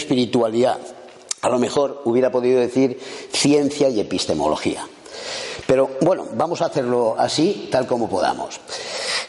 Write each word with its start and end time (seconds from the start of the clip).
espiritualidad. 0.00 0.78
A 1.42 1.48
lo 1.48 1.58
mejor 1.58 2.02
hubiera 2.04 2.30
podido 2.30 2.60
decir 2.60 2.98
ciencia 3.32 3.88
y 3.88 4.00
epistemología. 4.00 4.86
Pero 5.66 5.90
bueno, 6.00 6.26
vamos 6.34 6.62
a 6.62 6.66
hacerlo 6.66 7.14
así, 7.16 7.68
tal 7.70 7.86
como 7.86 8.08
podamos. 8.08 8.60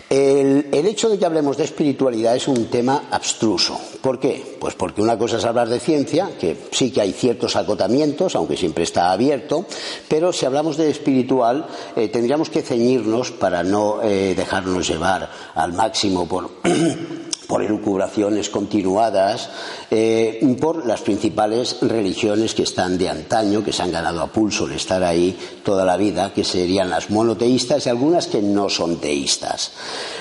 El, 0.09 0.67
hecho 0.73 1.07
de 1.07 1.17
que 1.17 1.25
hablemos 1.25 1.55
de 1.55 1.63
espiritualidad 1.63 2.35
es 2.35 2.47
un 2.47 2.65
tema 2.65 3.03
abstruso. 3.11 3.79
¿Por 4.01 4.19
qué? 4.19 4.57
Pues 4.59 4.75
porque 4.75 5.01
una 5.01 5.17
cosa 5.17 5.37
es 5.37 5.45
hablar 5.45 5.69
de 5.69 5.79
ciencia, 5.79 6.31
que 6.37 6.57
sí 6.71 6.91
que 6.91 6.99
hay 6.99 7.13
ciertos 7.13 7.55
acotamientos, 7.55 8.35
aunque 8.35 8.57
siempre 8.57 8.83
está 8.83 9.11
abierto, 9.11 9.65
pero 10.09 10.33
si 10.33 10.45
hablamos 10.45 10.75
de 10.75 10.89
espiritual 10.89 11.65
eh, 11.95 12.09
tendríamos 12.09 12.49
que 12.49 12.61
ceñirnos 12.61 13.31
para 13.31 13.63
no 13.63 14.01
eh, 14.01 14.33
dejarnos 14.35 14.87
llevar 14.87 15.29
al 15.55 15.73
máximo 15.73 16.27
por 16.27 16.49
por 17.51 17.61
elucubraciones 17.61 18.49
continuadas, 18.49 19.49
eh, 19.91 20.39
por 20.61 20.85
las 20.85 21.01
principales 21.01 21.79
religiones 21.81 22.55
que 22.55 22.63
están 22.63 22.97
de 22.97 23.09
antaño, 23.09 23.61
que 23.61 23.73
se 23.73 23.83
han 23.83 23.91
ganado 23.91 24.21
a 24.21 24.27
pulso 24.27 24.67
el 24.67 24.71
estar 24.71 25.03
ahí 25.03 25.37
toda 25.61 25.83
la 25.83 25.97
vida, 25.97 26.31
que 26.33 26.45
serían 26.45 26.89
las 26.89 27.09
monoteístas 27.09 27.85
y 27.85 27.89
algunas 27.89 28.27
que 28.27 28.41
no 28.41 28.69
son 28.69 29.01
teístas. 29.01 29.73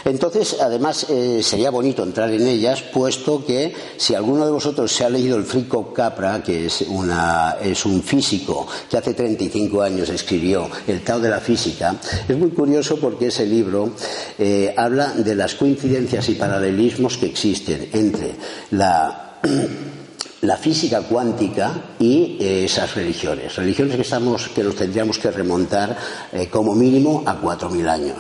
Entonces, 0.05 0.57
además, 0.61 1.07
eh, 1.09 1.41
sería 1.45 1.71
bonito 1.71 2.03
entrar 2.03 2.33
en 2.33 2.49
ellas, 2.49 2.83
puesto 2.83 3.47
que 3.47 3.77
si 3.97 4.17
alguno 4.17 4.45
de 4.45 4.51
vosotros 4.51 4.91
se 4.91 5.05
ha 5.05 5.09
leído 5.09 5.37
el 5.37 5.45
Frico 5.45 5.93
Capra, 5.93 6.43
que 6.43 6.67
es, 6.67 6.83
un 6.83 8.03
físico 8.03 8.67
que 8.91 8.97
hace 8.97 9.15
35 9.15 9.83
años 9.83 10.09
escribió 10.09 10.69
El 10.89 11.05
Tao 11.05 11.21
de 11.21 11.29
la 11.29 11.39
Física, 11.39 11.95
es 12.29 12.37
muy 12.37 12.51
curioso 12.51 12.97
porque 12.97 13.29
ese 13.29 13.47
libro 13.47 13.93
eh, 14.37 14.75
habla 14.77 15.13
de 15.13 15.37
las 15.37 15.55
coincidencias 15.55 16.29
y 16.29 16.35
paralelismos 16.35 17.20
que 17.21 17.27
existen 17.27 17.91
entre 17.93 18.35
la, 18.71 19.39
la 20.43 20.57
física 20.57 21.03
cuántica 21.03 21.95
y 21.99 22.39
eh, 22.41 22.65
esas 22.65 22.95
religiones. 22.95 23.55
Religiones 23.55 23.97
que, 23.97 24.03
estamos, 24.03 24.49
que 24.49 24.65
nos 24.65 24.75
tendríamos 24.75 25.19
que 25.19 25.31
remontar 25.31 25.97
eh, 26.33 26.49
como 26.49 26.75
mínimo 26.75 27.23
a 27.27 27.41
4.000 27.41 27.89
años, 27.89 28.17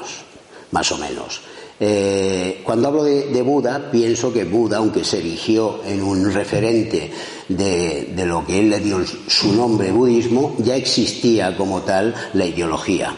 más 0.70 0.92
o 0.92 0.98
menos. 0.98 1.40
Eh, 1.82 2.60
cuando 2.62 2.88
hablo 2.88 3.04
de, 3.04 3.28
de, 3.28 3.40
Buda, 3.40 3.90
pienso 3.90 4.30
que 4.30 4.44
Buda, 4.44 4.76
aunque 4.76 5.02
se 5.02 5.18
erigió 5.18 5.80
en 5.86 6.02
un 6.02 6.30
referente 6.30 7.10
de, 7.48 8.12
de 8.14 8.26
lo 8.26 8.44
que 8.44 8.60
él 8.60 8.68
le 8.68 8.80
dio 8.80 9.00
su 9.26 9.54
nombre 9.54 9.90
budismo, 9.90 10.56
ya 10.58 10.76
existía 10.76 11.56
como 11.56 11.80
tal 11.80 12.14
la 12.34 12.44
ideología. 12.44 13.16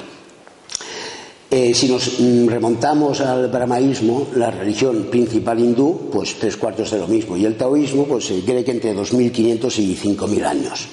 Eh, 1.55 1.75
si 1.75 1.87
nos 1.87 2.17
remontamos 2.47 3.21
al 3.21 3.49
brahmaísmo, 3.49 4.29
la 4.37 4.51
religión 4.51 5.09
principal 5.11 5.61
hindú, 5.61 6.09
pues 6.11 6.39
tres 6.39 6.57
cuartos 6.57 6.91
de 6.91 6.99
lo 6.99 7.07
mismo. 7.07 7.37
Y 7.37 7.45
el 7.45 7.59
taoísmo, 7.59 8.07
pues 8.07 8.25
se 8.25 8.41
cree 8.41 8.65
que 8.65 8.71
entre 8.71 8.97
2.500 8.97 9.79
y 9.79 9.95
5.000 9.95 10.47
años. 10.47 10.89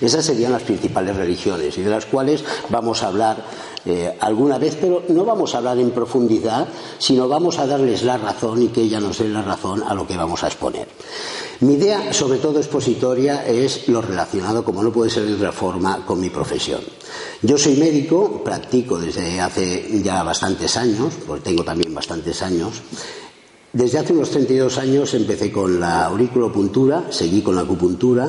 Esas 0.00 0.24
serían 0.24 0.52
las 0.52 0.62
principales 0.62 1.16
religiones 1.16 1.76
y 1.76 1.82
de 1.82 1.90
las 1.90 2.06
cuales 2.06 2.44
vamos 2.68 3.02
a 3.02 3.08
hablar 3.08 3.44
eh, 3.84 4.14
alguna 4.20 4.58
vez, 4.58 4.78
pero 4.80 5.02
no 5.08 5.24
vamos 5.24 5.54
a 5.54 5.58
hablar 5.58 5.78
en 5.80 5.90
profundidad, 5.90 6.68
sino 6.98 7.28
vamos 7.28 7.58
a 7.58 7.66
darles 7.66 8.04
la 8.04 8.16
razón 8.16 8.62
y 8.62 8.68
que 8.68 8.82
ella 8.82 9.00
nos 9.00 9.18
dé 9.18 9.28
la 9.28 9.42
razón 9.42 9.82
a 9.82 9.92
lo 9.92 10.06
que 10.06 10.16
vamos 10.16 10.44
a 10.44 10.46
exponer. 10.46 10.86
Mi 11.60 11.74
idea, 11.74 12.12
sobre 12.12 12.38
todo 12.38 12.58
expositoria, 12.58 13.46
es 13.46 13.88
lo 13.88 14.02
relacionado, 14.02 14.62
como 14.62 14.82
no 14.82 14.92
puede 14.92 15.10
ser 15.10 15.24
de 15.24 15.34
otra 15.34 15.52
forma, 15.52 16.04
con 16.04 16.20
mi 16.20 16.28
profesión. 16.28 16.82
Yo 17.40 17.56
soy 17.56 17.76
médico, 17.76 18.42
practico 18.44 18.98
desde 18.98 19.40
hace 19.40 20.02
ya 20.02 20.22
bastantes 20.22 20.76
años, 20.76 21.14
porque 21.26 21.44
tengo 21.44 21.64
también 21.64 21.94
bastantes 21.94 22.42
años. 22.42 22.82
Desde 23.72 23.98
hace 23.98 24.12
unos 24.12 24.30
32 24.30 24.76
años 24.76 25.14
empecé 25.14 25.50
con 25.50 25.80
la 25.80 26.04
auriculopuntura, 26.06 27.06
seguí 27.10 27.40
con 27.40 27.56
la 27.56 27.62
acupuntura, 27.62 28.28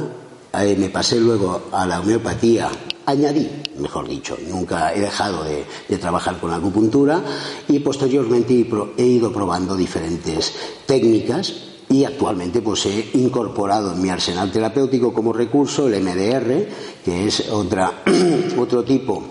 eh, 0.54 0.76
me 0.80 0.90
pasé 0.90 1.20
luego 1.20 1.64
a 1.74 1.86
la 1.86 2.00
homeopatía, 2.00 2.70
añadí, 3.06 3.50
mejor 3.78 4.08
dicho, 4.08 4.38
nunca 4.48 4.94
he 4.94 5.02
dejado 5.02 5.44
de, 5.44 5.66
trabajar 5.98 6.40
con 6.40 6.52
la 6.52 6.58
acupuntura 6.58 7.22
y 7.68 7.80
posteriormente 7.80 8.66
he 8.98 9.06
ido 9.06 9.34
probando 9.34 9.76
diferentes 9.76 10.54
técnicas 10.86 11.54
y 11.90 12.04
actualmente 12.04 12.62
pues 12.62 12.86
he 12.86 13.12
incorporado 13.14 13.94
en 13.94 14.02
mi 14.02 14.10
arsenal 14.10 14.52
terapéutico 14.52 15.14
como 15.14 15.32
recurso 15.32 15.88
el 15.88 16.02
MDR, 16.02 16.68
que 17.04 17.28
es 17.28 17.50
otra, 17.50 18.04
otro 18.58 18.84
tipo 18.84 19.24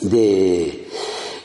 de, 0.00 0.88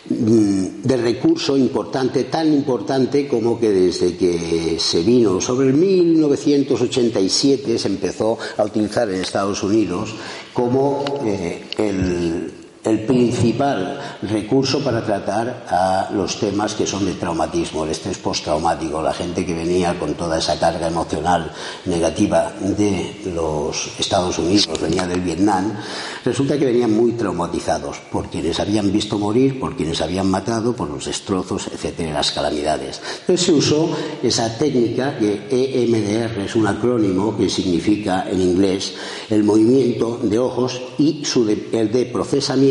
de 0.10 0.98
recurso 0.98 1.56
importante, 1.56 2.24
tan 2.24 2.52
importante 2.54 3.28
como 3.28 3.60
que 3.60 3.70
desde 3.70 4.18
que 4.18 4.78
se 4.80 5.04
vino 5.04 5.40
sobre 5.40 5.68
el 5.68 5.74
1987 5.74 7.78
se 7.78 7.88
empezó 7.88 8.38
a 8.58 8.64
utilizar 8.64 9.10
en 9.10 9.22
Estados 9.22 9.62
Unidos 9.64 10.16
como 10.54 11.04
eh, 11.24 11.66
el 11.78 12.61
el 12.84 13.02
principal 13.02 14.00
recurso 14.24 14.84
para 14.84 15.06
tratar 15.06 15.66
a 15.70 16.10
los 16.14 16.40
temas 16.40 16.74
que 16.74 16.88
son 16.88 17.06
de 17.06 17.14
traumatismo, 17.14 17.84
el 17.84 17.92
estrés 17.92 18.18
postraumático, 18.18 19.02
la 19.02 19.14
gente 19.14 19.46
que 19.46 19.54
venía 19.54 19.98
con 20.00 20.16
toda 20.16 20.40
esa 20.40 20.58
carga 20.58 20.88
emocional 20.88 21.52
negativa 21.86 22.52
de 22.60 23.22
los 23.34 24.00
Estados 24.00 24.40
Unidos, 24.40 24.82
venía 24.82 25.06
del 25.06 25.22
Vietnam, 25.22 25.74
resulta 26.26 26.58
que 26.58 26.66
venían 26.66 26.96
muy 26.96 27.12
traumatizados 27.12 27.98
por 28.12 28.30
quienes 28.30 28.60
habían 28.60 28.92
visto 28.92 29.20
morir, 29.20 29.60
por 29.60 29.76
quienes 29.76 30.02
habían 30.02 30.30
matado, 30.30 30.74
por 30.74 30.90
los 30.90 31.06
destrozos, 31.06 31.68
etcétera, 31.68 32.14
las 32.14 32.32
calamidades. 32.32 33.00
Entonces 33.22 33.46
se 33.46 33.54
usó 33.54 33.90
esa 34.24 34.58
técnica 34.58 35.18
que 35.20 35.48
EMDR 35.52 36.42
es 36.42 36.56
un 36.56 36.66
acrónimo 36.66 37.38
que 37.38 37.50
significa 37.50 38.28
en 38.30 38.42
inglés 38.42 38.94
el 39.30 39.44
movimiento 39.44 40.20
de 40.24 40.40
ojos 40.40 40.82
y 40.98 41.24
el 41.74 41.92
de 41.92 42.06
procesamiento 42.06 42.71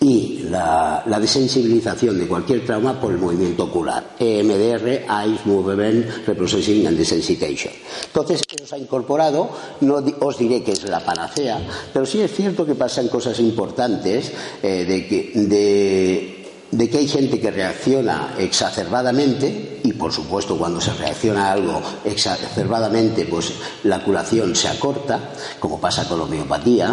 y 0.00 0.46
la, 0.50 1.04
desensibilización 1.20 2.18
de 2.18 2.26
cualquier 2.26 2.64
trauma 2.64 3.00
por 3.00 3.12
el 3.12 3.18
movimiento 3.18 3.64
ocular. 3.64 4.16
EMDR, 4.18 5.04
Eyes 5.08 5.46
Movement 5.46 6.26
Reprocessing 6.26 6.86
and 6.86 6.98
Desensitization. 6.98 7.72
Entonces, 8.06 8.42
eso 8.50 8.66
se 8.66 8.74
ha 8.74 8.78
incorporado, 8.78 9.50
no 9.80 10.02
os 10.20 10.38
diré 10.38 10.62
que 10.62 10.72
es 10.72 10.84
la 10.84 11.00
panacea, 11.00 11.60
pero 11.92 12.04
sí 12.04 12.20
es 12.20 12.32
cierto 12.34 12.66
que 12.66 12.74
pasan 12.74 13.08
cosas 13.08 13.38
importantes 13.38 14.32
eh, 14.62 14.84
de, 14.84 15.06
que, 15.06 15.32
de, 15.34 16.46
de 16.70 16.90
que 16.90 16.98
hay 16.98 17.08
gente 17.08 17.40
que 17.40 17.50
reacciona 17.50 18.34
exacerbadamente 18.38 19.80
por 20.02 20.12
supuesto 20.12 20.56
cuando 20.58 20.80
se 20.80 20.92
reacciona 20.94 21.46
a 21.46 21.52
algo 21.52 21.80
exacerbadamente 22.04 23.24
pues 23.24 23.52
la 23.84 24.02
curación 24.02 24.56
se 24.56 24.66
acorta 24.66 25.30
como 25.60 25.80
pasa 25.80 26.08
con 26.08 26.18
la 26.18 26.24
homeopatía 26.24 26.92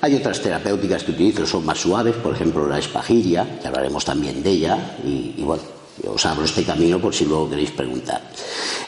hay 0.00 0.14
otras 0.14 0.40
terapéuticas 0.40 1.04
que 1.04 1.12
utilizo 1.12 1.46
son 1.46 1.66
más 1.66 1.78
suaves 1.78 2.16
por 2.16 2.34
ejemplo 2.34 2.66
la 2.66 2.78
espagiria 2.78 3.58
que 3.60 3.68
hablaremos 3.68 4.06
también 4.06 4.42
de 4.42 4.50
ella 4.50 4.96
y, 5.04 5.34
y 5.36 5.42
bueno 5.42 5.62
os 6.08 6.24
abro 6.24 6.46
este 6.46 6.64
camino 6.64 6.98
por 6.98 7.14
si 7.14 7.26
luego 7.26 7.50
queréis 7.50 7.72
preguntar 7.72 8.22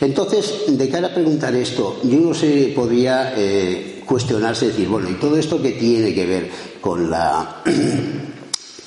entonces 0.00 0.64
de 0.66 0.88
cara 0.88 1.08
a 1.08 1.14
preguntar 1.14 1.54
esto 1.54 2.00
yo 2.04 2.20
no 2.20 2.32
sé 2.32 2.72
podría 2.74 3.34
eh, 3.36 4.02
cuestionarse 4.06 4.68
decir 4.68 4.88
bueno 4.88 5.10
y 5.10 5.14
todo 5.14 5.36
esto 5.36 5.60
que 5.60 5.72
tiene 5.72 6.14
que 6.14 6.24
ver 6.24 6.50
con 6.80 7.10
la 7.10 7.62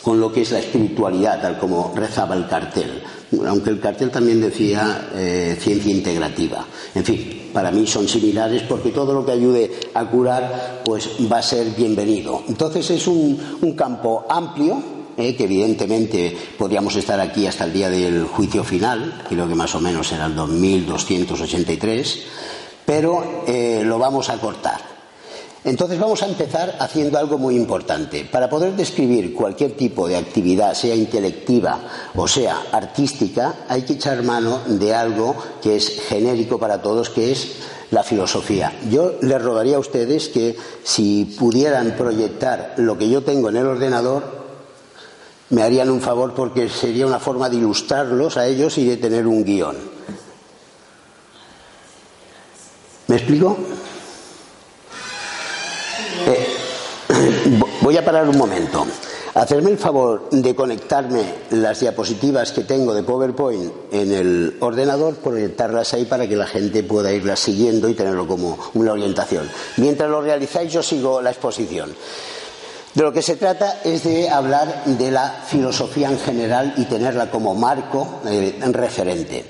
con 0.01 0.19
lo 0.19 0.31
que 0.31 0.41
es 0.41 0.51
la 0.51 0.57
espiritualidad, 0.57 1.41
tal 1.41 1.59
como 1.59 1.93
rezaba 1.95 2.35
el 2.35 2.47
cartel. 2.47 3.03
Aunque 3.45 3.69
el 3.69 3.79
cartel 3.79 4.11
también 4.11 4.41
decía 4.41 5.09
eh, 5.15 5.57
ciencia 5.59 5.91
integrativa. 5.91 6.65
En 6.93 7.05
fin, 7.05 7.49
para 7.53 7.71
mí 7.71 7.87
son 7.87 8.07
similares 8.07 8.63
porque 8.63 8.91
todo 8.91 9.13
lo 9.13 9.25
que 9.25 9.31
ayude 9.31 9.71
a 9.93 10.05
curar 10.05 10.81
pues 10.83 11.09
va 11.31 11.37
a 11.37 11.43
ser 11.43 11.69
bienvenido. 11.69 12.43
Entonces 12.47 12.89
es 12.91 13.07
un, 13.07 13.39
un 13.61 13.73
campo 13.73 14.25
amplio 14.29 15.01
eh, 15.17 15.35
que 15.35 15.43
evidentemente 15.43 16.35
podríamos 16.57 16.95
estar 16.95 17.19
aquí 17.19 17.45
hasta 17.45 17.65
el 17.65 17.73
día 17.73 17.89
del 17.89 18.25
juicio 18.25 18.63
final, 18.63 19.23
creo 19.27 19.47
que 19.47 19.55
más 19.55 19.75
o 19.75 19.81
menos 19.81 20.11
era 20.11 20.25
el 20.25 20.35
2283, 20.35 22.19
pero 22.85 23.43
eh, 23.45 23.83
lo 23.85 23.99
vamos 23.99 24.29
a 24.29 24.37
cortar. 24.37 24.90
Entonces 25.63 25.99
vamos 25.99 26.23
a 26.23 26.27
empezar 26.27 26.75
haciendo 26.79 27.19
algo 27.19 27.37
muy 27.37 27.55
importante. 27.55 28.25
Para 28.25 28.49
poder 28.49 28.75
describir 28.75 29.33
cualquier 29.35 29.73
tipo 29.73 30.07
de 30.07 30.17
actividad, 30.17 30.73
sea 30.73 30.95
intelectiva 30.95 31.79
o 32.15 32.27
sea 32.27 32.63
artística, 32.71 33.65
hay 33.67 33.83
que 33.83 33.93
echar 33.93 34.23
mano 34.23 34.61
de 34.65 34.95
algo 34.95 35.35
que 35.61 35.75
es 35.75 36.01
genérico 36.07 36.57
para 36.57 36.81
todos, 36.81 37.11
que 37.11 37.31
es 37.31 37.57
la 37.91 38.01
filosofía. 38.01 38.73
Yo 38.89 39.17
les 39.21 39.41
rogaría 39.41 39.75
a 39.75 39.79
ustedes 39.79 40.29
que 40.29 40.55
si 40.83 41.35
pudieran 41.37 41.91
proyectar 41.95 42.73
lo 42.77 42.97
que 42.97 43.09
yo 43.09 43.21
tengo 43.21 43.49
en 43.49 43.57
el 43.57 43.67
ordenador, 43.67 44.41
me 45.51 45.61
harían 45.61 45.91
un 45.91 46.01
favor 46.01 46.33
porque 46.33 46.69
sería 46.69 47.05
una 47.05 47.19
forma 47.19 47.49
de 47.49 47.57
ilustrarlos 47.57 48.37
a 48.37 48.47
ellos 48.47 48.77
y 48.79 48.85
de 48.85 48.97
tener 48.97 49.27
un 49.27 49.43
guion. 49.43 49.75
¿Me 53.07 53.17
explico? 53.17 53.57
Voy 57.81 57.97
a 57.97 58.05
parar 58.05 58.27
un 58.27 58.37
momento. 58.37 58.85
Hacerme 59.33 59.71
el 59.71 59.77
favor 59.77 60.29
de 60.29 60.53
conectarme 60.53 61.23
las 61.51 61.79
diapositivas 61.79 62.51
que 62.51 62.65
tengo 62.65 62.93
de 62.93 63.03
PowerPoint 63.03 63.71
en 63.91 64.11
el 64.11 64.57
ordenador, 64.59 65.15
proyectarlas 65.15 65.93
ahí 65.93 66.03
para 66.03 66.27
que 66.27 66.35
la 66.35 66.47
gente 66.47 66.83
pueda 66.83 67.13
irlas 67.13 67.39
siguiendo 67.39 67.87
y 67.87 67.93
tenerlo 67.93 68.27
como 68.27 68.57
una 68.73 68.91
orientación. 68.91 69.49
Mientras 69.77 70.09
lo 70.09 70.21
realizáis, 70.21 70.73
yo 70.73 70.83
sigo 70.83 71.21
la 71.21 71.31
exposición. 71.31 71.95
De 72.93 73.03
lo 73.03 73.13
que 73.13 73.21
se 73.21 73.37
trata 73.37 73.79
es 73.85 74.03
de 74.03 74.29
hablar 74.29 74.83
de 74.83 75.11
la 75.11 75.43
filosofía 75.47 76.09
en 76.09 76.19
general 76.19 76.73
y 76.75 76.83
tenerla 76.85 77.31
como 77.31 77.55
marco 77.55 78.19
eh, 78.25 78.59
referente. 78.71 79.45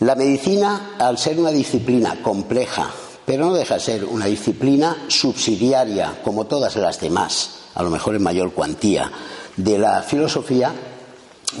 La 0.00 0.14
medicina, 0.14 0.94
al 0.98 1.18
ser 1.18 1.38
una 1.38 1.50
disciplina 1.50 2.22
compleja, 2.22 2.90
pero 3.26 3.46
no 3.46 3.54
deja 3.54 3.74
de 3.74 3.80
ser 3.80 4.04
una 4.04 4.26
disciplina 4.26 4.96
subsidiaria, 5.08 6.20
como 6.22 6.46
todas 6.46 6.76
las 6.76 7.00
demás, 7.00 7.50
a 7.74 7.82
lo 7.82 7.90
mejor 7.90 8.14
en 8.14 8.22
mayor 8.22 8.52
cuantía, 8.52 9.10
de 9.56 9.78
la 9.78 10.02
filosofía, 10.02 10.72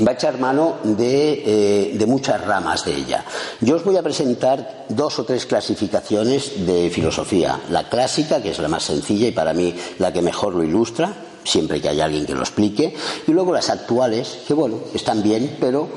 va 0.06 0.12
a 0.12 0.14
echar 0.14 0.38
mano 0.38 0.76
de, 0.84 1.42
eh, 1.44 1.98
de, 1.98 2.06
muchas 2.06 2.44
ramas 2.44 2.84
de 2.84 2.94
ella. 2.94 3.24
Yo 3.60 3.76
os 3.76 3.84
voy 3.84 3.96
a 3.96 4.02
presentar 4.02 4.86
dos 4.88 5.18
o 5.18 5.24
tres 5.24 5.46
clasificaciones 5.46 6.66
de 6.66 6.90
filosofía. 6.90 7.60
La 7.70 7.88
clásica, 7.88 8.42
que 8.42 8.50
es 8.50 8.58
la 8.58 8.68
más 8.68 8.84
sencilla 8.84 9.28
y 9.28 9.32
para 9.32 9.52
mí 9.52 9.74
la 9.98 10.12
que 10.12 10.22
mejor 10.22 10.54
lo 10.54 10.62
ilustra, 10.62 11.14
siempre 11.44 11.80
que 11.80 11.88
haya 11.88 12.04
alguien 12.04 12.26
que 12.26 12.34
lo 12.34 12.40
explique, 12.40 12.94
y 13.26 13.32
luego 13.32 13.52
las 13.52 13.70
actuales, 13.70 14.38
que 14.46 14.54
bueno, 14.54 14.80
están 14.94 15.22
bien, 15.22 15.56
pero 15.60 15.88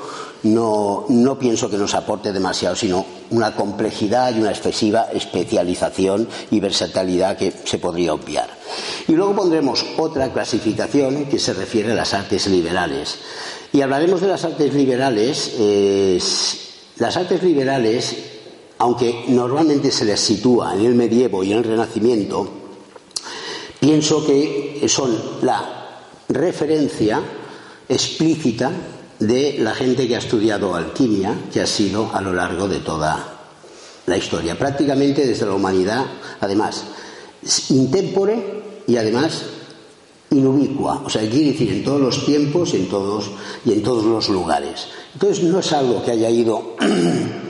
no, 0.44 1.06
no 1.09 1.38
pienso 1.38 1.69
que 1.69 1.77
nos 1.77 1.94
aporte 1.94 2.31
demasiado, 2.31 2.75
sino 2.75 3.06
una 3.31 3.56
complejidad 3.56 4.36
y 4.36 4.39
una 4.39 4.51
excesiva 4.51 5.07
especialización 5.13 6.27
y 6.51 6.59
versatilidad 6.59 7.38
que 7.38 7.53
se 7.63 7.77
podría 7.77 8.13
obviar. 8.13 8.50
Y 9.07 9.13
luego 9.13 9.36
pondremos 9.36 9.86
otra 9.97 10.31
clasificación 10.31 11.25
que 11.25 11.39
se 11.39 11.53
refiere 11.53 11.91
a 11.91 11.95
las 11.95 12.13
artes 12.13 12.47
liberales. 12.47 13.18
Y 13.74 13.81
hablaremos 13.81 14.21
de 14.21 14.27
las 14.27 14.44
artes 14.45 14.74
liberales. 14.74 15.53
Las 16.97 17.18
artes 17.18 17.44
liberales, 17.44 18.15
aunque 18.80 19.25
normalmente 19.27 19.92
se 19.92 20.06
les 20.06 20.19
sitúa 20.19 20.74
en 20.75 20.85
el 20.85 20.95
medievo 20.95 21.44
y 21.44 21.51
en 21.51 21.59
el 21.59 21.63
renacimiento, 21.63 22.50
pienso 23.80 24.25
que 24.25 24.85
son 24.88 25.18
la 25.42 26.03
referencia 26.27 27.21
explícita 27.88 28.71
de 29.19 29.57
la 29.60 29.75
gente 29.75 30.07
que 30.07 30.16
ha 30.16 30.19
estudiado 30.19 30.75
alquimia, 30.75 31.36
que 31.51 31.62
ha 31.62 31.68
sido 31.68 32.10
a 32.13 32.21
lo 32.21 32.33
largo 32.33 32.68
de 32.68 32.80
toda 32.80 33.39
la 34.06 34.18
historia, 34.18 34.57
prácticamente 34.57 35.27
desde 35.27 35.45
la 35.45 35.54
humanidad, 35.54 36.06
además, 36.39 36.83
intempore 37.69 38.83
y 38.88 38.98
además 38.98 39.44
inubicua, 40.31 41.01
o 41.06 41.10
sea, 41.10 41.27
quiere 41.30 41.51
decir 41.51 41.71
en 41.71 41.83
todos 41.83 42.01
los 42.01 42.25
tiempos 42.25 42.74
en 42.74 42.88
todos, 42.88 43.31
y 43.66 43.74
en 43.74 43.83
todos 43.83 44.06
los 44.06 44.30
lugares. 44.30 44.88
Entonces 45.13 45.44
no 45.44 45.60
es 45.60 45.71
algo 45.74 46.04
que 46.04 46.12
haya 46.12 46.30
ido 46.30 46.75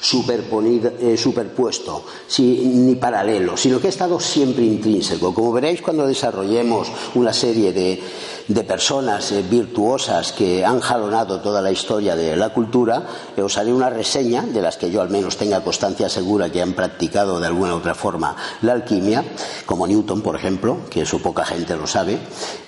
eh, 0.00 1.16
superpuesto 1.16 2.04
ni 2.38 2.94
paralelo, 2.94 3.56
sino 3.56 3.80
que 3.80 3.88
ha 3.88 3.90
estado 3.90 4.20
siempre 4.20 4.64
intrínseco. 4.64 5.34
Como 5.34 5.52
veréis 5.52 5.82
cuando 5.82 6.06
desarrollemos 6.06 6.88
una 7.16 7.32
serie 7.32 7.72
de, 7.72 8.00
de 8.46 8.64
personas 8.64 9.32
eh, 9.32 9.42
virtuosas 9.42 10.32
que 10.32 10.64
han 10.64 10.80
jalonado 10.80 11.40
toda 11.40 11.60
la 11.60 11.72
historia 11.72 12.14
de 12.14 12.36
la 12.36 12.50
cultura, 12.50 13.02
eh, 13.36 13.42
os 13.42 13.58
haré 13.58 13.72
una 13.72 13.90
reseña 13.90 14.42
de 14.42 14.62
las 14.62 14.76
que 14.76 14.90
yo 14.90 15.02
al 15.02 15.10
menos 15.10 15.36
tenga 15.36 15.64
constancia 15.64 16.08
segura 16.08 16.50
que 16.50 16.62
han 16.62 16.74
practicado 16.74 17.40
de 17.40 17.48
alguna 17.48 17.74
u 17.74 17.78
otra 17.78 17.94
forma 17.94 18.36
la 18.62 18.74
alquimia, 18.74 19.24
como 19.66 19.86
Newton, 19.86 20.22
por 20.22 20.36
ejemplo, 20.36 20.78
que 20.90 21.02
eso 21.02 21.18
poca 21.18 21.44
gente 21.44 21.76
lo 21.76 21.88
sabe, 21.88 22.18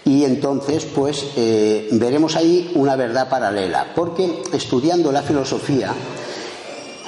y 0.04 0.24
entonces 0.24 0.84
pues 0.84 1.26
veremos 1.92 2.36
ahí 2.36 2.72
una 2.74 2.96
verdad 2.96 3.28
paralela, 3.28 3.92
porque 3.94 4.42
estudiando 4.52 5.12
la 5.12 5.22
filosofía, 5.22 5.94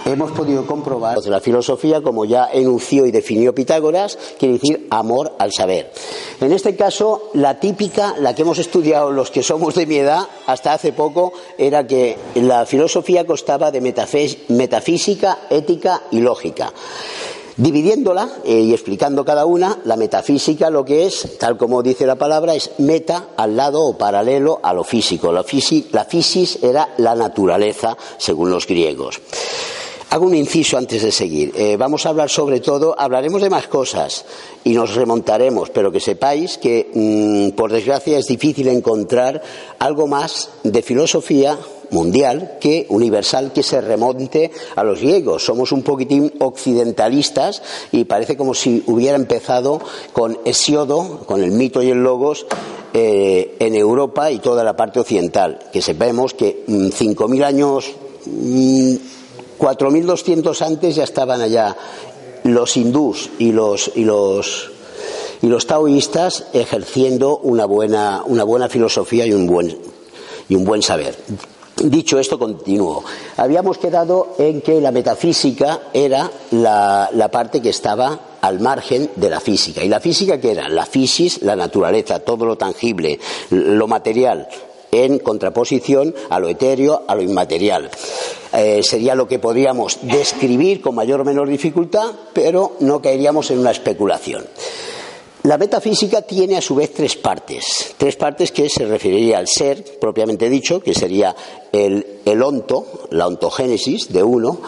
hemos 0.04 0.32
podido 0.32 0.66
comprobar 0.66 1.18
la 1.26 1.40
filosofía, 1.40 2.02
como 2.02 2.24
ya 2.24 2.48
enunció 2.52 3.06
y 3.06 3.10
definió 3.10 3.54
Pitágoras, 3.54 4.18
quiere 4.38 4.54
decir 4.54 4.86
amor 4.90 5.32
al 5.38 5.52
saber. 5.52 5.92
En 6.40 6.52
este 6.52 6.76
caso, 6.76 7.30
la 7.34 7.60
típica, 7.60 8.14
la 8.18 8.34
que 8.34 8.42
hemos 8.42 8.58
estudiado 8.58 9.10
los 9.10 9.30
que 9.30 9.42
somos 9.42 9.74
de 9.74 9.86
mi 9.86 9.96
edad 9.96 10.26
hasta 10.46 10.72
hace 10.72 10.92
poco, 10.92 11.32
era 11.58 11.86
que 11.86 12.16
la 12.34 12.66
filosofía 12.66 13.26
constaba 13.26 13.70
de 13.70 13.80
metafísica, 13.80 15.38
ética 15.50 16.02
y 16.10 16.20
lógica. 16.20 16.72
Dividiéndola 17.56 18.28
eh, 18.44 18.60
y 18.60 18.72
explicando 18.72 19.26
cada 19.26 19.44
una, 19.44 19.78
la 19.84 19.96
metafísica 19.96 20.70
lo 20.70 20.86
que 20.86 21.04
es, 21.04 21.38
tal 21.38 21.58
como 21.58 21.82
dice 21.82 22.06
la 22.06 22.16
palabra, 22.16 22.54
es 22.54 22.70
meta 22.78 23.28
al 23.36 23.56
lado 23.56 23.82
o 23.82 23.98
paralelo 23.98 24.58
a 24.62 24.72
lo 24.72 24.84
físico. 24.84 25.30
La, 25.30 25.44
la 25.92 26.04
fisis 26.06 26.58
era 26.62 26.94
la 26.96 27.14
naturaleza, 27.14 27.96
según 28.16 28.50
los 28.50 28.66
griegos. 28.66 29.20
Hago 30.12 30.26
un 30.26 30.34
inciso 30.34 30.76
antes 30.76 31.00
de 31.00 31.10
seguir. 31.10 31.54
Eh, 31.56 31.78
vamos 31.78 32.04
a 32.04 32.10
hablar 32.10 32.28
sobre 32.28 32.60
todo, 32.60 32.94
hablaremos 32.98 33.40
de 33.40 33.48
más 33.48 33.66
cosas 33.66 34.26
y 34.62 34.74
nos 34.74 34.94
remontaremos, 34.94 35.70
pero 35.70 35.90
que 35.90 36.00
sepáis 36.00 36.58
que, 36.58 36.90
mm, 36.92 37.56
por 37.56 37.72
desgracia, 37.72 38.18
es 38.18 38.26
difícil 38.26 38.68
encontrar 38.68 39.40
algo 39.78 40.06
más 40.06 40.50
de 40.64 40.82
filosofía 40.82 41.58
mundial 41.92 42.58
que 42.60 42.84
universal 42.90 43.54
que 43.54 43.62
se 43.62 43.80
remonte 43.80 44.50
a 44.76 44.84
los 44.84 45.00
griegos. 45.00 45.46
Somos 45.46 45.72
un 45.72 45.82
poquitín 45.82 46.30
occidentalistas 46.40 47.62
y 47.90 48.04
parece 48.04 48.36
como 48.36 48.52
si 48.52 48.82
hubiera 48.88 49.16
empezado 49.16 49.80
con 50.12 50.38
Hesiodo, 50.44 51.20
con 51.24 51.42
el 51.42 51.52
mito 51.52 51.82
y 51.82 51.88
el 51.88 52.02
logos, 52.02 52.44
eh, 52.92 53.56
en 53.58 53.74
Europa 53.74 54.30
y 54.30 54.40
toda 54.40 54.62
la 54.62 54.76
parte 54.76 55.00
occidental. 55.00 55.70
Que 55.72 55.80
sepamos 55.80 56.34
que 56.34 56.64
mm, 56.66 56.88
cinco 56.90 57.28
mil 57.28 57.42
años. 57.44 57.90
Mm, 58.26 58.96
4.200 59.62 60.60
antes 60.66 60.96
ya 60.96 61.04
estaban 61.04 61.40
allá 61.40 61.76
los 62.42 62.76
hindús 62.76 63.30
y 63.38 63.52
los, 63.52 63.92
y 63.94 64.04
los, 64.04 64.72
y 65.40 65.46
los 65.46 65.68
taoístas 65.68 66.46
ejerciendo 66.52 67.38
una 67.38 67.64
buena, 67.64 68.24
una 68.26 68.42
buena 68.42 68.68
filosofía 68.68 69.24
y 69.24 69.32
un 69.32 69.46
buen, 69.46 69.78
y 70.48 70.56
un 70.56 70.64
buen 70.64 70.82
saber. 70.82 71.16
Dicho 71.76 72.18
esto, 72.18 72.40
continúo. 72.40 73.04
Habíamos 73.36 73.78
quedado 73.78 74.34
en 74.36 74.62
que 74.62 74.80
la 74.80 74.90
metafísica 74.90 75.82
era 75.92 76.28
la, 76.50 77.08
la, 77.12 77.30
parte 77.30 77.62
que 77.62 77.70
estaba 77.70 78.18
al 78.40 78.58
margen 78.58 79.10
de 79.14 79.30
la 79.30 79.38
física. 79.38 79.84
¿Y 79.84 79.88
la 79.88 80.00
física 80.00 80.40
qué 80.40 80.50
era? 80.50 80.68
La 80.68 80.86
fisis, 80.86 81.40
la 81.42 81.54
naturaleza, 81.54 82.18
todo 82.18 82.46
lo 82.46 82.58
tangible, 82.58 83.20
lo 83.50 83.86
material, 83.86 84.48
en 84.92 85.18
contraposición 85.18 86.14
a 86.28 86.38
lo 86.38 86.48
etéreo, 86.48 87.02
a 87.08 87.14
lo 87.14 87.22
inmaterial. 87.22 87.90
Eh, 88.52 88.82
sería 88.82 89.14
lo 89.14 89.26
que 89.26 89.38
podríamos 89.38 89.98
describir 90.02 90.82
con 90.82 90.94
mayor 90.94 91.22
o 91.22 91.24
menor 91.24 91.48
dificultad, 91.48 92.12
pero 92.34 92.76
no 92.80 93.00
caeríamos 93.00 93.50
en 93.50 93.58
una 93.58 93.70
especulación. 93.70 94.44
La 95.44 95.58
metafísica 95.58 96.22
tiene 96.22 96.56
a 96.56 96.60
su 96.60 96.76
vez 96.76 96.92
tres 96.92 97.16
partes, 97.16 97.94
tres 97.96 98.14
partes 98.14 98.52
que 98.52 98.68
se 98.68 98.84
referiría 98.84 99.38
al 99.38 99.48
ser, 99.48 99.98
propiamente 99.98 100.48
dicho, 100.48 100.80
que 100.80 100.94
sería 100.94 101.34
el, 101.72 102.20
el 102.24 102.42
onto, 102.42 103.08
la 103.10 103.26
ontogénesis 103.26 104.12
de 104.12 104.22
uno, 104.22 104.60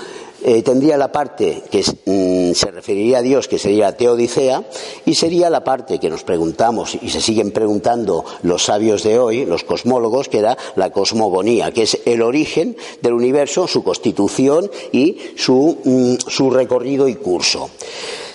eh, 0.45 0.63
tendría 0.63 0.99
la 0.99 1.11
parte 1.11 1.63
que 1.71 1.81
mm, 1.81 2.53
se 2.53 2.71
referiría 2.71 3.19
a 3.19 3.23
Dios, 3.23 3.49
que 3.49 3.59
sería 3.59 3.87
la 3.87 3.97
teodicea, 3.97 4.63
y 5.07 5.15
sería 5.15 5.49
la 5.49 5.65
parte 5.65 5.99
que 5.99 6.11
nos 6.11 6.23
preguntamos 6.23 6.99
y 7.01 7.09
se 7.09 7.23
siguen 7.23 7.51
preguntando 7.51 8.25
los 8.43 8.65
sabios 8.65 9.03
de 9.03 9.19
hoy, 9.19 9.47
los 9.47 9.65
cosmólogos, 9.65 10.29
que 10.29 10.39
era 10.39 10.59
la 10.77 10.91
cosmogonía, 10.91 11.73
que 11.73 11.83
es 11.83 11.99
el 12.05 12.21
origen 12.21 12.77
del 13.01 13.15
universo, 13.15 13.67
su 13.67 13.83
constitución 13.83 14.71
y 14.93 15.19
su, 15.37 15.79
mm, 15.83 16.29
su 16.29 16.51
recorrido 16.51 17.09
y 17.09 17.15
curso. 17.15 17.71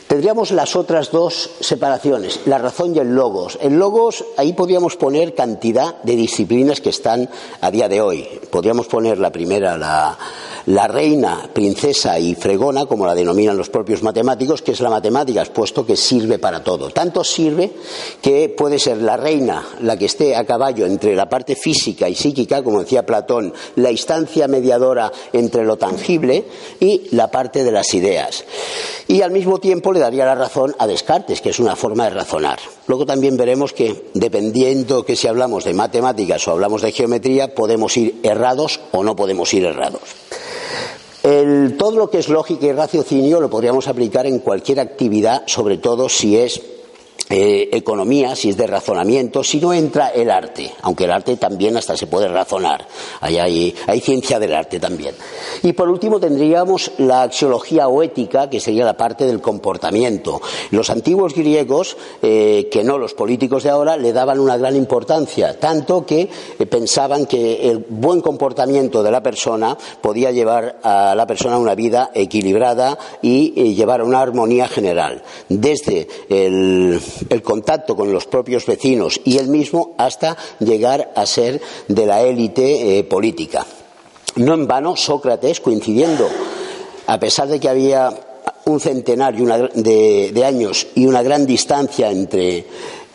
Tendríamos 0.09 0.49
las 0.49 0.75
otras 0.75 1.11
dos 1.11 1.51
separaciones, 1.59 2.39
la 2.47 2.57
razón 2.57 2.95
y 2.95 2.97
el 2.97 3.13
logos. 3.13 3.59
El 3.61 3.77
logos, 3.77 4.25
ahí 4.37 4.53
podríamos 4.53 4.95
poner 4.95 5.35
cantidad 5.35 6.01
de 6.01 6.15
disciplinas 6.15 6.81
que 6.81 6.89
están 6.89 7.29
a 7.61 7.69
día 7.69 7.87
de 7.87 8.01
hoy. 8.01 8.27
Podríamos 8.49 8.87
poner 8.87 9.19
la 9.19 9.31
primera, 9.31 9.77
la, 9.77 10.87
reina, 10.87 11.47
princesa 11.53 12.17
y 12.17 12.33
fregona, 12.33 12.87
como 12.87 13.05
la 13.05 13.13
denominan 13.13 13.55
los 13.55 13.69
propios 13.69 14.01
matemáticos, 14.01 14.63
que 14.63 14.71
es 14.71 14.79
la 14.79 14.89
matemática, 14.89 15.45
puesto 15.45 15.85
que 15.85 15.95
sirve 15.95 16.39
para 16.39 16.63
todo. 16.63 16.89
Tanto 16.89 17.23
sirve 17.23 17.71
que 18.19 18.49
puede 18.49 18.79
ser 18.79 19.03
la 19.03 19.15
reina 19.15 19.63
la 19.81 19.95
que 19.95 20.05
esté 20.05 20.35
a 20.35 20.43
caballo 20.43 20.87
entre 20.87 21.15
la 21.15 21.29
parte 21.29 21.55
física 21.55 22.09
y 22.09 22.15
psíquica, 22.15 22.63
como 22.63 22.79
decía 22.79 23.05
Platón, 23.05 23.53
la 23.75 23.91
instancia 23.91 24.47
mediadora 24.47 25.11
entre 25.33 25.63
lo 25.63 25.77
tangible 25.77 26.45
y 26.79 27.09
la 27.11 27.29
parte 27.29 27.63
de 27.63 27.71
las 27.71 27.93
ideas. 27.93 28.43
Y 29.07 29.21
al 29.21 29.31
mismo 29.31 29.59
tiempo 29.59 29.91
le 29.99 30.05
daría 30.05 30.25
la 30.25 30.35
razón 30.35 30.75
a 30.79 30.87
Descartes, 30.87 31.41
que 31.41 31.49
es 31.49 31.59
una 31.59 31.75
forma 31.75 32.05
de 32.05 32.11
razonar. 32.11 32.59
Luego 32.87 33.05
también 33.05 33.37
veremos 33.37 33.73
que, 33.73 34.09
dependiendo 34.13 35.03
que 35.03 35.15
si 35.15 35.27
hablamos 35.27 35.65
de 35.65 35.73
matemáticas 35.73 36.47
o 36.47 36.51
hablamos 36.51 36.81
de 36.81 36.91
geometría, 36.91 37.53
podemos 37.53 37.95
ir 37.97 38.19
errados 38.23 38.79
o 38.91 39.03
no 39.03 39.15
podemos 39.15 39.53
ir 39.53 39.65
errados. 39.65 40.01
Todo 41.77 41.97
lo 41.97 42.09
que 42.09 42.19
es 42.19 42.29
lógica 42.29 42.65
y 42.65 42.71
raciocinio 42.71 43.41
lo 43.41 43.49
podríamos 43.49 43.87
aplicar 43.87 44.25
en 44.25 44.39
cualquier 44.39 44.79
actividad, 44.79 45.43
sobre 45.45 45.77
todo 45.77 46.07
si 46.07 46.37
es 46.37 46.61
eh, 47.29 47.69
economía, 47.73 48.35
si 48.35 48.49
es 48.49 48.57
de 48.57 48.67
razonamiento, 48.67 49.43
si 49.43 49.59
no 49.59 49.73
entra 49.73 50.09
el 50.09 50.31
arte, 50.31 50.71
aunque 50.81 51.03
el 51.05 51.11
arte 51.11 51.37
también 51.37 51.77
hasta 51.77 51.95
se 51.95 52.07
puede 52.07 52.27
razonar, 52.27 52.87
hay, 53.21 53.37
hay, 53.37 53.75
hay, 53.87 54.01
ciencia 54.01 54.39
del 54.39 54.53
arte 54.53 54.79
también. 54.79 55.13
Y 55.61 55.73
por 55.73 55.89
último 55.89 56.19
tendríamos 56.19 56.91
la 56.97 57.23
axiología 57.23 57.87
o 57.87 58.01
ética, 58.01 58.49
que 58.49 58.59
sería 58.59 58.85
la 58.85 58.97
parte 58.97 59.25
del 59.25 59.41
comportamiento. 59.41 60.41
Los 60.71 60.89
antiguos 60.89 61.33
griegos, 61.35 61.97
eh, 62.21 62.67
que 62.71 62.83
no 62.83 62.97
los 62.97 63.13
políticos 63.13 63.63
de 63.63 63.69
ahora, 63.69 63.97
le 63.97 64.13
daban 64.13 64.39
una 64.39 64.57
gran 64.57 64.75
importancia, 64.75 65.59
tanto 65.59 66.05
que 66.05 66.29
eh, 66.57 66.65
pensaban 66.65 67.25
que 67.25 67.69
el 67.69 67.85
buen 67.89 68.21
comportamiento 68.21 69.03
de 69.03 69.11
la 69.11 69.21
persona 69.21 69.77
podía 70.01 70.31
llevar 70.31 70.79
a 70.83 71.13
la 71.15 71.27
persona 71.27 71.55
a 71.55 71.59
una 71.59 71.75
vida 71.75 72.11
equilibrada 72.13 72.97
y 73.21 73.53
eh, 73.55 73.73
llevar 73.73 74.01
a 74.01 74.05
una 74.05 74.21
armonía 74.21 74.67
general, 74.67 75.23
desde 75.47 76.07
el 76.29 76.99
el 77.29 77.41
contacto 77.41 77.95
con 77.95 78.11
los 78.11 78.25
propios 78.25 78.65
vecinos 78.65 79.19
y 79.23 79.37
él 79.37 79.47
mismo 79.47 79.93
hasta 79.97 80.37
llegar 80.59 81.11
a 81.15 81.25
ser 81.25 81.61
de 81.87 82.05
la 82.05 82.21
élite 82.21 82.99
eh, 82.99 83.03
política. 83.03 83.65
No 84.35 84.53
en 84.53 84.67
vano, 84.67 84.95
Sócrates, 84.95 85.59
coincidiendo, 85.59 86.29
a 87.07 87.19
pesar 87.19 87.47
de 87.47 87.59
que 87.59 87.69
había 87.69 88.09
un 88.65 88.79
centenario 88.79 89.45
de, 89.73 90.31
de 90.31 90.45
años 90.45 90.87
y 90.95 91.05
una 91.05 91.23
gran 91.23 91.45
distancia 91.45 92.11
entre, 92.11 92.65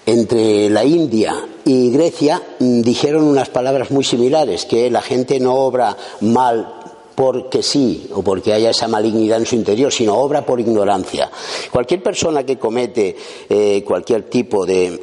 entre 0.07 0.69
la 0.69 0.85
India 0.85 1.35
y 1.65 1.91
Grecia, 1.91 2.43
mm, 2.59 2.83
dijeron 2.83 3.25
unas 3.25 3.49
palabras 3.49 3.91
muy 3.91 4.05
similares, 4.05 4.67
que 4.67 4.91
la 4.91 5.01
gente 5.01 5.41
no 5.41 5.55
obra 5.55 5.97
mal 6.21 6.84
porque 7.15 7.63
sí 7.63 8.09
o 8.13 8.23
porque 8.23 8.53
haya 8.53 8.71
esa 8.71 8.89
malignidad 8.89 9.39
en 9.39 9.47
su 9.47 9.55
interior, 9.55 9.93
sino 9.93 10.17
obra 10.17 10.45
por 10.45 10.61
ignorancia. 10.61 11.31
Cualquier 11.71 12.03
persona 12.03 12.45
que 12.45 12.59
comete 12.59 13.17
eh, 13.49 13.83
cualquier 13.85 14.25
tipo 14.25 14.67
de, 14.67 15.01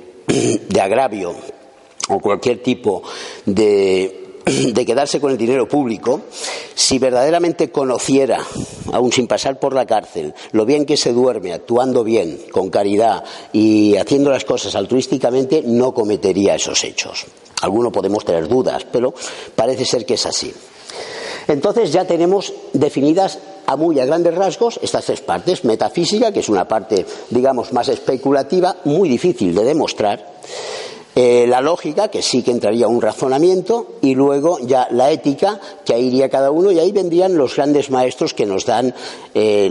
agravio 0.82 1.34
o 2.10 2.20
cualquier 2.20 2.62
tipo 2.62 3.04
de, 3.46 4.40
de 4.46 4.86
quedarse 4.86 5.20
con 5.20 5.32
el 5.32 5.38
dinero 5.38 5.68
público, 5.68 6.22
si 6.74 7.00
verdaderamente 7.00 7.72
conociera, 7.72 8.40
aun 8.92 9.12
sin 9.12 9.28
pasar 9.28 9.60
por 9.60 9.74
la 9.74 9.86
cárcel, 9.86 10.34
lo 10.52 10.66
bien 10.66 10.86
que 10.86 10.98
se 10.98 11.14
duerme, 11.14 11.54
actuando 11.54 12.04
bien, 12.04 12.40
con 12.52 12.70
caridad 12.70 13.24
y 13.54 13.96
haciendo 13.96 14.32
las 14.32 14.46
cosas 14.46 14.76
altruísticamente, 14.76 15.64
no 15.66 15.94
cometería 15.94 16.56
esos 16.56 16.84
hechos. 16.84 17.26
Algunos 17.62 17.94
podemos 17.94 18.26
tener 18.26 18.48
dudas, 18.48 18.86
pero 18.92 19.14
parece 19.56 19.86
ser 19.86 20.06
que 20.06 20.16
es 20.16 20.26
así. 20.26 20.52
Entonces 21.52 21.92
ya 21.92 22.06
tenemos 22.06 22.54
definidas 22.74 23.40
a 23.66 23.76
muy 23.76 24.00
a 24.00 24.06
grandes 24.06 24.36
rasgos 24.36 24.80
estas 24.82 25.06
tres 25.06 25.22
partes. 25.22 25.64
Metafísica, 25.64 26.32
que 26.32 26.40
es 26.40 26.50
una 26.50 26.68
parte, 26.68 27.06
digamos, 27.30 27.74
más 27.74 27.90
especulativa, 27.90 28.78
muy 28.86 29.10
difícil 29.10 29.54
de 29.54 29.64
demostrar. 29.64 30.32
Eh, 31.14 31.46
la 31.46 31.60
lógica, 31.60 32.08
que 32.08 32.22
sí 32.22 32.42
que 32.42 32.52
entraría 32.52 32.88
un 32.88 33.02
razonamiento, 33.02 33.96
y 34.02 34.16
luego 34.16 34.60
ya 34.60 34.88
la 34.92 35.12
ética, 35.12 35.60
que 35.84 35.94
ahí 35.94 36.08
iría 36.08 36.30
cada 36.30 36.52
uno, 36.52 36.72
y 36.72 36.80
ahí 36.80 36.94
vendrían 36.94 37.38
los 37.38 37.58
grandes 37.58 37.90
maestros 37.90 38.34
que 38.34 38.46
nos 38.46 38.66
dan 38.66 38.96
eh, 39.34 39.70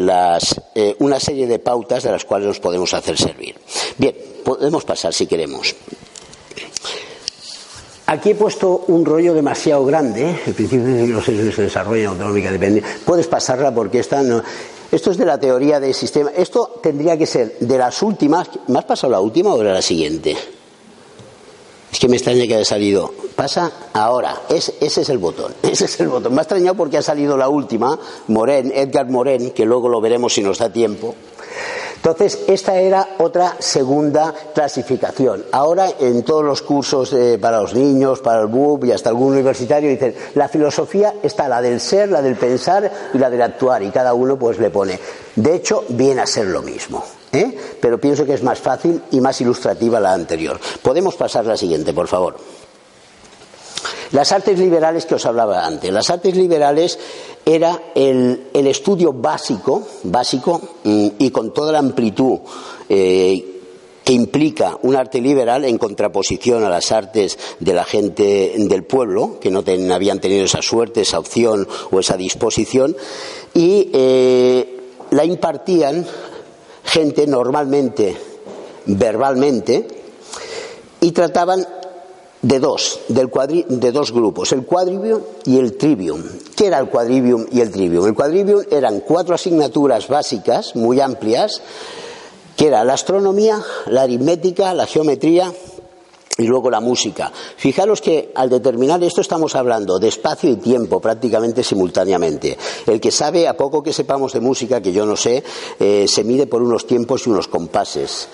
eh, 0.75 0.97
una 0.99 1.19
serie 1.19 1.47
de 1.47 1.59
pautas 1.59 2.03
de 2.03 2.11
las 2.11 2.27
cuales 2.27 2.47
nos 2.47 2.61
podemos 2.61 2.93
hacer 2.93 3.17
servir. 3.17 3.57
Bien, 3.97 4.15
podemos 4.45 4.85
pasar 4.85 5.15
si 5.15 5.27
queremos. 5.27 5.75
Aquí 8.11 8.31
he 8.31 8.35
puesto 8.35 8.87
un 8.89 9.05
rollo 9.05 9.35
demasiado 9.35 9.85
grande, 9.85 10.35
el 10.45 10.53
principio 10.53 10.85
de 10.85 11.07
los 11.07 11.25
de 11.25 11.45
desarrollo 11.45 12.09
autonómica 12.09 12.51
dependiente. 12.51 12.91
Puedes 13.05 13.29
pasarla 13.29 13.73
porque 13.73 14.01
esta 14.01 14.21
no. 14.21 14.43
Esto 14.91 15.13
es 15.13 15.17
de 15.17 15.25
la 15.25 15.39
teoría 15.39 15.79
del 15.79 15.95
sistema. 15.95 16.33
Esto 16.37 16.81
tendría 16.83 17.17
que 17.17 17.25
ser 17.25 17.57
de 17.61 17.79
las 17.79 18.03
últimas. 18.03 18.51
¿Me 18.67 18.81
has 18.81 18.85
pasado 18.85 19.13
la 19.13 19.21
última 19.21 19.55
o 19.55 19.59
de 19.59 19.73
la 19.73 19.81
siguiente? 19.81 20.37
Es 21.93 22.01
que 22.01 22.09
me 22.09 22.17
extraña 22.17 22.49
que 22.49 22.57
haya 22.57 22.65
salido. 22.65 23.15
Pasa 23.37 23.71
ahora. 23.93 24.43
ese 24.49 24.75
es 24.81 25.09
el 25.09 25.19
botón. 25.19 25.55
Ese 25.63 25.85
es 25.85 26.01
el 26.01 26.09
botón. 26.09 26.35
Me 26.35 26.41
ha 26.41 26.43
extrañado 26.43 26.75
porque 26.75 26.99
ha 26.99 27.03
salido 27.03 27.37
la 27.37 27.49
última, 27.49 27.97
Moren, 28.27 28.73
Edgar 28.75 29.09
Moren, 29.09 29.53
que 29.53 29.65
luego 29.65 29.89
lo 29.89 30.01
veremos 30.01 30.35
si 30.35 30.43
nos 30.43 30.59
da 30.59 30.73
tiempo. 30.73 31.15
Entonces, 32.11 32.41
esta 32.49 32.77
era 32.77 33.17
otra 33.19 33.57
segunda 33.59 34.35
clasificación. 34.55 35.45
Ahora, 35.53 35.89
en 35.99 36.23
todos 36.23 36.45
los 36.45 36.63
cursos 36.63 37.13
eh, 37.13 37.39
para 37.41 37.61
los 37.61 37.75
niños, 37.75 38.21
para 38.21 38.41
el 38.41 38.49
BUP 38.49 38.85
y 38.85 38.93
hasta 38.93 39.11
algún 39.11 39.33
universitario, 39.33 39.89
dicen, 39.89 40.15
la 40.35 40.49
filosofía 40.49 41.15
está 41.23 41.49
la 41.49 41.63
del 41.63 41.81
ser, 41.81 42.11
la 42.11 42.23
del 42.23 42.37
pensar 42.37 42.91
y 43.15 43.19
la 43.19 43.31
del 43.31 43.43
actuar, 43.43 43.83
y 43.83 43.91
cada 43.91 44.15
uno 44.15 44.39
pues 44.39 44.59
le 44.59 44.71
pone. 44.71 44.99
De 45.37 45.55
hecho, 45.55 45.85
viene 45.89 46.21
a 46.21 46.27
ser 46.27 46.47
lo 46.47 46.63
mismo. 46.63 47.05
¿eh? 47.33 47.57
Pero 47.81 48.01
pienso 48.01 48.27
que 48.27 48.35
es 48.35 48.43
más 48.43 48.59
fácil 48.59 49.03
y 49.11 49.21
más 49.21 49.41
ilustrativa 49.41 50.01
la 50.01 50.13
anterior. 50.13 50.59
Podemos 50.83 51.17
pasar 51.17 51.47
la 51.47 51.57
siguiente, 51.57 51.93
por 51.93 52.09
favor. 52.09 52.37
Las 54.13 54.33
artes 54.33 54.59
liberales 54.59 55.07
que 55.07 55.15
os 55.15 55.27
hablaba 55.27 55.65
antes. 55.65 55.93
Las 55.93 56.11
artes 56.11 56.37
liberales 56.37 56.99
era 57.45 57.81
el, 57.95 58.51
estudio 58.53 59.13
básico, 59.13 59.83
básico 60.05 60.61
mm, 60.85 61.09
y 61.19 61.31
con 61.31 61.55
toda 61.55 61.73
la 61.73 61.79
amplitud 61.79 62.39
eh, 62.89 63.51
que 64.03 64.13
implica 64.13 64.77
un 64.83 64.97
arte 64.97 65.21
liberal 65.21 65.65
en 65.65 65.79
contraposición 65.79 66.65
a 66.65 66.69
las 66.69 66.91
artes 66.91 67.39
de 67.61 67.73
la 67.73 67.85
gente 67.85 68.55
del 68.57 68.85
pueblo, 68.85 69.39
que 69.41 69.51
no 69.51 69.63
ten, 69.63 69.93
habían 69.93 70.21
tenido 70.21 70.45
esa 70.45 70.63
suerte, 70.63 71.03
esa 71.03 71.19
opción 71.19 71.69
o 71.93 72.01
esa 72.01 72.17
disposición, 72.17 72.97
y 73.55 73.91
eh, 73.93 74.81
la 75.11 75.25
impartían 75.25 76.07
gente 76.83 77.27
normalmente 77.27 78.17
verbalmente 78.87 79.87
y 81.01 81.13
trataban 81.13 81.67
de 82.43 82.59
dos, 82.59 83.01
del 83.09 83.29
cuadri, 83.29 83.65
de 83.69 83.93
dos 83.93 84.13
grupos, 84.13 84.53
el 84.53 84.65
quadrivium 84.65 85.21
y 85.45 85.59
el 85.59 85.77
trivium. 85.77 86.23
¿Qué 86.57 86.67
era 86.67 86.79
el 86.79 86.89
quadrivium 86.89 87.47
y 87.51 87.61
el 87.61 87.71
trivium? 87.71 88.07
El 88.07 88.15
quadrivium 88.15 88.63
eran 88.71 89.01
cuatro 89.01 89.35
asignaturas 89.35 90.09
básicas 90.09 90.75
muy 90.75 91.01
amplias, 91.01 91.61
que 92.57 92.67
era 92.67 92.85
la 92.85 92.95
astronomía, 92.95 93.63
la 93.87 94.03
aritmética, 94.03 94.75
la 94.75 94.87
geometría 94.87 95.53
y 96.41 96.47
luego 96.47 96.71
la 96.71 96.81
música. 96.81 97.31
Fijaros 97.57 98.01
que 98.01 98.33
al 98.35 98.49
determinar 98.49 99.03
esto 99.05 99.21
estamos 99.21 99.55
hablando 99.55 99.99
de 99.99 100.09
espacio 100.09 100.51
y 100.51 100.57
tiempo 100.57 101.01
prácticamente 101.01 101.63
simultáneamente. 101.63 102.57
El 102.87 103.01
que 103.01 103.11
sabe, 103.11 103.47
a 103.47 103.57
poco 103.57 103.83
que 103.83 103.93
sepamos 103.93 104.33
de 104.33 104.41
música, 104.41 104.81
que 104.81 104.93
yo 104.93 105.05
no 105.05 105.17
sé, 105.17 105.45
eh, 105.79 106.07
se 106.09 106.25
mide 106.25 106.47
por 106.47 106.63
unos 106.63 106.87
tiempos 106.87 107.27
y 107.27 107.31
unos 107.31 107.49
compases. 107.49 108.29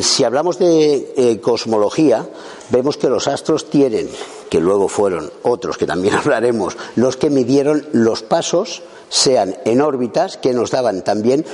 Si 0.00 0.24
hablamos 0.24 0.58
de 0.58 1.12
eh, 1.16 1.40
cosmología, 1.40 2.28
vemos 2.70 2.96
que 2.96 3.08
los 3.08 3.28
astros 3.28 3.70
tienen, 3.70 4.08
que 4.50 4.60
luego 4.60 4.88
fueron 4.88 5.30
otros 5.42 5.78
que 5.78 5.86
también 5.86 6.14
hablaremos, 6.16 6.76
los 6.96 7.16
que 7.16 7.30
midieron 7.30 7.86
los 7.92 8.22
pasos 8.22 8.82
sean 9.08 9.56
en 9.64 9.80
órbitas 9.80 10.36
que 10.36 10.52
nos 10.52 10.72
daban 10.72 11.04
también 11.04 11.44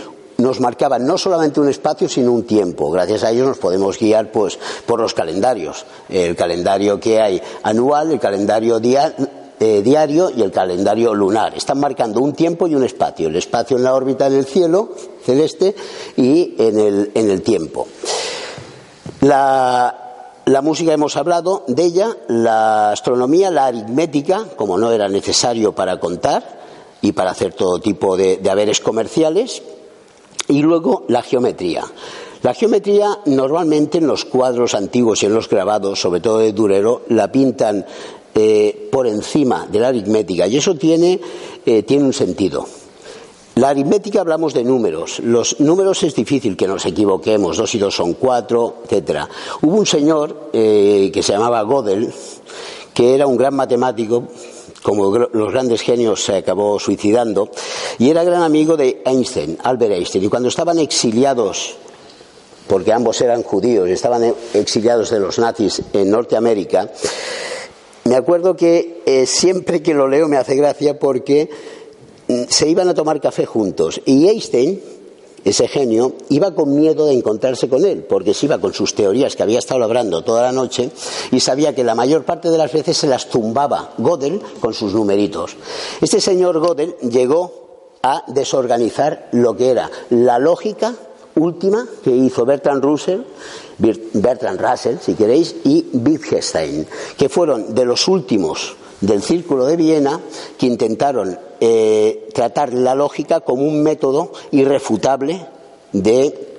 nos 0.40 0.60
marcaban 0.60 1.06
no 1.06 1.18
solamente 1.18 1.60
un 1.60 1.68
espacio, 1.68 2.08
sino 2.08 2.32
un 2.32 2.44
tiempo. 2.44 2.90
Gracias 2.90 3.24
a 3.24 3.30
ellos 3.30 3.48
nos 3.48 3.58
podemos 3.58 3.98
guiar 3.98 4.32
pues, 4.32 4.58
por 4.86 5.00
los 5.00 5.14
calendarios. 5.14 5.84
El 6.08 6.36
calendario 6.36 6.98
que 6.98 7.20
hay 7.20 7.40
anual, 7.62 8.10
el 8.12 8.20
calendario 8.20 8.80
eh, 8.82 9.82
diario 9.82 10.30
y 10.30 10.42
el 10.42 10.50
calendario 10.50 11.14
lunar. 11.14 11.54
Están 11.54 11.78
marcando 11.78 12.20
un 12.20 12.32
tiempo 12.32 12.66
y 12.66 12.74
un 12.74 12.84
espacio. 12.84 13.28
El 13.28 13.36
espacio 13.36 13.76
en 13.76 13.84
la 13.84 13.94
órbita 13.94 14.26
en 14.26 14.34
el 14.34 14.46
cielo 14.46 14.90
celeste 15.24 15.74
y 16.16 16.54
en 16.58 16.78
el, 17.14 17.42
tiempo. 17.42 17.86
La, 19.20 20.40
la 20.46 20.62
música 20.62 20.92
hemos 20.92 21.16
hablado 21.16 21.64
de 21.68 21.84
ella, 21.84 22.16
la 22.28 22.92
astronomía, 22.92 23.50
la 23.50 23.66
aritmética, 23.66 24.46
como 24.56 24.78
no 24.78 24.90
era 24.92 25.08
necesario 25.08 25.74
para 25.74 26.00
contar 26.00 26.60
y 27.02 27.12
para 27.12 27.32
hacer 27.32 27.52
todo 27.52 27.80
tipo 27.80 28.16
de, 28.16 28.38
de 28.38 28.50
haberes 28.50 28.80
comerciales, 28.80 29.62
y 30.50 30.62
luego 30.62 31.04
la 31.08 31.22
geometría. 31.22 31.84
La 32.42 32.54
geometría 32.54 33.18
normalmente 33.26 33.98
en 33.98 34.06
los 34.06 34.24
cuadros 34.24 34.74
antiguos 34.74 35.22
y 35.22 35.26
en 35.26 35.34
los 35.34 35.48
grabados, 35.48 36.00
sobre 36.00 36.20
todo 36.20 36.38
de 36.38 36.52
Durero, 36.52 37.02
la 37.08 37.30
pintan 37.30 37.84
eh, 38.34 38.88
por 38.90 39.06
encima 39.06 39.66
de 39.70 39.78
la 39.78 39.88
aritmética 39.88 40.46
y 40.46 40.56
eso 40.56 40.74
tiene, 40.74 41.20
eh, 41.66 41.82
tiene 41.82 42.04
un 42.04 42.12
sentido. 42.12 42.66
La 43.56 43.70
aritmética 43.70 44.22
hablamos 44.22 44.54
de 44.54 44.64
números. 44.64 45.18
Los 45.18 45.60
números 45.60 46.02
es 46.02 46.14
difícil 46.14 46.56
que 46.56 46.66
nos 46.66 46.86
equivoquemos. 46.86 47.58
Dos 47.58 47.74
y 47.74 47.78
dos 47.78 47.94
son 47.94 48.14
cuatro, 48.14 48.76
etcétera. 48.84 49.28
Hubo 49.60 49.76
un 49.76 49.86
señor 49.86 50.50
eh, 50.52 51.10
que 51.12 51.22
se 51.22 51.32
llamaba 51.32 51.62
Gödel, 51.64 52.10
que 52.94 53.14
era 53.14 53.26
un 53.26 53.36
gran 53.36 53.54
matemático, 53.54 54.28
como 54.82 55.16
los 55.16 55.52
grandes 55.52 55.82
genios 55.82 56.24
se 56.24 56.36
acabó 56.36 56.78
suicidando, 56.78 57.50
y 57.98 58.10
era 58.10 58.24
gran 58.24 58.42
amigo 58.42 58.76
de 58.76 59.02
Einstein, 59.04 59.58
Albert 59.62 59.92
Einstein. 59.92 60.24
Y 60.24 60.28
cuando 60.28 60.48
estaban 60.48 60.78
exiliados, 60.78 61.76
porque 62.66 62.92
ambos 62.92 63.20
eran 63.20 63.42
judíos, 63.42 63.88
estaban 63.88 64.24
e- 64.24 64.34
exiliados 64.54 65.10
de 65.10 65.20
los 65.20 65.38
nazis 65.38 65.82
en 65.92 66.10
Norteamérica, 66.10 66.90
me 68.04 68.16
acuerdo 68.16 68.56
que 68.56 69.02
eh, 69.06 69.26
siempre 69.26 69.82
que 69.82 69.92
lo 69.92 70.08
leo 70.08 70.26
me 70.28 70.36
hace 70.38 70.56
gracia 70.56 70.98
porque 70.98 71.50
mm, 72.28 72.42
se 72.48 72.68
iban 72.68 72.88
a 72.88 72.94
tomar 72.94 73.20
café 73.20 73.44
juntos 73.44 74.00
y 74.06 74.28
Einstein, 74.28 74.80
ese 75.44 75.68
genio, 75.68 76.14
iba 76.28 76.54
con 76.54 76.74
miedo 76.74 77.06
de 77.06 77.14
encontrarse 77.14 77.68
con 77.68 77.84
él, 77.84 78.04
porque 78.04 78.34
se 78.34 78.46
iba 78.46 78.58
con 78.58 78.74
sus 78.74 78.94
teorías 78.94 79.36
que 79.36 79.42
había 79.42 79.58
estado 79.58 79.82
hablando 79.84 80.22
toda 80.22 80.42
la 80.42 80.52
noche 80.52 80.90
y 81.30 81.40
sabía 81.40 81.74
que 81.74 81.84
la 81.84 81.94
mayor 81.94 82.24
parte 82.24 82.50
de 82.50 82.58
las 82.58 82.72
veces 82.72 82.96
se 82.96 83.06
las 83.06 83.28
tumbaba 83.28 83.94
Gödel 83.98 84.40
con 84.60 84.74
sus 84.74 84.92
numeritos. 84.92 85.56
Este 86.00 86.20
señor 86.20 86.60
Gödel 86.60 86.96
llegó 87.10 87.98
a 88.02 88.24
desorganizar 88.28 89.28
lo 89.32 89.56
que 89.56 89.70
era 89.70 89.90
la 90.10 90.38
lógica 90.38 90.94
última 91.36 91.86
que 92.02 92.10
hizo 92.10 92.44
Bertrand 92.44 92.82
Russell, 92.82 93.20
Bertrand 93.78 94.60
Russell, 94.60 94.96
si 95.00 95.14
queréis, 95.14 95.54
y 95.64 95.86
Wittgenstein, 95.92 96.86
que 97.16 97.28
fueron 97.28 97.74
de 97.74 97.84
los 97.84 98.08
últimos 98.08 98.76
del 99.00 99.22
Círculo 99.22 99.66
de 99.66 99.76
Viena 99.76 100.20
que 100.58 100.66
intentaron 100.66 101.38
eh, 101.60 102.28
tratar 102.34 102.72
la 102.72 102.94
lógica 102.94 103.40
como 103.40 103.64
un 103.64 103.82
método 103.82 104.32
irrefutable 104.50 105.46
de 105.92 106.49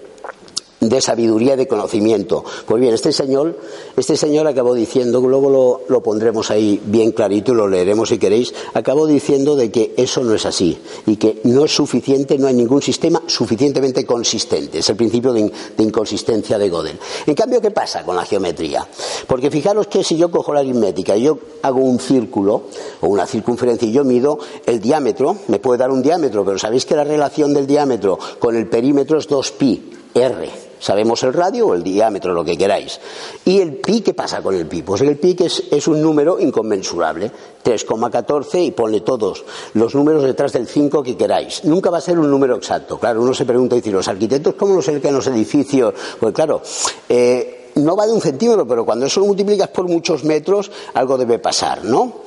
de 0.82 1.00
sabiduría 1.00 1.56
de 1.56 1.68
conocimiento. 1.68 2.44
Pues 2.66 2.82
bien, 2.82 2.94
este 2.96 3.12
señor, 3.14 3.56
este 3.96 4.18
señor 4.18 4.48
acabó 4.48 4.74
diciendo, 4.74 5.22
luego 5.22 5.80
lo, 5.88 6.02
pondremos 6.02 6.50
ahí 6.50 6.82
bien 6.84 7.12
clarito 7.12 7.52
y 7.52 7.56
lo 7.56 7.68
leeremos 7.68 8.10
si 8.10 8.18
queréis, 8.18 8.52
acabó 8.74 9.06
diciendo 9.06 9.56
de 9.56 9.70
que 9.72 9.94
eso 9.96 10.24
no 10.24 10.34
es 10.34 10.46
así 10.48 10.80
y 11.06 11.18
que 11.18 11.40
no 11.44 11.66
es 11.66 11.72
suficiente, 11.76 12.38
no 12.40 12.48
hay 12.48 12.56
ningún 12.56 12.82
sistema 12.82 13.22
suficientemente 13.28 14.06
consistente. 14.08 14.80
Es 14.80 14.90
el 14.90 14.96
principio 14.96 15.32
de, 15.34 15.42
in- 15.42 15.52
de 15.78 15.84
inconsistencia 15.84 16.58
de 16.58 16.70
Gödel. 16.70 16.98
En 17.28 17.36
cambio, 17.36 17.62
¿qué 17.62 17.70
pasa 17.70 18.04
con 18.04 18.16
la 18.16 18.26
geometría? 18.26 18.88
Porque 19.28 19.52
fijaros 19.52 19.86
que 19.86 20.04
si 20.04 20.18
yo 20.18 20.32
cojo 20.32 20.52
la 20.52 20.62
aritmética 20.62 21.16
y 21.16 21.24
yo 21.24 21.38
hago 21.62 21.80
un 21.82 22.00
círculo 22.00 22.64
o 23.02 23.08
una 23.08 23.28
circunferencia 23.28 23.88
y 23.88 23.92
yo 23.92 24.04
mido 24.04 24.40
el 24.66 24.82
diámetro, 24.82 25.38
me 25.48 25.60
puede 25.60 25.78
dar 25.78 25.92
un 25.92 26.02
diámetro, 26.02 26.44
pero 26.44 26.58
sabéis 26.58 26.88
que 26.88 26.96
la 26.96 27.04
relación 27.04 27.54
del 27.54 27.68
diámetro 27.68 28.18
con 28.40 28.56
el 28.56 28.68
perímetro 28.68 29.20
es 29.20 29.30
2pi, 29.30 29.80
r. 30.14 30.72
Sabemos 30.82 31.22
el 31.22 31.34
radio 31.34 31.68
o 31.68 31.74
el 31.76 31.84
diámetro, 31.84 32.34
lo 32.34 32.44
que 32.44 32.58
queráis. 32.58 33.00
¿Y 33.46 33.60
el 33.60 33.76
pi 33.76 34.02
qué 34.02 34.16
pasa 34.16 34.42
con 34.42 34.56
el 34.56 34.66
pi? 34.66 34.82
Pues 34.82 35.02
el 35.02 35.16
pi 35.18 35.36
es, 35.40 35.64
es 35.72 35.88
un 35.88 36.02
número 36.02 36.40
inconmensurable. 36.40 37.32
3,14 37.64 38.66
y 38.66 38.72
ponle 38.72 39.02
todos 39.02 39.46
los 39.76 39.94
números 39.94 40.24
detrás 40.24 40.54
del 40.54 40.68
5 40.68 41.04
que 41.04 41.16
queráis. 41.16 41.64
Nunca 41.66 41.92
va 41.92 42.00
a 42.00 42.02
ser 42.02 42.18
un 42.18 42.32
número 42.32 42.56
exacto. 42.56 42.98
Claro, 43.00 43.22
uno 43.22 43.36
se 43.36 43.46
pregunta 43.46 43.76
y 43.76 43.82
dice, 43.82 43.92
¿los 43.92 44.08
arquitectos 44.08 44.56
cómo 44.56 44.74
lo 44.74 44.82
cercan 44.82 45.14
los 45.14 45.28
edificios? 45.28 45.94
Pues 46.20 46.34
claro, 46.34 46.64
eh, 47.08 47.70
no 47.76 47.96
va 47.96 48.08
de 48.08 48.14
un 48.14 48.22
centímetro, 48.22 48.68
pero 48.68 48.84
cuando 48.84 49.06
eso 49.06 49.20
lo 49.20 49.28
multiplicas 49.28 49.70
por 49.70 49.88
muchos 49.88 50.24
metros, 50.24 50.72
algo 50.96 51.18
debe 51.18 51.40
pasar, 51.40 51.86
¿no? 51.86 52.22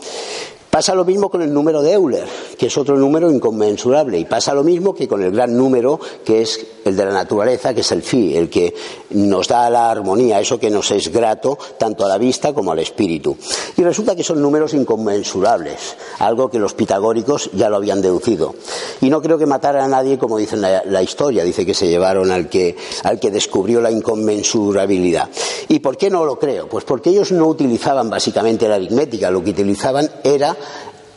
Pasa 0.75 0.93
lo 0.97 1.05
mismo 1.05 1.31
con 1.31 1.41
el 1.41 1.55
número 1.55 1.83
de 1.83 1.93
Euler, 1.93 2.27
que 2.59 2.67
es 2.67 2.77
otro 2.77 2.97
número 2.97 3.31
inconmensurable, 3.31 4.19
y 4.19 4.25
pasa 4.25 4.53
lo 4.55 4.65
mismo 4.65 4.93
que 4.93 5.07
con 5.07 5.23
el 5.23 5.31
gran 5.31 5.57
número, 5.57 6.01
que 6.25 6.43
es 6.43 6.67
el 6.85 6.97
de 6.97 7.05
la 7.05 7.13
naturaleza, 7.13 7.73
que 7.73 7.83
es 7.83 7.93
el 7.93 8.03
phi, 8.03 8.37
el 8.37 8.51
que 8.51 8.75
nos 9.11 9.47
da 9.47 9.71
la 9.71 9.89
armonía, 9.89 10.41
eso 10.41 10.59
que 10.59 10.71
nos 10.71 10.91
es 10.91 11.13
grato 11.13 11.57
tanto 11.79 12.05
a 12.05 12.09
la 12.09 12.19
vista 12.19 12.53
como 12.53 12.73
al 12.73 12.81
espíritu. 12.81 13.37
Y 13.77 13.85
resulta 13.85 14.17
que 14.17 14.25
son 14.25 14.43
números 14.43 14.75
inconmensurables, 14.75 15.97
algo 16.19 16.51
que 16.51 16.59
los 16.59 16.75
pitagóricos 16.75 17.51
ya 17.53 17.69
lo 17.69 17.77
habían 17.77 18.03
deducido. 18.03 18.57
Y 19.01 19.11
no 19.11 19.23
creo 19.23 19.39
que 19.39 19.47
matara 19.47 19.85
a 19.85 19.89
nadie, 19.89 20.19
como 20.19 20.39
dice 20.39 20.57
la, 20.57 21.03
historia, 21.05 21.45
dice 21.45 21.65
que 21.65 21.75
se 21.75 21.87
llevaron 21.87 22.33
al 22.33 22.49
que, 22.49 22.77
al 23.05 23.21
que 23.21 23.31
descubrió 23.31 23.81
la 23.81 23.93
inconmensurabilidad. 23.93 25.31
¿Y 25.69 25.79
por 25.79 25.97
qué 25.97 26.11
no 26.11 26.25
lo 26.25 26.37
creo? 26.37 26.69
Pues 26.69 26.85
porque 26.85 27.11
ellos 27.11 27.31
no 27.31 27.47
utilizaban 27.47 28.11
básicamente 28.11 28.69
la 28.69 28.75
aritmética, 28.75 29.31
lo 29.31 29.45
que 29.45 29.51
utilizaban 29.51 30.11
era 30.25 30.57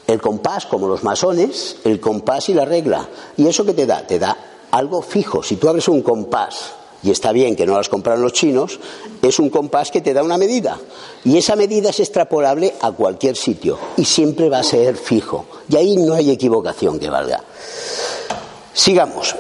el 0.08 0.22
compás, 0.22 0.66
como 0.66 0.88
los 0.88 1.04
masones, 1.04 1.78
el 1.84 2.00
compás 2.00 2.50
y 2.50 2.54
la 2.54 2.66
regla. 2.66 3.08
¿Y 3.36 3.48
eso 3.48 3.66
qué 3.66 3.74
te 3.74 3.86
da? 3.86 4.08
Te 4.08 4.20
da 4.20 4.38
algo 4.72 5.02
fijo. 5.02 5.44
Si 5.44 5.58
tú 5.58 5.68
abres 5.68 5.88
un 5.88 6.02
compás, 6.02 6.74
y 7.04 7.12
está 7.12 7.32
bien 7.32 7.56
que 7.56 7.66
no 7.66 7.76
las 7.76 7.90
compraron 7.90 8.24
los 8.24 8.34
chinos, 8.34 8.80
es 9.22 9.40
un 9.40 9.50
compás 9.50 9.92
que 9.92 10.02
te 10.02 10.14
da 10.14 10.24
una 10.24 10.38
medida. 10.38 10.78
Y 11.24 11.38
esa 11.38 11.56
medida 11.56 11.90
es 11.90 12.00
extrapolable 12.00 12.74
a 12.82 12.92
cualquier 12.92 13.36
sitio. 13.36 13.78
Y 13.98 14.06
siempre 14.06 14.50
va 14.50 14.60
a 14.60 14.64
ser 14.64 14.96
fijo. 14.96 15.46
Y 15.70 15.76
ahí 15.76 15.98
no 15.98 16.14
hay 16.14 16.32
equivocación 16.32 17.00
que 17.00 17.10
valga. 17.10 17.44
Sigamos. 18.74 19.36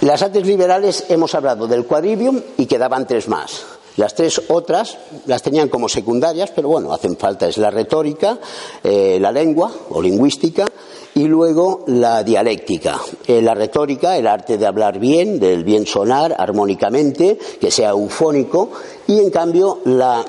Las 0.00 0.22
artes 0.22 0.46
liberales 0.46 1.04
hemos 1.08 1.34
hablado 1.34 1.66
del 1.66 1.86
quadrivium 1.86 2.40
y 2.58 2.66
quedaban 2.66 3.06
tres 3.06 3.28
más. 3.28 3.64
Las 3.96 4.14
tres 4.14 4.42
otras 4.48 4.98
las 5.26 5.42
tenían 5.42 5.68
como 5.68 5.88
secundarias, 5.88 6.52
pero 6.54 6.68
bueno, 6.68 6.92
hacen 6.92 7.16
falta. 7.16 7.48
Es 7.48 7.56
la 7.58 7.70
retórica, 7.70 8.38
eh, 8.82 9.18
la 9.20 9.32
lengua 9.32 9.72
o 9.90 10.02
lingüística 10.02 10.66
y 11.14 11.24
luego 11.24 11.84
la 11.86 12.22
dialéctica. 12.22 13.00
Eh, 13.26 13.40
la 13.40 13.54
retórica, 13.54 14.16
el 14.16 14.26
arte 14.26 14.58
de 14.58 14.66
hablar 14.66 14.98
bien, 14.98 15.40
del 15.40 15.64
bien 15.64 15.86
sonar 15.86 16.34
armónicamente, 16.36 17.38
que 17.60 17.70
sea 17.70 17.90
eufónico, 17.90 18.70
y 19.06 19.18
en 19.18 19.30
cambio 19.30 19.80
la 19.84 20.24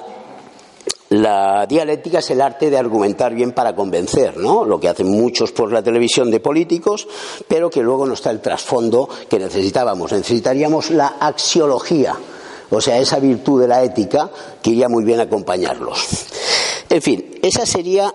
la 1.09 1.65
dialéctica 1.65 2.19
es 2.19 2.29
el 2.31 2.41
arte 2.41 2.69
de 2.69 2.77
argumentar 2.77 3.33
bien 3.33 3.53
para 3.53 3.73
convencer, 3.73 4.35
¿no? 4.35 4.65
Lo 4.65 4.77
que 4.77 4.89
hacen 4.89 5.09
muchos 5.09 5.53
por 5.53 5.71
la 5.71 5.81
televisión 5.81 6.29
de 6.29 6.41
políticos, 6.41 7.07
pero 7.47 7.69
que 7.69 7.81
luego 7.81 8.05
no 8.05 8.13
está 8.13 8.29
el 8.29 8.41
trasfondo 8.41 9.07
que 9.29 9.39
necesitábamos. 9.39 10.11
Necesitaríamos 10.11 10.91
la 10.91 11.15
axiología, 11.19 12.13
o 12.69 12.81
sea, 12.81 12.99
esa 12.99 13.19
virtud 13.19 13.61
de 13.61 13.67
la 13.67 13.83
ética 13.83 14.29
que 14.61 14.71
iría 14.71 14.89
muy 14.89 15.03
bien 15.03 15.19
acompañarlos. 15.19 16.25
En 16.89 17.01
fin, 17.01 17.39
esa 17.41 17.65
sería, 17.65 18.13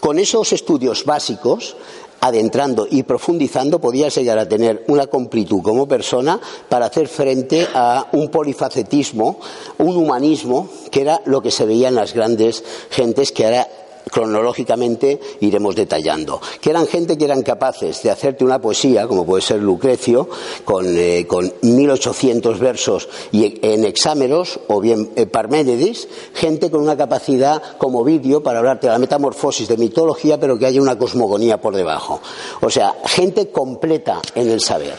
con 0.00 0.18
esos 0.18 0.52
estudios 0.52 1.04
básicos, 1.04 1.76
adentrando 2.20 2.86
y 2.90 3.02
profundizando, 3.02 3.80
podías 3.80 4.14
llegar 4.14 4.38
a 4.38 4.48
tener 4.48 4.84
una 4.88 5.06
completud 5.06 5.62
como 5.62 5.88
persona 5.88 6.38
para 6.68 6.86
hacer 6.86 7.08
frente 7.08 7.66
a 7.74 8.08
un 8.12 8.28
polifacetismo, 8.28 9.40
un 9.78 9.96
humanismo, 9.96 10.68
que 10.90 11.00
era 11.02 11.20
lo 11.24 11.40
que 11.40 11.50
se 11.50 11.64
veía 11.64 11.88
en 11.88 11.94
las 11.94 12.12
grandes 12.12 12.62
gentes 12.90 13.32
que 13.32 13.46
ahora 13.46 13.68
cronológicamente 14.10 15.20
iremos 15.40 15.74
detallando, 15.76 16.40
que 16.60 16.70
eran 16.70 16.86
gente 16.86 17.16
que 17.16 17.24
eran 17.24 17.42
capaces 17.42 18.02
de 18.02 18.10
hacerte 18.10 18.44
una 18.44 18.60
poesía, 18.60 19.06
como 19.06 19.24
puede 19.24 19.42
ser 19.42 19.60
Lucrecio, 19.60 20.28
con, 20.64 20.86
eh, 20.88 21.26
con 21.26 21.52
1800 21.62 22.58
versos 22.58 23.08
y 23.32 23.58
en 23.62 23.84
hexámeros, 23.84 24.60
o 24.68 24.80
bien 24.80 25.10
eh, 25.16 25.26
Parménides, 25.26 26.08
gente 26.34 26.70
con 26.70 26.80
una 26.80 26.96
capacidad 26.96 27.62
como 27.78 28.04
vídeo 28.04 28.42
para 28.42 28.58
hablarte 28.58 28.86
de 28.86 28.92
la 28.92 28.98
metamorfosis 28.98 29.68
de 29.68 29.76
mitología, 29.76 30.38
pero 30.38 30.58
que 30.58 30.66
haya 30.66 30.80
una 30.80 30.98
cosmogonía 30.98 31.60
por 31.60 31.74
debajo. 31.74 32.20
O 32.60 32.70
sea, 32.70 32.94
gente 33.06 33.50
completa 33.50 34.20
en 34.34 34.50
el 34.50 34.60
saber. 34.60 34.94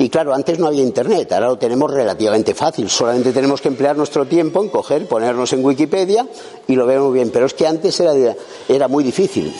Y 0.00 0.10
claro, 0.10 0.32
antes 0.32 0.60
no 0.60 0.68
había 0.68 0.82
internet, 0.82 1.32
ahora 1.32 1.48
lo 1.48 1.58
tenemos 1.58 1.90
relativamente 1.90 2.54
fácil, 2.54 2.88
solamente 2.88 3.32
tenemos 3.32 3.60
que 3.60 3.66
emplear 3.66 3.96
nuestro 3.96 4.26
tiempo 4.26 4.62
en 4.62 4.68
coger, 4.68 5.08
ponernos 5.08 5.52
en 5.52 5.64
Wikipedia 5.64 6.24
y 6.68 6.76
lo 6.76 6.86
vemos 6.86 7.12
bien, 7.12 7.30
pero 7.32 7.46
es 7.46 7.54
que 7.54 7.66
antes 7.66 7.98
era, 7.98 8.88
muy 8.88 9.02
difícil. 9.02 9.52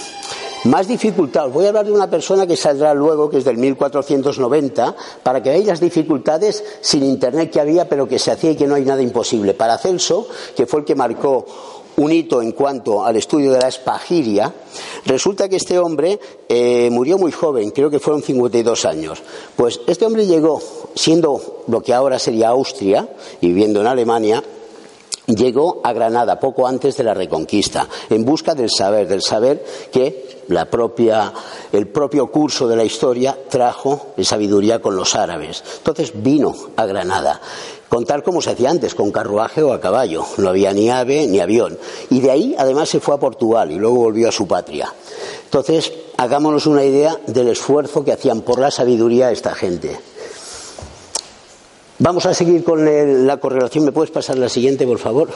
Más 0.65 0.87
dificultad, 0.87 1.49
voy 1.49 1.65
a 1.65 1.69
hablar 1.69 1.87
de 1.87 1.93
una 1.93 2.09
persona 2.09 2.47
que 2.47 2.57
saldrá 2.57 2.95
luego, 2.95 3.29
que 3.29 3.39
es 3.39 3.45
del 3.45 3.59
1490, 3.59 4.95
para 5.25 5.43
que 5.43 5.51
veáis 5.51 5.67
las 5.67 5.81
dificultades 5.81 6.65
sin 6.81 7.03
internet 7.03 7.51
que 7.51 7.61
había, 7.61 7.89
pero 7.89 8.07
que 8.07 8.19
se 8.19 8.31
hacía 8.31 8.53
y 8.53 8.57
que 8.57 8.67
no 8.67 8.77
hay 8.77 8.85
nada 8.85 9.03
imposible. 9.03 9.55
Paracelso, 9.55 10.29
que 10.57 10.67
fue 10.67 10.81
el 10.81 10.87
que 10.87 10.95
marcó 10.95 11.47
un 11.99 12.13
hito 12.13 12.41
en 12.41 12.53
cuanto 12.53 13.05
al 13.05 13.17
estudio 13.17 13.53
de 13.53 13.61
la 13.61 13.69
espagiria, 13.69 14.53
resulta 15.05 15.49
que 15.49 15.57
este 15.57 15.79
hombre 15.79 16.19
eh, 16.49 16.89
murió 16.91 17.19
muy 17.19 17.33
joven, 17.33 17.71
creo 17.71 17.91
que 17.91 17.99
fueron 17.99 18.23
52 18.23 18.85
años. 18.85 19.23
Pues 19.57 19.81
este 19.87 20.07
hombre 20.07 20.27
llegó, 20.27 20.61
siendo 20.95 21.65
lo 21.67 21.83
que 21.83 21.93
ahora 21.93 22.19
sería 22.19 22.49
Austria 22.49 23.09
y 23.41 23.49
viviendo 23.49 23.81
en 23.81 23.89
Alemania, 23.89 24.43
llegó 25.27 25.81
a 25.85 25.93
Granada 25.93 26.41
poco 26.41 26.67
antes 26.67 26.97
de 26.97 27.05
la 27.05 27.15
Reconquista, 27.15 27.89
en 28.09 28.25
busca 28.25 28.55
del 28.55 28.71
saber, 28.71 29.07
del 29.09 29.23
saber 29.23 29.65
que 29.93 30.43
la 30.49 30.65
propia, 30.71 31.33
el 31.73 31.89
propio 31.89 32.29
curso 32.29 32.67
de 32.67 32.77
la 32.77 32.85
historia 32.85 33.37
trajo 33.49 34.15
en 34.17 34.25
sabiduría 34.25 34.81
con 34.81 34.97
los 34.97 35.15
árabes. 35.15 35.63
Entonces 35.79 36.13
vino 36.15 36.55
a 36.77 36.87
Granada. 36.87 37.41
Contar 37.89 38.23
como 38.23 38.43
se 38.43 38.51
hacía 38.51 38.71
antes, 38.71 38.95
con 38.95 39.11
carruaje 39.11 39.63
o 39.63 39.73
a 39.73 39.81
caballo. 39.81 40.25
No 40.37 40.51
había 40.51 40.73
ni 40.73 40.91
ave 40.91 41.27
ni 41.27 41.41
avión. 41.41 41.79
Y 42.11 42.21
de 42.21 42.31
ahí, 42.31 42.55
además, 42.59 42.91
se 42.91 43.01
fue 43.01 43.15
a 43.15 43.19
Portugal 43.19 43.71
y 43.71 43.77
luego 43.77 43.97
volvió 43.97 44.29
a 44.29 44.33
su 44.33 44.47
patria. 44.47 44.93
Entonces, 45.45 45.91
hagámonos 46.19 46.67
una 46.67 46.85
idea 46.85 47.17
del 47.27 47.49
esfuerzo 47.49 48.05
que 48.05 48.13
hacían 48.13 48.43
por 48.43 48.59
la 48.59 48.71
sabiduría 48.71 49.31
esta 49.31 49.55
gente. 49.55 49.99
Vamos 51.99 52.27
a 52.27 52.35
seguir 52.35 52.63
con 52.63 53.27
la 53.27 53.39
correlación. 53.39 53.85
¿Me 53.87 53.93
puedes 53.93 54.11
pasar 54.11 54.37
la 54.37 54.51
siguiente, 54.51 54.87
por 54.87 54.99
favor? 54.99 55.31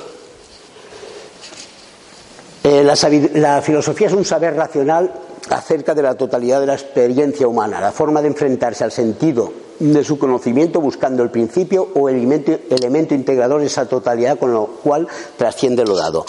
Eh, 2.65 2.85
la 2.85 3.63
filosofía 3.63 4.09
es 4.09 4.13
un 4.13 4.25
saber 4.25 4.55
racional 4.55 5.11
acerca 5.49 5.95
de 5.95 6.03
la 6.03 6.15
totalidad 6.15 6.61
de 6.61 6.67
la 6.67 6.75
experiencia 6.75 7.49
humana, 7.49 7.81
la 7.81 7.93
forma 7.93 8.23
de 8.23 8.29
enfrentarse 8.29 8.85
al 8.85 8.93
sentido 8.93 9.53
de 9.79 10.05
su 10.05 10.19
conocimiento 10.19 10.81
buscando 10.81 11.23
el 11.23 11.31
principio 11.31 11.89
o 11.95 12.09
elemento, 12.09 12.53
elemento 12.71 13.15
integrador 13.15 13.63
esa 13.63 13.87
totalidad 13.87 14.39
con 14.39 14.53
lo 14.53 14.67
cual 14.67 15.09
trasciende 15.37 15.85
lo 15.85 15.97
dado. 15.97 16.25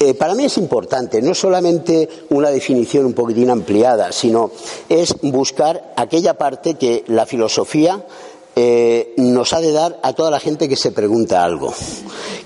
Eh, 0.00 0.14
para 0.14 0.34
mí 0.34 0.44
es 0.44 0.58
importante, 0.58 1.22
no 1.22 1.32
solamente 1.32 2.08
una 2.30 2.50
definición 2.50 3.06
un 3.06 3.12
poquitín 3.12 3.50
ampliada, 3.50 4.10
sino 4.10 4.50
es 4.88 5.14
buscar 5.22 5.92
aquella 5.96 6.34
parte 6.34 6.74
que 6.74 7.04
la 7.06 7.24
filosofía 7.24 8.04
eh, 8.56 9.14
nos 9.18 9.52
ha 9.52 9.60
de 9.60 9.70
dar 9.70 10.00
a 10.02 10.12
toda 10.12 10.30
la 10.30 10.40
gente 10.40 10.68
que 10.68 10.74
se 10.74 10.90
pregunta 10.90 11.44
algo, 11.44 11.72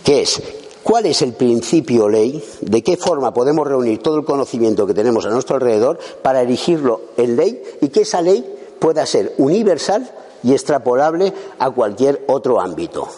que 0.04 0.20
es 0.20 0.42
cuál 0.82 1.06
es 1.06 1.22
el 1.22 1.32
principio 1.32 2.08
ley, 2.08 2.44
de 2.60 2.82
qué 2.82 2.96
forma 2.96 3.32
podemos 3.32 3.66
reunir 3.66 4.02
todo 4.02 4.18
el 4.18 4.24
conocimiento 4.24 4.86
que 4.86 4.94
tenemos 4.94 5.24
a 5.24 5.30
nuestro 5.30 5.56
alrededor 5.56 5.98
para 6.22 6.42
erigirlo 6.42 7.00
en 7.16 7.36
ley 7.36 7.62
y 7.80 7.88
que 7.88 8.02
esa 8.02 8.20
ley 8.20 8.55
pueda 8.78 9.04
ser 9.06 9.34
universal 9.38 10.10
y 10.42 10.52
extrapolable 10.52 11.32
a 11.58 11.70
cualquier 11.70 12.24
otro 12.28 12.60
ámbito. 12.60 13.08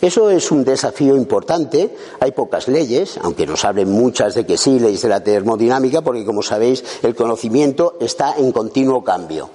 Eso 0.00 0.30
es 0.30 0.52
un 0.52 0.62
desafío 0.62 1.16
importante. 1.16 1.92
Hay 2.20 2.30
pocas 2.30 2.68
leyes, 2.68 3.18
aunque 3.20 3.46
nos 3.46 3.64
hablen 3.64 3.90
muchas 3.90 4.34
de 4.34 4.46
que 4.46 4.56
sí, 4.56 4.78
leyes 4.78 5.02
de 5.02 5.08
la 5.08 5.24
termodinámica, 5.24 6.02
porque 6.02 6.24
como 6.24 6.40
sabéis, 6.42 6.84
el 7.02 7.16
conocimiento 7.16 7.96
está 8.00 8.36
en 8.36 8.52
continuo 8.52 9.02
cambio. 9.02 9.50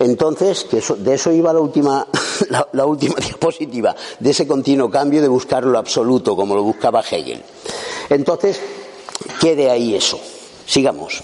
Entonces, 0.00 0.64
que 0.64 0.78
eso- 0.78 0.96
de 0.96 1.14
eso 1.14 1.30
iba 1.30 1.52
la 1.52 1.60
última, 1.60 2.04
la, 2.50 2.66
la 2.72 2.84
última 2.84 3.14
diapositiva, 3.20 3.94
de 4.18 4.30
ese 4.30 4.46
continuo 4.48 4.90
cambio 4.90 5.22
de 5.22 5.28
buscar 5.28 5.62
lo 5.64 5.78
absoluto, 5.78 6.34
como 6.34 6.56
lo 6.56 6.64
buscaba 6.64 7.00
Hegel. 7.08 7.40
Entonces, 8.10 8.58
quede 9.40 9.70
ahí 9.70 9.94
eso. 9.94 10.18
Sigamos. 10.66 11.22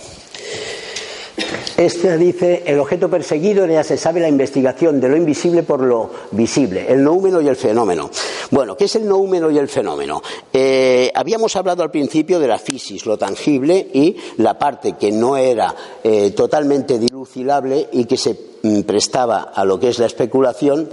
Este 1.77 2.17
dice, 2.19 2.63
el 2.67 2.79
objeto 2.79 3.09
perseguido 3.09 3.67
ya 3.67 3.83
se 3.83 3.97
sabe 3.97 4.21
la 4.21 4.29
investigación 4.29 5.01
de 5.01 5.09
lo 5.09 5.17
invisible 5.17 5.63
por 5.63 5.81
lo 5.81 6.11
visible, 6.33 6.87
el 6.89 7.03
noúmeno 7.03 7.41
y 7.41 7.49
el 7.49 7.57
fenómeno. 7.57 8.11
Bueno, 8.51 8.77
¿qué 8.77 8.85
es 8.85 8.97
el 8.97 9.09
noúmeno 9.09 9.51
y 9.51 9.59
el 9.59 9.69
fenómeno? 9.69 10.23
Eh, 10.53 11.11
habíamos 11.15 11.57
hablado 11.57 11.83
al 11.83 11.91
principio 11.91 12.39
de 12.39 12.49
la 12.49 12.59
fisis, 12.59 13.07
lo 13.07 13.17
tangible, 13.17 13.89
y 13.93 14.17
la 14.39 14.59
parte 14.59 14.95
que 14.99 15.11
no 15.11 15.37
era 15.37 15.75
eh, 16.05 16.33
totalmente 16.33 16.99
dilucidable 16.99 17.89
y 17.93 18.05
que 18.05 18.17
se 18.17 18.37
mm, 18.63 18.83
prestaba 18.83 19.53
a 19.55 19.65
lo 19.65 19.81
que 19.81 19.89
es 19.89 19.99
la 19.99 20.07
especulación, 20.07 20.89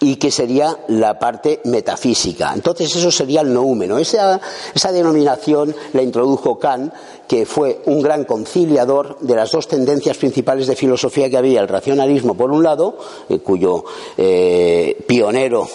y 0.00 0.16
que 0.16 0.30
sería 0.30 0.78
la 0.88 1.18
parte 1.18 1.60
metafísica. 1.64 2.52
Entonces 2.54 2.94
eso 2.94 3.10
sería 3.10 3.40
el 3.40 3.52
noúmeno. 3.52 3.98
Esa, 3.98 4.40
esa 4.74 4.92
denominación 4.92 5.74
la 5.92 6.02
introdujo 6.02 6.58
Kant, 6.58 6.92
que 7.26 7.46
fue 7.46 7.82
un 7.86 8.00
gran 8.00 8.24
conciliador 8.24 9.18
de 9.20 9.34
las 9.34 9.50
dos 9.50 9.68
tendencias 9.68 10.16
principales 10.16 10.66
de 10.66 10.76
filosofía 10.76 11.28
que 11.28 11.36
había, 11.36 11.60
el 11.60 11.68
racionalismo 11.68 12.34
por 12.34 12.50
un 12.50 12.62
lado, 12.62 12.98
eh, 13.28 13.40
cuyo 13.40 13.84
eh, 14.16 15.04
pionero 15.06 15.68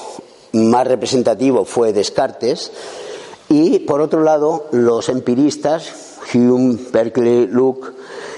más 0.54 0.88
representativo 0.88 1.66
fue 1.66 1.94
Descartes, 1.94 2.72
y 3.50 3.80
por 3.80 4.02
otro 4.02 4.24
lado 4.24 4.68
los 4.72 5.10
empiristas, 5.10 6.18
Hume, 6.34 6.78
Berkeley, 6.92 7.48
Locke, 7.48 7.94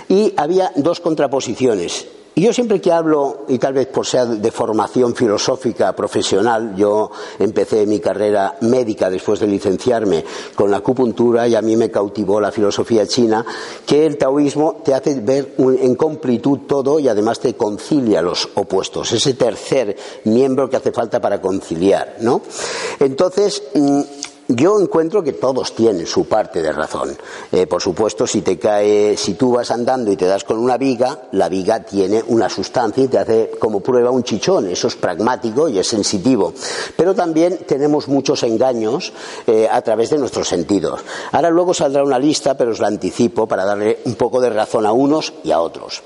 y 0.09 0.33
había 0.35 0.71
dos 0.75 0.99
contraposiciones. 0.99 2.07
Y 2.37 2.41
yo 2.41 2.51
siempre 2.51 2.81
que 2.81 2.91
hablo, 2.91 3.45
y 3.47 3.57
tal 3.57 3.73
vez 3.73 3.87
por 3.87 4.05
ser 4.05 4.27
de 4.27 4.51
formación 4.51 5.15
filosófica 5.15 5.95
profesional, 5.95 6.75
yo 6.75 7.09
empecé 7.39 7.85
mi 7.85 8.01
carrera 8.01 8.57
médica 8.59 9.09
después 9.09 9.39
de 9.39 9.47
licenciarme 9.47 10.25
con 10.53 10.69
la 10.69 10.77
acupuntura 10.77 11.47
y 11.47 11.55
a 11.55 11.61
mí 11.61 11.77
me 11.77 11.89
cautivó 11.89 12.41
la 12.41 12.51
filosofía 12.51 13.07
china, 13.07 13.45
que 13.85 14.05
el 14.05 14.17
taoísmo 14.17 14.81
te 14.83 14.93
hace 14.93 15.21
ver 15.21 15.55
en 15.57 15.95
completud 15.95 16.59
todo 16.67 16.99
y 16.99 17.07
además 17.07 17.39
te 17.39 17.53
concilia 17.53 18.21
los 18.21 18.49
opuestos, 18.55 19.13
ese 19.13 19.35
tercer 19.35 19.95
miembro 20.25 20.69
que 20.69 20.75
hace 20.75 20.91
falta 20.91 21.21
para 21.21 21.39
conciliar, 21.39 22.17
¿no? 22.19 22.41
Entonces, 22.99 23.63
mm, 23.73 24.01
yo 24.47 24.79
encuentro 24.79 25.23
que 25.23 25.33
todos 25.33 25.73
tienen 25.73 26.05
su 26.05 26.25
parte 26.25 26.61
de 26.61 26.71
razón. 26.71 27.17
Eh, 27.51 27.65
por 27.65 27.81
supuesto, 27.81 28.27
si 28.27 28.41
te 28.41 28.59
cae, 28.59 29.17
si 29.17 29.33
tú 29.33 29.53
vas 29.53 29.71
andando 29.71 30.11
y 30.11 30.17
te 30.17 30.25
das 30.25 30.43
con 30.43 30.59
una 30.59 30.77
viga, 30.77 31.27
la 31.31 31.49
viga 31.49 31.83
tiene 31.83 32.23
una 32.27 32.47
sustancia 32.47 33.03
y 33.03 33.07
te 33.07 33.17
hace 33.17 33.51
como 33.59 33.79
prueba 33.79 34.11
un 34.11 34.23
chichón. 34.23 34.69
Eso 34.69 34.87
es 34.87 34.95
pragmático 34.95 35.67
y 35.67 35.79
es 35.79 35.87
sensitivo. 35.87 36.53
Pero 36.95 37.15
también 37.15 37.59
tenemos 37.67 38.07
muchos 38.07 38.43
engaños 38.43 39.13
eh, 39.47 39.67
a 39.69 39.81
través 39.81 40.11
de 40.11 40.19
nuestros 40.19 40.47
sentidos. 40.47 41.01
Ahora 41.31 41.49
luego 41.49 41.73
saldrá 41.73 42.03
una 42.03 42.19
lista, 42.19 42.55
pero 42.55 42.71
os 42.71 42.79
la 42.79 42.87
anticipo 42.87 43.47
para 43.47 43.65
darle 43.65 43.99
un 44.05 44.15
poco 44.15 44.39
de 44.39 44.51
razón 44.51 44.85
a 44.85 44.91
unos 44.91 45.33
y 45.43 45.51
a 45.51 45.59
otros. 45.59 46.03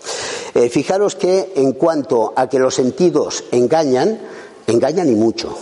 Eh, 0.54 0.70
fijaros 0.70 1.16
que 1.16 1.52
en 1.56 1.74
cuanto 1.74 2.34
a 2.36 2.48
que 2.48 2.60
los 2.60 2.76
sentidos 2.76 3.44
engañan, 3.52 4.20
engañan 4.68 5.10
y 5.10 5.16
mucho. 5.16 5.56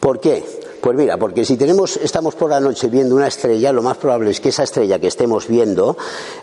¿Por 0.00 0.20
qué? 0.20 0.65
Pues 0.86 0.96
mira, 0.96 1.16
porque 1.16 1.44
si 1.44 1.56
tenemos, 1.56 1.96
estamos 1.96 2.36
por 2.36 2.48
la 2.48 2.60
noche 2.60 2.86
viendo 2.86 3.16
una 3.16 3.26
estrella, 3.26 3.72
lo 3.72 3.82
más 3.82 3.96
probable 3.96 4.30
es 4.30 4.40
que 4.40 4.50
esa 4.50 4.62
estrella 4.62 5.00
que 5.00 5.08
estemos 5.08 5.48
viendo 5.48 5.96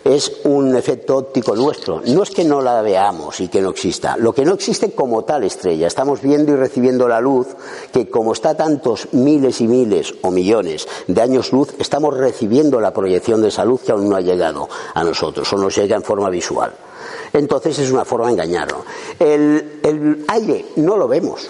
es 0.04 0.30
un 0.44 0.76
efecto 0.76 1.16
óptico 1.16 1.56
nuestro. 1.56 2.02
No 2.08 2.22
es 2.22 2.30
que 2.30 2.44
no 2.44 2.60
la 2.60 2.82
veamos 2.82 3.40
y 3.40 3.48
que 3.48 3.62
no 3.62 3.70
exista. 3.70 4.18
Lo 4.18 4.34
que 4.34 4.44
no 4.44 4.52
existe 4.52 4.92
como 4.92 5.24
tal 5.24 5.44
estrella. 5.44 5.86
Estamos 5.86 6.20
viendo 6.20 6.52
y 6.52 6.56
recibiendo 6.56 7.08
la 7.08 7.22
luz 7.22 7.56
que 7.90 8.10
como 8.10 8.34
está 8.34 8.54
tantos 8.54 9.08
miles 9.12 9.62
y 9.62 9.66
miles 9.66 10.12
o 10.20 10.30
millones 10.30 10.86
de 11.06 11.22
años 11.22 11.50
luz, 11.50 11.72
estamos 11.78 12.14
recibiendo 12.14 12.82
la 12.82 12.92
proyección 12.92 13.40
de 13.40 13.48
esa 13.48 13.64
luz 13.64 13.80
que 13.80 13.92
aún 13.92 14.10
no 14.10 14.16
ha 14.16 14.20
llegado 14.20 14.68
a 14.92 15.02
nosotros 15.04 15.50
o 15.54 15.56
nos 15.56 15.74
llega 15.74 15.96
en 15.96 16.02
forma 16.02 16.28
visual. 16.28 16.70
Entonces 17.32 17.78
es 17.78 17.90
una 17.90 18.04
forma 18.04 18.26
de 18.26 18.32
engañarlo. 18.32 18.84
El, 19.18 19.80
el 19.82 20.26
aire 20.28 20.66
no 20.76 20.98
lo 20.98 21.08
vemos. 21.08 21.48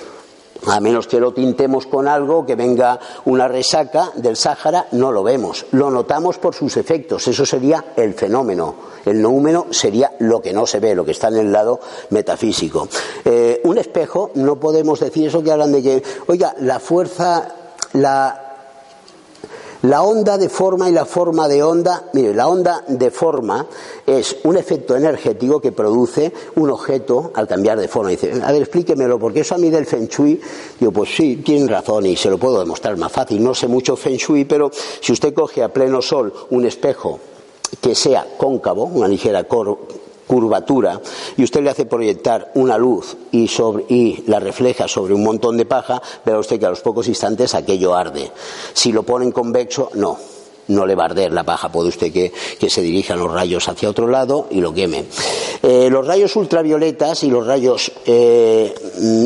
A 0.66 0.80
menos 0.80 1.06
que 1.06 1.20
lo 1.20 1.32
tintemos 1.32 1.86
con 1.86 2.08
algo, 2.08 2.46
que 2.46 2.56
venga 2.56 2.98
una 3.26 3.48
resaca 3.48 4.10
del 4.14 4.36
Sáhara, 4.36 4.86
no 4.92 5.12
lo 5.12 5.22
vemos. 5.22 5.66
Lo 5.72 5.90
notamos 5.90 6.38
por 6.38 6.54
sus 6.54 6.76
efectos. 6.76 7.26
Eso 7.28 7.44
sería 7.44 7.84
el 7.96 8.14
fenómeno. 8.14 8.74
El 9.04 9.20
noúmeno 9.20 9.66
sería 9.70 10.12
lo 10.20 10.40
que 10.40 10.52
no 10.52 10.66
se 10.66 10.80
ve, 10.80 10.94
lo 10.94 11.04
que 11.04 11.10
está 11.10 11.28
en 11.28 11.36
el 11.36 11.52
lado 11.52 11.80
metafísico. 12.10 12.88
Eh, 13.24 13.60
un 13.64 13.78
espejo, 13.78 14.30
no 14.34 14.56
podemos 14.56 15.00
decir 15.00 15.28
eso 15.28 15.42
que 15.42 15.52
hablan 15.52 15.72
de 15.72 15.82
que, 15.82 16.02
oiga, 16.26 16.54
la 16.60 16.80
fuerza, 16.80 17.54
la, 17.92 18.53
la 19.84 20.02
onda 20.02 20.36
de 20.38 20.48
forma 20.48 20.88
y 20.88 20.92
la 20.92 21.04
forma 21.04 21.46
de 21.48 21.62
onda, 21.62 22.08
mire, 22.12 22.34
la 22.34 22.48
onda 22.48 22.84
de 22.88 23.10
forma 23.10 23.66
es 24.06 24.36
un 24.44 24.56
efecto 24.56 24.96
energético 24.96 25.60
que 25.60 25.72
produce 25.72 26.32
un 26.56 26.70
objeto 26.70 27.30
al 27.34 27.46
cambiar 27.46 27.78
de 27.78 27.88
forma. 27.88 28.10
Dice, 28.10 28.32
a 28.42 28.50
ver, 28.50 28.62
explíquemelo, 28.62 29.18
porque 29.18 29.40
eso 29.40 29.54
a 29.54 29.58
mí 29.58 29.70
del 29.70 29.86
Feng 29.86 30.08
Shui, 30.08 30.40
digo, 30.80 30.90
pues 30.92 31.14
sí, 31.14 31.36
tienen 31.44 31.68
razón 31.68 32.06
y 32.06 32.16
se 32.16 32.30
lo 32.30 32.38
puedo 32.38 32.60
demostrar 32.60 32.96
más 32.96 33.12
fácil. 33.12 33.42
No 33.42 33.54
sé 33.54 33.68
mucho 33.68 33.94
Feng 33.96 34.16
Shui, 34.16 34.44
pero 34.44 34.70
si 35.00 35.12
usted 35.12 35.34
coge 35.34 35.62
a 35.62 35.72
pleno 35.72 36.00
sol 36.02 36.32
un 36.50 36.64
espejo 36.64 37.18
que 37.80 37.94
sea 37.94 38.26
cóncavo, 38.36 38.84
una 38.84 39.08
ligera 39.08 39.44
cor- 39.44 39.78
curvatura, 40.26 41.00
y 41.36 41.44
usted 41.44 41.62
le 41.62 41.70
hace 41.70 41.86
proyectar 41.86 42.50
una 42.54 42.78
luz 42.78 43.16
y, 43.32 43.48
sobre- 43.48 43.84
y 43.88 44.24
la 44.26 44.40
refleja 44.40 44.88
sobre 44.88 45.14
un 45.14 45.22
montón 45.24 45.56
de 45.56 45.66
paja, 45.66 46.02
verá 46.24 46.38
usted 46.38 46.58
que 46.58 46.66
a 46.66 46.70
los 46.70 46.80
pocos 46.80 47.08
instantes 47.08 47.54
aquello 47.54 47.94
arde. 47.94 48.30
Si 48.72 48.92
lo 48.92 49.02
ponen 49.02 49.32
convexo, 49.32 49.90
no. 49.94 50.16
no 50.68 50.86
le 50.86 50.94
va 50.94 51.02
a 51.02 51.06
arder 51.06 51.30
la 51.30 51.44
paja, 51.44 51.70
puede 51.70 51.90
usted 51.90 52.10
que, 52.10 52.32
que 52.58 52.70
se 52.70 52.80
dirijan 52.80 53.18
los 53.18 53.30
rayos 53.30 53.68
hacia 53.68 53.90
otro 53.90 54.08
lado 54.08 54.46
y 54.50 54.62
lo 54.62 54.72
queme. 54.72 55.04
Eh, 55.62 55.88
los 55.90 56.06
rayos 56.06 56.34
ultravioletas 56.36 57.22
y 57.22 57.28
los 57.30 57.46
rayos 57.46 57.92
eh, 58.06 58.74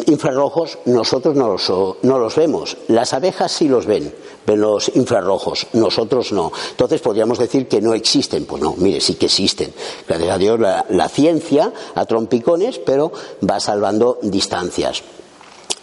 infrarrojos 0.06 0.78
nosotros 0.86 1.36
no 1.36 1.46
los, 1.48 1.68
no 2.02 2.18
los 2.18 2.34
vemos. 2.34 2.76
Las 2.88 3.12
abejas 3.12 3.52
sí 3.52 3.68
los 3.68 3.86
ven, 3.86 4.12
ven 4.48 4.60
los 4.60 4.90
infrarrojos, 4.96 5.66
nosotros 5.74 6.32
no. 6.32 6.50
Entonces 6.70 7.00
podríamos 7.00 7.38
decir 7.38 7.68
que 7.68 7.80
no 7.80 7.94
existen. 7.94 8.46
Pues 8.46 8.62
no, 8.62 8.74
mire, 8.78 9.00
sí 9.00 9.14
que 9.14 9.26
existen. 9.26 9.72
Gracias 10.08 10.30
a 10.30 10.38
Dios 10.38 10.58
la, 10.58 10.86
la 10.88 11.08
ciencia 11.08 11.72
a 11.94 12.04
trompicones, 12.06 12.78
pero 12.78 13.12
va 13.48 13.60
salvando 13.60 14.18
distancias. 14.22 15.02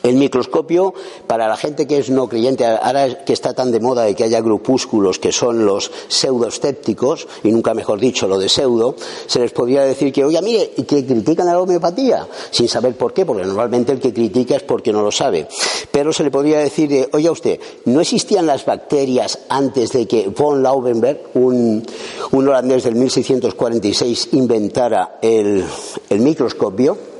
El 0.06 0.18
microscopio, 0.18 0.94
para 1.26 1.48
la 1.48 1.58
gente 1.58 1.88
que 1.88 1.98
es 1.98 2.12
no 2.12 2.30
creyente, 2.30 2.64
ahora 2.64 3.26
que 3.26 3.34
está 3.34 3.56
tan 3.56 3.72
de 3.72 3.80
moda 3.80 4.04
de 4.04 4.14
que 4.14 4.24
haya 4.24 4.40
grupúsculos 4.40 5.18
que 5.18 5.32
son 5.32 5.66
los 5.66 5.92
pseudoescépticos, 6.10 7.28
y 7.44 7.52
nunca 7.52 7.74
mejor 7.74 8.00
dicho 8.00 8.28
lo 8.28 8.38
de 8.38 8.48
pseudo, 8.48 8.96
se 9.26 9.40
les 9.40 9.52
podría 9.52 9.82
decir 9.82 10.14
que, 10.14 10.24
oye, 10.24 10.40
mire, 10.44 10.74
y 10.78 10.84
que 10.84 11.04
critican 11.04 11.48
a 11.48 11.54
la 11.54 11.62
homeopatía, 11.62 12.28
sin 12.52 12.68
saber 12.68 12.96
por 12.96 13.14
qué, 13.14 13.26
porque 13.26 13.46
normalmente 13.46 13.94
el 13.94 14.00
que 14.00 14.14
critica 14.14 14.58
es 14.58 14.62
porque 14.62 14.94
no 14.94 15.02
lo 15.02 15.12
sabe. 15.12 15.48
Pero 15.90 16.14
se 16.14 16.24
le 16.24 16.30
podría 16.30 16.60
decir, 16.60 16.94
eh, 16.94 17.10
oye 17.12 17.32
usted, 17.32 17.60
¿no 17.86 18.00
existían 18.00 18.46
las 18.46 18.64
bacterias 18.64 19.40
antes 19.50 19.92
de 19.92 20.06
que 20.06 20.28
von 20.28 20.62
Laubenberg, 20.62 21.32
un, 21.34 21.84
un 22.30 22.48
holandés 22.48 22.84
del 22.84 22.94
1646, 22.94 24.30
inventara 24.34 25.18
el, 25.20 25.66
el 26.12 26.20
microscopio? 26.20 27.15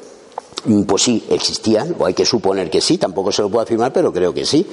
Pues 0.88 1.04
sí, 1.04 1.24
existían, 1.30 1.96
o 2.00 2.06
hay 2.06 2.14
que 2.14 2.26
suponer 2.26 2.70
que 2.70 2.82
sí, 2.82 2.98
tampoco 2.98 3.32
se 3.32 3.42
lo 3.42 3.50
puedo 3.50 3.64
afirmar, 3.64 3.94
pero 3.94 4.12
creo 4.12 4.34
que 4.34 4.46
sí. 4.46 4.66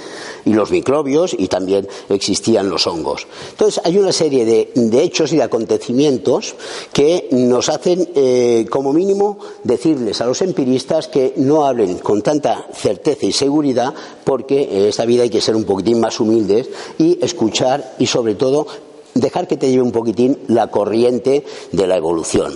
Y 0.45 0.55
los 0.55 0.71
microbios 0.71 1.35
y 1.39 1.49
también 1.49 1.87
existían 2.09 2.71
los 2.71 2.87
hongos. 2.87 3.27
Entonces, 3.51 3.81
hay 3.85 3.99
una 3.99 4.13
serie 4.13 4.45
de, 4.45 4.73
de 4.75 5.03
hechos 5.03 5.33
y 5.33 5.37
de 5.37 5.43
acontecimientos 5.43 6.55
que 6.93 7.29
nos 7.33 7.69
hacen, 7.69 8.09
eh, 8.15 8.67
como 8.71 8.93
mínimo, 8.93 9.39
decirles 9.65 10.21
a 10.21 10.27
los 10.27 10.41
empiristas 10.43 11.09
que 11.09 11.35
no 11.37 11.67
hablen 11.67 11.99
con 11.99 12.23
tanta 12.23 12.67
certeza 12.73 13.27
y 13.27 13.33
seguridad, 13.33 13.93
porque 14.25 14.69
en 14.71 14.87
esta 14.87 15.05
vida 15.05 15.25
hay 15.25 15.31
que 15.31 15.41
ser 15.41 15.57
un 15.57 15.65
poquitín 15.65 16.01
más 16.01 16.21
humildes 16.21 16.69
y 16.99 17.19
escuchar 17.23 17.97
y, 17.99 18.07
sobre 18.07 18.35
todo, 18.35 18.67
dejar 19.15 19.47
que 19.47 19.57
te 19.57 19.71
lleve 19.71 19.83
un 19.83 19.93
poquitín 19.93 20.39
la 20.49 20.71
corriente 20.71 21.45
de 21.71 21.87
la 21.87 21.97
evolución. 21.97 22.55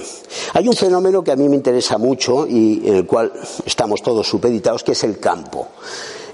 Hay 0.54 0.68
un 0.68 0.74
fenómeno 0.74 1.22
que 1.22 1.32
a 1.32 1.36
mí 1.36 1.48
me 1.48 1.56
interesa 1.56 1.98
mucho 1.98 2.46
y 2.46 2.82
en 2.84 2.96
el 2.96 3.06
cual 3.06 3.32
estamos 3.64 4.02
todos 4.02 4.26
supeditados, 4.26 4.82
que 4.82 4.92
es 4.92 5.04
el 5.04 5.18
campo. 5.18 5.68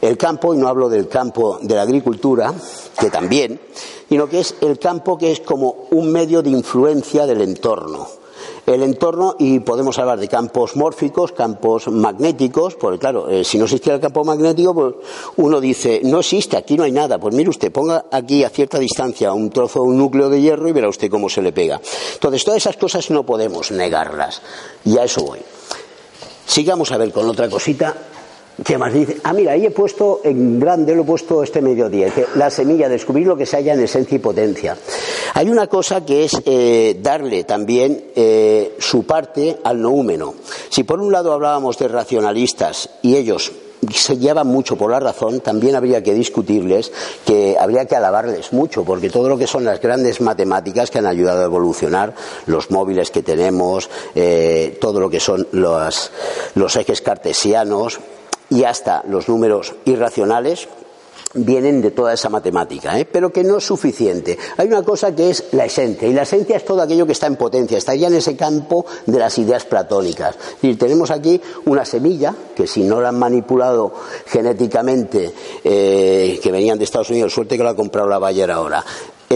El 0.00 0.16
campo, 0.16 0.52
y 0.52 0.58
no 0.58 0.66
hablo 0.66 0.88
del 0.88 1.08
campo 1.08 1.58
de 1.62 1.74
la 1.76 1.82
agricultura, 1.82 2.52
que 2.98 3.08
también, 3.10 3.60
sino 4.08 4.28
que 4.28 4.40
es 4.40 4.56
el 4.60 4.78
campo 4.78 5.16
que 5.16 5.30
es 5.30 5.40
como 5.40 5.86
un 5.90 6.10
medio 6.10 6.42
de 6.42 6.50
influencia 6.50 7.24
del 7.26 7.42
entorno 7.42 8.21
el 8.66 8.82
entorno 8.82 9.34
y 9.38 9.60
podemos 9.60 9.98
hablar 9.98 10.18
de 10.18 10.28
campos 10.28 10.76
mórficos, 10.76 11.32
campos 11.32 11.88
magnéticos, 11.88 12.76
porque 12.76 12.98
claro, 12.98 13.28
eh, 13.28 13.44
si 13.44 13.58
no 13.58 13.64
existiera 13.64 13.96
el 13.96 14.00
campo 14.00 14.24
magnético, 14.24 14.74
pues 14.74 14.94
uno 15.36 15.60
dice, 15.60 16.00
no 16.04 16.20
existe, 16.20 16.56
aquí 16.56 16.76
no 16.76 16.84
hay 16.84 16.92
nada. 16.92 17.18
Pues 17.18 17.34
mire 17.34 17.50
usted, 17.50 17.72
ponga 17.72 18.06
aquí 18.10 18.44
a 18.44 18.50
cierta 18.50 18.78
distancia 18.78 19.32
un 19.32 19.50
trozo, 19.50 19.82
un 19.82 19.98
núcleo 19.98 20.28
de 20.28 20.40
hierro 20.40 20.68
y 20.68 20.72
verá 20.72 20.88
usted 20.88 21.10
cómo 21.10 21.28
se 21.28 21.42
le 21.42 21.52
pega. 21.52 21.80
Entonces, 22.14 22.44
todas 22.44 22.58
esas 22.58 22.76
cosas 22.76 23.10
no 23.10 23.24
podemos 23.24 23.70
negarlas. 23.70 24.42
Y 24.84 24.96
a 24.98 25.04
eso 25.04 25.22
voy. 25.22 25.40
Sigamos 26.46 26.92
a 26.92 26.98
ver 26.98 27.12
con 27.12 27.28
otra 27.28 27.48
cosita 27.48 27.94
¿Qué 28.64 28.76
más 28.76 28.92
dice? 28.92 29.16
Ah, 29.24 29.32
mira, 29.32 29.52
ahí 29.52 29.64
he 29.64 29.70
puesto 29.70 30.20
en 30.24 30.60
grande, 30.60 30.94
lo 30.94 31.02
he 31.02 31.06
puesto 31.06 31.42
este 31.42 31.62
mediodía, 31.62 32.10
que 32.10 32.26
la 32.36 32.50
semilla, 32.50 32.88
descubrir 32.88 33.26
lo 33.26 33.36
que 33.36 33.46
se 33.46 33.56
halla 33.56 33.72
en 33.72 33.80
esencia 33.80 34.16
y 34.16 34.18
potencia. 34.18 34.76
Hay 35.34 35.48
una 35.48 35.66
cosa 35.66 36.04
que 36.04 36.24
es 36.24 36.40
eh, 36.44 36.98
darle 37.00 37.44
también 37.44 38.10
eh, 38.14 38.76
su 38.78 39.04
parte 39.04 39.58
al 39.64 39.80
noúmeno. 39.80 40.34
Si 40.68 40.84
por 40.84 41.00
un 41.00 41.10
lado 41.10 41.32
hablábamos 41.32 41.78
de 41.78 41.88
racionalistas 41.88 42.90
y 43.00 43.16
ellos 43.16 43.52
se 43.90 44.18
llevan 44.18 44.46
mucho 44.46 44.76
por 44.76 44.90
la 44.90 45.00
razón, 45.00 45.40
también 45.40 45.74
habría 45.74 46.02
que 46.02 46.14
discutirles 46.14 46.92
que 47.24 47.56
habría 47.58 47.86
que 47.86 47.96
alabarles 47.96 48.52
mucho, 48.52 48.84
porque 48.84 49.10
todo 49.10 49.28
lo 49.28 49.38
que 49.38 49.46
son 49.46 49.64
las 49.64 49.80
grandes 49.80 50.20
matemáticas 50.20 50.90
que 50.90 50.98
han 50.98 51.06
ayudado 51.06 51.40
a 51.40 51.46
evolucionar, 51.46 52.14
los 52.46 52.70
móviles 52.70 53.10
que 53.10 53.22
tenemos, 53.22 53.90
eh, 54.14 54.78
todo 54.80 55.00
lo 55.00 55.10
que 55.10 55.20
son 55.20 55.48
los, 55.52 56.12
los 56.54 56.76
ejes 56.76 57.00
cartesianos, 57.00 57.98
y 58.52 58.64
hasta 58.64 59.02
los 59.08 59.30
números 59.30 59.74
irracionales 59.86 60.68
vienen 61.34 61.80
de 61.80 61.92
toda 61.92 62.12
esa 62.12 62.28
matemática, 62.28 62.98
¿eh? 62.98 63.06
pero 63.10 63.32
que 63.32 63.42
no 63.42 63.56
es 63.56 63.64
suficiente. 63.64 64.38
Hay 64.58 64.68
una 64.68 64.82
cosa 64.82 65.14
que 65.14 65.30
es 65.30 65.46
la 65.52 65.64
esencia, 65.64 66.06
y 66.06 66.12
la 66.12 66.22
esencia 66.22 66.56
es 66.56 66.64
todo 66.66 66.82
aquello 66.82 67.06
que 67.06 67.12
está 67.12 67.26
en 67.26 67.36
potencia, 67.36 67.78
estaría 67.78 68.08
en 68.08 68.14
ese 68.14 68.36
campo 68.36 68.84
de 69.06 69.18
las 69.18 69.38
ideas 69.38 69.64
platónicas. 69.64 70.36
Decir, 70.60 70.78
tenemos 70.78 71.10
aquí 71.10 71.40
una 71.64 71.86
semilla 71.86 72.34
que 72.54 72.66
si 72.66 72.82
no 72.82 73.00
la 73.00 73.08
han 73.08 73.18
manipulado 73.18 73.94
genéticamente, 74.26 75.32
eh, 75.64 76.38
que 76.42 76.52
venían 76.52 76.76
de 76.76 76.84
Estados 76.84 77.08
Unidos, 77.08 77.32
suerte 77.32 77.56
que 77.56 77.64
la 77.64 77.70
ha 77.70 77.76
comprado 77.76 78.06
la 78.06 78.18
Bayer 78.18 78.50
ahora, 78.50 78.84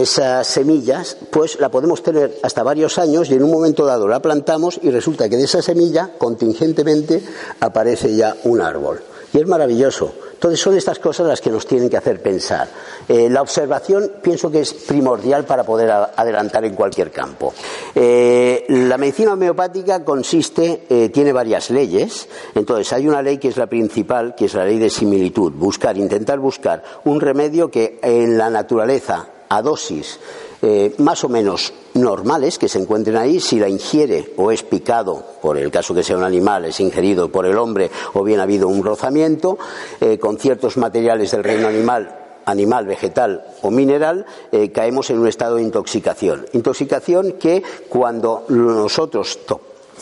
esas 0.01 0.47
semillas, 0.47 1.17
pues 1.31 1.59
la 1.59 1.69
podemos 1.69 2.03
tener 2.03 2.37
hasta 2.43 2.63
varios 2.63 2.97
años 2.97 3.29
y 3.29 3.33
en 3.33 3.43
un 3.43 3.51
momento 3.51 3.85
dado 3.85 4.07
la 4.07 4.21
plantamos 4.21 4.79
y 4.81 4.91
resulta 4.91 5.29
que 5.29 5.37
de 5.37 5.45
esa 5.45 5.61
semilla, 5.61 6.11
contingentemente, 6.17 7.21
aparece 7.59 8.15
ya 8.15 8.35
un 8.43 8.61
árbol. 8.61 9.01
Y 9.33 9.39
es 9.39 9.47
maravilloso. 9.47 10.13
Entonces 10.33 10.59
son 10.59 10.77
estas 10.77 10.99
cosas 10.99 11.27
las 11.27 11.41
que 11.41 11.49
nos 11.49 11.65
tienen 11.65 11.89
que 11.89 11.97
hacer 11.97 12.21
pensar. 12.21 12.67
Eh, 13.09 13.27
la 13.27 13.41
observación 13.41 14.11
pienso 14.21 14.51
que 14.51 14.61
es 14.61 14.71
primordial 14.71 15.45
para 15.45 15.63
poder 15.63 15.89
adelantar 15.89 16.63
en 16.63 16.75
cualquier 16.75 17.11
campo. 17.11 17.53
Eh, 17.95 18.65
la 18.69 18.97
medicina 18.99 19.33
homeopática 19.33 20.05
consiste, 20.05 20.85
eh, 20.89 21.09
tiene 21.09 21.33
varias 21.33 21.71
leyes. 21.71 22.27
Entonces 22.53 22.93
hay 22.93 23.07
una 23.07 23.23
ley 23.23 23.39
que 23.39 23.47
es 23.47 23.57
la 23.57 23.65
principal, 23.65 24.35
que 24.35 24.45
es 24.45 24.53
la 24.53 24.63
ley 24.63 24.77
de 24.77 24.91
similitud. 24.91 25.51
Buscar, 25.53 25.97
intentar 25.97 26.37
buscar 26.37 26.83
un 27.05 27.19
remedio 27.19 27.71
que 27.71 27.99
en 28.03 28.37
la 28.37 28.51
naturaleza 28.51 29.29
a 29.49 29.61
dosis 29.61 30.19
eh, 30.61 30.95
más 30.97 31.23
o 31.23 31.29
menos 31.29 31.71
normales 31.93 32.57
que 32.57 32.67
se 32.67 32.79
encuentren 32.79 33.15
ahí, 33.15 33.39
si 33.39 33.59
la 33.59 33.69
ingiere 33.69 34.33
o 34.37 34.51
es 34.51 34.63
picado, 34.63 35.23
por 35.41 35.57
el 35.57 35.69
caso 35.69 35.93
que 35.93 36.03
sea 36.03 36.17
un 36.17 36.23
animal, 36.23 36.65
es 36.65 36.79
ingerido 36.79 37.31
por 37.31 37.45
el 37.45 37.57
hombre 37.57 37.91
o 38.13 38.23
bien 38.23 38.39
ha 38.39 38.43
habido 38.43 38.67
un 38.67 38.83
rozamiento, 38.83 39.57
eh, 40.01 40.17
con 40.17 40.37
ciertos 40.37 40.77
materiales 40.77 41.31
del 41.31 41.43
reino 41.43 41.67
animal 41.67 42.23
animal, 42.45 42.85
vegetal 42.85 43.43
o 43.61 43.69
mineral, 43.69 44.25
eh, 44.53 44.71
caemos 44.71 45.09
en 45.09 45.19
un 45.19 45.27
estado 45.27 45.57
de 45.57 45.63
intoxicación. 45.63 46.45
Intoxicación 46.53 47.33
que 47.33 47.61
cuando 47.89 48.45
nosotros 48.47 49.39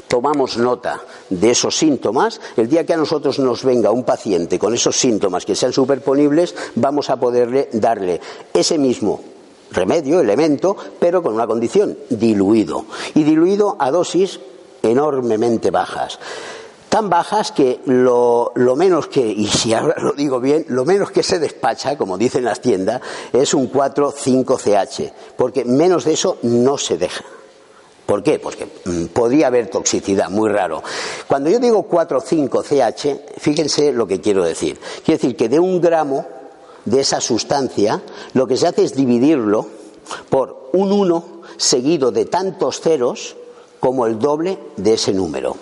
tomamos 0.08 0.56
nota 0.56 1.02
de 1.28 1.50
esos 1.50 1.76
síntomas, 1.76 2.40
el 2.56 2.70
día 2.70 2.86
que 2.86 2.94
a 2.94 2.98
nosotros 2.98 3.40
nos 3.40 3.64
venga 3.64 3.90
un 3.90 4.04
paciente 4.04 4.60
con 4.60 4.76
esos 4.76 4.96
síntomas 4.96 5.44
que 5.44 5.56
sean 5.56 5.74
superponibles, 5.74 6.54
vamos 6.76 7.10
a 7.10 7.20
poderle 7.20 7.68
darle 7.74 8.22
ese 8.54 8.78
mismo 8.78 9.35
remedio, 9.72 10.20
elemento, 10.20 10.76
pero 11.00 11.22
con 11.22 11.34
una 11.34 11.48
condición, 11.48 11.98
diluido. 12.10 12.86
Y 13.14 13.24
diluido 13.24 13.76
a 13.80 13.92
dosis 13.92 14.40
enormemente 14.82 15.72
bajas. 15.72 16.20
Tan 16.90 17.10
bajas 17.10 17.52
que 17.52 17.82
lo, 17.86 18.54
lo, 18.56 18.76
menos 18.76 19.08
que, 19.08 19.20
y 19.20 19.48
si 19.48 19.74
ahora 19.74 19.96
lo 20.02 20.14
digo 20.14 20.40
bien, 20.40 20.66
lo 20.70 20.86
menos 20.86 21.12
que 21.12 21.24
se 21.24 21.40
despacha, 21.40 21.98
como 21.98 22.18
dicen 22.18 22.46
las 22.46 22.62
tiendas, 22.62 23.02
es 23.34 23.54
un 23.54 23.70
4-5-CH, 23.70 25.12
porque 25.36 25.66
menos 25.66 26.06
de 26.06 26.14
eso 26.14 26.38
no 26.44 26.78
se 26.78 26.98
deja. 26.98 27.26
¿Por 28.06 28.22
qué? 28.22 28.40
Porque 28.40 28.68
mm, 28.86 29.06
podría 29.08 29.48
haber 29.48 29.70
toxicidad, 29.70 30.30
muy 30.30 30.50
raro. 30.50 30.84
Cuando 31.28 31.50
yo 31.50 31.60
digo 31.60 31.90
4-5-CH, 31.90 33.40
fíjense 33.40 33.92
lo 33.92 34.08
que 34.08 34.22
quiero 34.22 34.44
decir. 34.44 34.80
Quiere 35.04 35.18
decir 35.18 35.36
que 35.36 35.50
de 35.50 35.60
un 35.60 35.82
gramo 35.82 36.26
de 36.86 37.02
esa 37.02 37.20
sustancia, 37.20 38.02
lo 38.34 38.48
que 38.48 38.58
se 38.58 38.68
hace 38.68 38.84
es 38.84 38.96
dividirlo 38.96 39.68
por 40.30 40.70
un 40.74 40.92
1 40.92 41.26
seguido 41.58 42.12
de 42.12 42.26
tantos 42.26 42.80
ceros 42.80 43.36
como 43.80 44.06
el 44.06 44.20
doble 44.20 44.60
de 44.78 44.94
ese 44.94 45.14
número. 45.14 45.58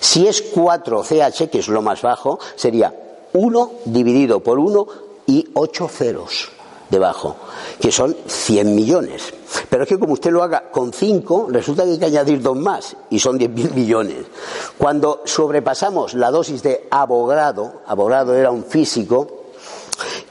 Si 0.00 0.26
es 0.26 0.42
4 0.42 1.02
CH, 1.02 1.50
que 1.50 1.58
es 1.58 1.68
lo 1.68 1.82
más 1.82 2.02
bajo, 2.02 2.38
sería 2.56 2.94
1 3.32 3.72
dividido 3.86 4.40
por 4.40 4.58
1 4.58 4.86
y 5.26 5.48
8 5.54 5.88
ceros 5.88 6.50
debajo, 6.90 7.36
que 7.80 7.90
son 7.90 8.14
100 8.26 8.74
millones. 8.74 9.32
Pero 9.70 9.84
es 9.84 9.88
que 9.88 9.98
como 9.98 10.12
usted 10.12 10.30
lo 10.30 10.42
haga 10.42 10.70
con 10.70 10.92
5, 10.92 11.48
resulta 11.50 11.84
que 11.84 11.92
hay 11.92 11.98
que 11.98 12.04
añadir 12.04 12.42
dos 12.42 12.56
más, 12.56 12.94
y 13.08 13.18
son 13.18 13.38
10.000 13.38 13.72
millones. 13.72 14.26
Cuando 14.76 15.22
sobrepasamos 15.24 16.12
la 16.14 16.30
dosis 16.30 16.62
de 16.62 16.86
abogado, 16.90 17.80
abogado 17.86 18.34
era 18.34 18.50
un 18.50 18.64
físico, 18.64 19.41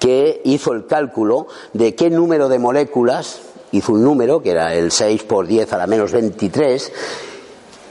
que 0.02 0.42
hizo 0.46 0.74
el 0.74 0.88
cálculo 0.88 1.46
de 1.74 1.94
qué 1.94 2.10
número 2.10 2.50
de 2.50 2.58
moléculas, 2.58 3.40
hizo 3.72 3.94
un 3.94 4.04
número, 4.04 4.42
que 4.42 4.50
era 4.50 4.74
el 4.74 4.92
6 4.92 5.24
por 5.26 5.46
10 5.46 5.72
a 5.74 5.78
la 5.78 5.86
menos 5.86 6.12
23, 6.12 6.92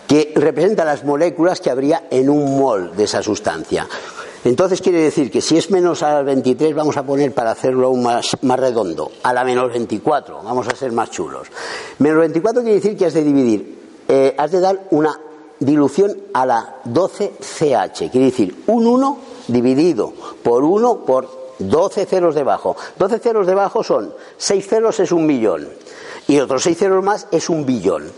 que 0.08 0.32
representa 0.34 0.84
las 0.84 1.04
moléculas 1.04 1.60
que 1.60 1.70
habría 1.70 2.08
en 2.10 2.28
un 2.28 2.58
mol 2.58 2.96
de 2.96 3.04
esa 3.04 3.22
sustancia. 3.22 3.86
Entonces 4.44 4.80
quiere 4.80 5.00
decir 5.00 5.30
que 5.30 5.40
si 5.40 5.56
es 5.56 5.70
menos 5.70 6.02
a 6.02 6.14
las 6.14 6.24
23 6.24 6.74
vamos 6.74 6.96
a 6.96 7.04
poner 7.04 7.32
para 7.32 7.52
hacerlo 7.52 7.86
aún 7.86 8.02
más, 8.02 8.36
más 8.42 8.58
redondo, 8.58 9.12
a 9.22 9.32
la 9.32 9.44
menos 9.44 9.70
24, 9.70 10.42
vamos 10.42 10.66
a 10.66 10.74
ser 10.74 10.90
más 10.90 11.12
chulos. 11.12 11.46
Menos 12.00 12.18
24 12.18 12.62
quiere 12.62 12.80
decir 12.80 12.96
que 12.96 13.06
has 13.06 13.14
de 13.14 13.22
dividir, 13.22 13.78
eh, 14.08 14.34
has 14.36 14.50
de 14.50 14.58
dar 14.58 14.88
una 14.90 15.16
dilución 15.60 16.16
a 16.34 16.44
la 16.44 16.80
12CH, 16.86 18.10
quiere 18.10 18.26
decir 18.26 18.64
un 18.66 18.88
1 18.88 19.18
dividido 19.46 20.12
por 20.42 20.64
1 20.64 21.04
por 21.04 21.39
12 21.60 22.06
ceros 22.06 22.34
debajo. 22.34 22.76
12 22.98 23.18
ceros 23.18 23.46
debajo 23.46 23.84
son 23.84 24.14
6 24.36 24.66
ceros 24.66 25.00
es 25.00 25.12
un 25.12 25.26
millón 25.26 25.68
y 26.26 26.40
otros 26.40 26.62
6 26.64 26.78
ceros 26.78 27.04
más 27.04 27.28
es 27.30 27.48
un 27.48 27.66
billón. 27.66 28.10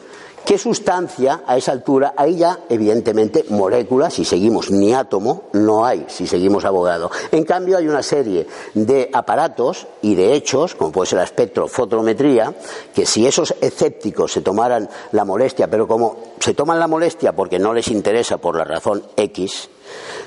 ¿Qué 0.45 0.59
sustancia 0.59 1.43
a 1.47 1.57
esa 1.57 1.71
altura? 1.71 2.15
Ahí 2.17 2.37
ya, 2.37 2.59
evidentemente, 2.69 3.45
moléculas, 3.51 4.15
si 4.15 4.25
seguimos 4.25 4.73
ni 4.73 4.93
átomo, 4.93 5.45
no 5.53 5.87
hay, 5.87 6.05
si 6.09 6.27
seguimos 6.27 6.65
abogado. 6.65 7.13
En 7.31 7.45
cambio, 7.45 7.79
hay 7.79 7.87
una 7.87 8.03
serie 8.03 8.49
de 8.75 9.09
aparatos 9.13 9.87
y 10.03 10.17
de 10.17 10.35
hechos, 10.35 10.75
como 10.75 10.91
puede 10.91 11.07
ser 11.07 11.19
la 11.19 11.25
espectrofotometría, 11.25 12.53
que 12.93 13.07
si 13.07 13.25
esos 13.25 13.55
escépticos 13.61 14.33
se 14.33 14.41
tomaran 14.41 14.91
la 15.13 15.25
molestia, 15.25 15.69
pero 15.69 15.87
como 15.87 16.17
se 16.41 16.55
toman 16.55 16.81
la 16.81 16.89
molestia 16.89 17.33
porque 17.33 17.61
no 17.61 17.73
les 17.73 17.87
interesa 17.89 18.39
por 18.39 18.57
la 18.57 18.65
razón 18.65 19.05
X, 19.17 19.71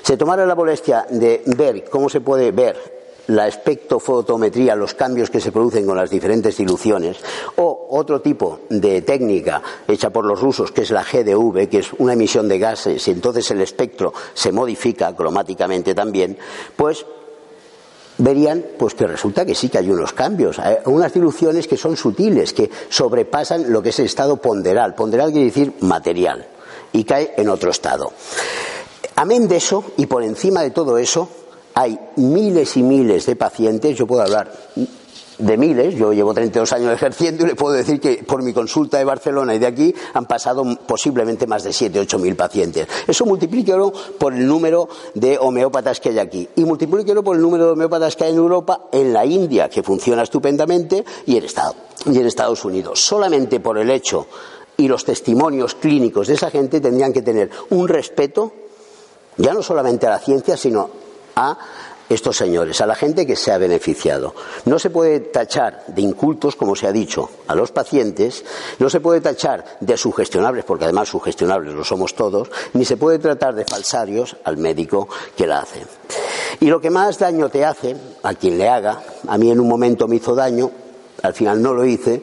se 0.00 0.16
tomaran 0.16 0.48
la 0.48 0.54
molestia 0.54 1.06
de 1.10 1.42
ver 1.44 1.84
cómo 1.90 2.08
se 2.08 2.22
puede 2.22 2.52
ver 2.52 3.05
la 3.28 3.48
espectrofotometría, 3.48 4.76
los 4.76 4.94
cambios 4.94 5.30
que 5.30 5.40
se 5.40 5.52
producen 5.52 5.86
con 5.86 5.96
las 5.96 6.10
diferentes 6.10 6.56
diluciones, 6.56 7.18
o 7.56 7.88
otro 7.90 8.20
tipo 8.20 8.60
de 8.68 9.02
técnica 9.02 9.62
hecha 9.86 10.10
por 10.10 10.24
los 10.24 10.40
rusos, 10.40 10.72
que 10.72 10.82
es 10.82 10.90
la 10.90 11.02
GDV, 11.02 11.68
que 11.68 11.78
es 11.78 11.92
una 11.98 12.12
emisión 12.12 12.48
de 12.48 12.58
gases, 12.58 13.06
y 13.08 13.10
entonces 13.10 13.50
el 13.50 13.60
espectro 13.60 14.12
se 14.34 14.52
modifica 14.52 15.14
cromáticamente 15.14 15.94
también, 15.94 16.38
pues 16.76 17.04
verían 18.18 18.64
pues 18.78 18.94
que 18.94 19.06
resulta 19.06 19.44
que 19.44 19.54
sí 19.54 19.68
que 19.68 19.78
hay 19.78 19.90
unos 19.90 20.12
cambios, 20.12 20.58
hay 20.58 20.76
unas 20.86 21.12
diluciones 21.12 21.68
que 21.68 21.76
son 21.76 21.96
sutiles, 21.96 22.52
que 22.52 22.70
sobrepasan 22.88 23.72
lo 23.72 23.82
que 23.82 23.90
es 23.90 23.98
el 23.98 24.06
estado 24.06 24.36
ponderal. 24.38 24.94
Ponderal 24.94 25.32
quiere 25.32 25.46
decir 25.46 25.74
material 25.80 26.46
y 26.92 27.04
cae 27.04 27.34
en 27.36 27.48
otro 27.48 27.70
estado. 27.70 28.12
Amén 29.16 29.48
de 29.48 29.56
eso, 29.56 29.84
y 29.96 30.06
por 30.06 30.22
encima 30.22 30.62
de 30.62 30.70
todo 30.70 30.98
eso, 30.98 31.28
hay 31.76 31.98
miles 32.16 32.74
y 32.78 32.82
miles 32.82 33.26
de 33.26 33.36
pacientes, 33.36 33.98
yo 33.98 34.06
puedo 34.06 34.22
hablar 34.22 34.50
de 35.38 35.58
miles, 35.58 35.94
yo 35.94 36.10
llevo 36.14 36.32
32 36.32 36.72
años 36.72 36.90
ejerciendo 36.90 37.44
y 37.44 37.48
le 37.48 37.54
puedo 37.54 37.74
decir 37.74 38.00
que 38.00 38.24
por 38.26 38.42
mi 38.42 38.54
consulta 38.54 38.96
de 38.96 39.04
Barcelona 39.04 39.54
y 39.54 39.58
de 39.58 39.66
aquí 39.66 39.94
han 40.14 40.24
pasado 40.24 40.64
posiblemente 40.86 41.46
más 41.46 41.64
de 41.64 41.74
7, 41.74 42.00
8 42.00 42.18
mil 42.18 42.34
pacientes. 42.34 42.88
Eso 43.06 43.26
multiplíquelo 43.26 43.92
por 44.18 44.32
el 44.32 44.46
número 44.46 44.88
de 45.12 45.36
homeópatas 45.38 46.00
que 46.00 46.08
hay 46.08 46.18
aquí 46.18 46.48
y 46.56 46.64
multiplíquelo 46.64 47.22
por 47.22 47.36
el 47.36 47.42
número 47.42 47.66
de 47.66 47.72
homeópatas 47.72 48.16
que 48.16 48.24
hay 48.24 48.32
en 48.32 48.38
Europa, 48.38 48.88
en 48.90 49.12
la 49.12 49.26
India, 49.26 49.68
que 49.68 49.82
funciona 49.82 50.22
estupendamente, 50.22 51.04
y 51.26 51.36
en, 51.36 51.44
Estado, 51.44 51.74
y 52.06 52.18
en 52.18 52.24
Estados 52.24 52.64
Unidos. 52.64 53.04
Solamente 53.04 53.60
por 53.60 53.76
el 53.76 53.90
hecho 53.90 54.26
y 54.78 54.88
los 54.88 55.04
testimonios 55.04 55.74
clínicos 55.74 56.28
de 56.28 56.34
esa 56.34 56.50
gente 56.50 56.80
tendrían 56.80 57.12
que 57.12 57.20
tener 57.20 57.50
un 57.68 57.86
respeto, 57.86 58.50
ya 59.36 59.52
no 59.52 59.62
solamente 59.62 60.06
a 60.06 60.10
la 60.10 60.18
ciencia, 60.18 60.56
sino 60.56 61.04
a 61.36 61.58
estos 62.08 62.36
señores, 62.36 62.80
a 62.80 62.86
la 62.86 62.94
gente 62.94 63.26
que 63.26 63.36
se 63.36 63.52
ha 63.52 63.58
beneficiado. 63.58 64.34
No 64.64 64.78
se 64.78 64.90
puede 64.90 65.20
tachar 65.20 65.84
de 65.88 66.02
incultos, 66.02 66.54
como 66.54 66.76
se 66.76 66.86
ha 66.86 66.92
dicho, 66.92 67.28
a 67.48 67.54
los 67.54 67.72
pacientes, 67.72 68.44
no 68.78 68.88
se 68.88 69.00
puede 69.00 69.20
tachar 69.20 69.64
de 69.80 69.96
sugestionables, 69.96 70.64
porque 70.64 70.84
además 70.84 71.08
sugestionables 71.08 71.74
lo 71.74 71.84
somos 71.84 72.14
todos, 72.14 72.50
ni 72.74 72.84
se 72.84 72.96
puede 72.96 73.18
tratar 73.18 73.54
de 73.54 73.64
falsarios 73.64 74.36
al 74.44 74.56
médico 74.56 75.08
que 75.36 75.46
la 75.46 75.60
hace. 75.60 75.82
Y 76.60 76.66
lo 76.66 76.80
que 76.80 76.90
más 76.90 77.18
daño 77.18 77.48
te 77.48 77.64
hace, 77.64 77.96
a 78.22 78.34
quien 78.34 78.56
le 78.56 78.68
haga, 78.68 79.02
a 79.26 79.36
mí 79.36 79.50
en 79.50 79.60
un 79.60 79.68
momento 79.68 80.06
me 80.06 80.16
hizo 80.16 80.34
daño, 80.34 80.70
al 81.22 81.34
final 81.34 81.60
no 81.60 81.74
lo 81.74 81.84
hice, 81.84 82.22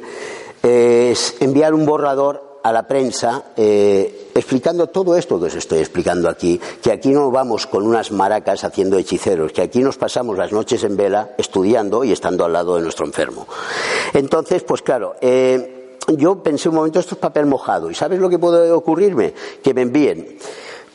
es 0.61 1.35
enviar 1.41 1.73
un 1.73 1.85
borrador 1.85 2.52
a 2.63 2.71
la 2.71 2.87
prensa 2.87 3.43
eh, 3.57 4.31
explicando 4.33 4.87
todo 4.87 5.15
esto 5.17 5.39
que 5.39 5.45
os 5.45 5.55
estoy 5.55 5.79
explicando 5.79 6.29
aquí, 6.29 6.59
que 6.81 6.91
aquí 6.91 7.09
no 7.09 7.29
vamos 7.29 7.67
con 7.67 7.85
unas 7.85 8.11
maracas 8.11 8.63
haciendo 8.63 8.97
hechiceros, 8.97 9.51
que 9.51 9.61
aquí 9.61 9.83
nos 9.83 9.97
pasamos 9.97 10.37
las 10.37 10.51
noches 10.51 10.83
en 10.83 10.95
vela 10.95 11.35
estudiando 11.37 12.03
y 12.03 12.11
estando 12.11 12.45
al 12.45 12.53
lado 12.53 12.77
de 12.77 12.81
nuestro 12.81 13.05
enfermo. 13.05 13.47
Entonces, 14.13 14.63
pues 14.63 14.81
claro, 14.81 15.15
eh, 15.21 15.97
yo 16.07 16.41
pensé 16.41 16.69
un 16.69 16.75
momento, 16.75 16.99
esto 16.99 17.15
es 17.15 17.21
papel 17.21 17.45
mojado, 17.45 17.91
¿y 17.91 17.95
sabes 17.95 18.19
lo 18.19 18.29
que 18.29 18.39
puede 18.39 18.71
ocurrirme? 18.71 19.33
Que 19.61 19.73
me 19.73 19.81
envíen 19.81 20.37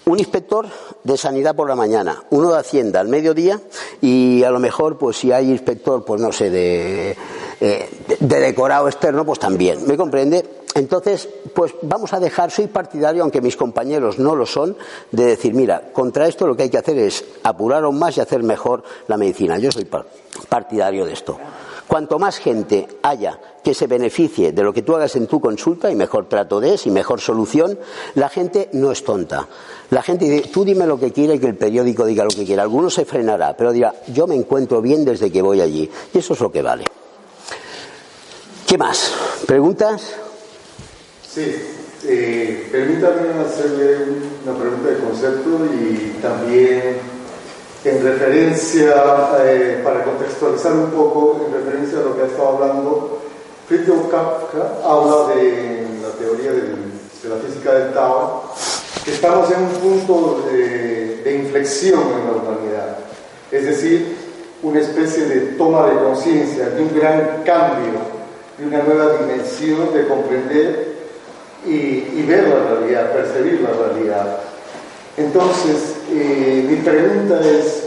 un 0.08 0.18
inspector 0.18 0.66
de 1.04 1.16
sanidad 1.16 1.54
por 1.54 1.68
la 1.68 1.76
mañana, 1.76 2.22
uno 2.30 2.50
de 2.50 2.58
Hacienda 2.58 3.00
al 3.00 3.08
mediodía 3.08 3.60
y 4.00 4.42
a 4.42 4.50
lo 4.50 4.58
mejor, 4.58 4.96
pues 4.96 5.18
si 5.18 5.32
hay 5.32 5.50
inspector, 5.50 6.04
pues 6.04 6.20
no 6.20 6.32
sé, 6.32 6.48
de, 6.50 7.14
eh, 7.60 7.90
de 8.18 8.40
decorado 8.40 8.88
externo, 8.88 9.24
pues 9.26 9.38
también. 9.38 9.86
¿Me 9.86 9.96
comprende? 9.98 10.44
Entonces, 10.74 11.28
pues 11.54 11.74
vamos 11.82 12.12
a 12.14 12.20
dejar, 12.20 12.50
soy 12.50 12.68
partidario, 12.68 13.22
aunque 13.22 13.42
mis 13.42 13.56
compañeros 13.56 14.18
no 14.18 14.34
lo 14.34 14.46
son, 14.46 14.76
de 15.10 15.26
decir, 15.26 15.52
mira, 15.52 15.90
contra 15.92 16.26
esto 16.26 16.46
lo 16.46 16.56
que 16.56 16.64
hay 16.64 16.70
que 16.70 16.78
hacer 16.78 16.98
es 16.98 17.24
apurar 17.42 17.84
aún 17.84 17.98
más 17.98 18.16
y 18.16 18.20
hacer 18.20 18.42
mejor 18.42 18.82
la 19.08 19.18
medicina. 19.18 19.58
Yo 19.58 19.70
soy 19.70 19.86
partidario 20.48 21.04
de 21.04 21.12
esto. 21.12 21.38
Cuanto 21.88 22.18
más 22.18 22.36
gente 22.36 22.86
haya 23.02 23.40
que 23.64 23.72
se 23.72 23.86
beneficie 23.86 24.52
de 24.52 24.62
lo 24.62 24.74
que 24.74 24.82
tú 24.82 24.94
hagas 24.94 25.16
en 25.16 25.26
tu 25.26 25.40
consulta 25.40 25.90
y 25.90 25.96
mejor 25.96 26.28
trato 26.28 26.60
des 26.60 26.86
y 26.86 26.90
mejor 26.90 27.18
solución, 27.18 27.78
la 28.14 28.28
gente 28.28 28.68
no 28.74 28.92
es 28.92 29.02
tonta. 29.02 29.48
La 29.90 30.02
gente 30.02 30.26
dice, 30.26 30.50
tú 30.52 30.66
dime 30.66 30.86
lo 30.86 31.00
que 31.00 31.12
quiera 31.12 31.34
y 31.34 31.38
que 31.38 31.46
el 31.46 31.56
periódico 31.56 32.04
diga 32.04 32.24
lo 32.24 32.30
que 32.30 32.44
quiera. 32.44 32.62
Alguno 32.62 32.90
se 32.90 33.06
frenará, 33.06 33.56
pero 33.56 33.72
dirá, 33.72 33.94
yo 34.08 34.26
me 34.26 34.34
encuentro 34.34 34.82
bien 34.82 35.02
desde 35.02 35.32
que 35.32 35.40
voy 35.40 35.62
allí. 35.62 35.90
Y 36.12 36.18
eso 36.18 36.34
es 36.34 36.40
lo 36.40 36.52
que 36.52 36.60
vale. 36.60 36.84
¿Qué 38.66 38.76
más? 38.76 39.14
¿Preguntas? 39.46 40.14
Sí, 41.26 41.54
eh, 42.04 42.68
permítame 42.70 43.30
hacerle 43.40 43.96
una 44.44 44.58
pregunta 44.58 44.90
de 44.90 44.98
concepto 44.98 45.64
y 45.74 46.18
también 46.20 47.17
en 47.88 48.04
referencia, 48.04 48.94
eh, 49.44 49.80
para 49.84 50.04
contextualizar 50.04 50.72
un 50.72 50.90
poco, 50.90 51.46
en 51.46 51.52
referencia 51.52 51.98
a 51.98 52.02
lo 52.02 52.16
que 52.16 52.22
ha 52.22 52.26
estado 52.26 52.48
hablando, 52.48 53.20
Friedrich 53.66 54.10
Kafka 54.10 54.78
habla 54.84 55.34
de 55.34 55.86
la 56.02 56.10
teoría 56.18 56.52
de, 56.52 56.62
de 56.62 57.28
la 57.28 57.36
física 57.46 57.72
del 57.74 57.92
Tao, 57.92 58.44
que 59.04 59.12
estamos 59.12 59.50
en 59.50 59.62
un 59.62 59.70
punto 59.80 60.44
de, 60.50 61.22
de 61.24 61.34
inflexión 61.36 62.00
en 62.00 62.26
la 62.26 62.32
humanidad, 62.32 62.98
es 63.50 63.64
decir, 63.64 64.16
una 64.62 64.80
especie 64.80 65.24
de 65.26 65.40
toma 65.56 65.86
de 65.86 65.98
conciencia, 65.98 66.68
de 66.70 66.82
un 66.82 66.94
gran 66.94 67.42
cambio, 67.44 68.00
de 68.58 68.66
una 68.66 68.82
nueva 68.82 69.12
dimensión 69.18 69.94
de 69.94 70.08
comprender 70.08 70.96
y, 71.64 71.70
y 71.70 72.24
ver 72.26 72.48
la 72.48 72.74
realidad, 72.74 73.12
percibir 73.12 73.60
la 73.60 73.70
realidad. 73.70 74.38
Entonces, 75.16 75.96
eh, 76.12 76.64
mi 76.68 76.76
pregunta 76.76 77.40
es, 77.40 77.77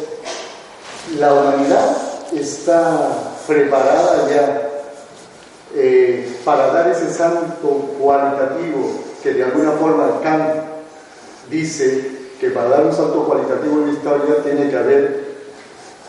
¿la 1.17 1.33
humanidad 1.33 1.97
está 2.33 3.09
preparada 3.47 4.29
ya 4.29 4.69
eh, 5.75 6.37
para 6.43 6.67
dar 6.67 6.89
ese 6.89 7.11
salto 7.13 7.95
cualitativo 7.99 9.01
que 9.23 9.33
de 9.33 9.43
alguna 9.43 9.71
forma 9.71 10.19
Kant 10.23 10.55
dice 11.49 12.19
que 12.39 12.49
para 12.49 12.69
dar 12.69 12.85
un 12.85 12.93
salto 12.93 13.25
cualitativo 13.25 13.79
en 13.81 13.87
la 13.87 13.93
historia 13.93 14.43
tiene 14.43 14.69
que 14.69 14.77
haber 14.77 15.31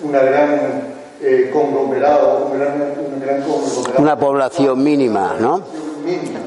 una 0.01 0.21
gran 0.21 0.95
eh, 1.21 1.51
conglomerado, 1.53 2.47
un 2.47 2.59
gran, 2.59 2.95
un 3.13 3.21
gran 3.21 3.43
conglomerado. 3.43 4.03
Una 4.03 4.19
población 4.19 4.83
mínima, 4.83 5.37
¿no? 5.39 5.63
Mínima. 6.05 6.41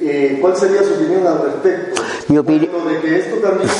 Eh, 0.00 0.38
¿Cuál 0.40 0.56
sería 0.56 0.82
su 0.82 0.94
opinión 0.94 1.26
al 1.26 1.42
respecto? 1.42 2.02
Mi 2.28 2.38
opinión. 2.38 2.70
De 2.88 3.00
que 3.00 3.18
esto 3.18 3.36
también, 3.36 3.70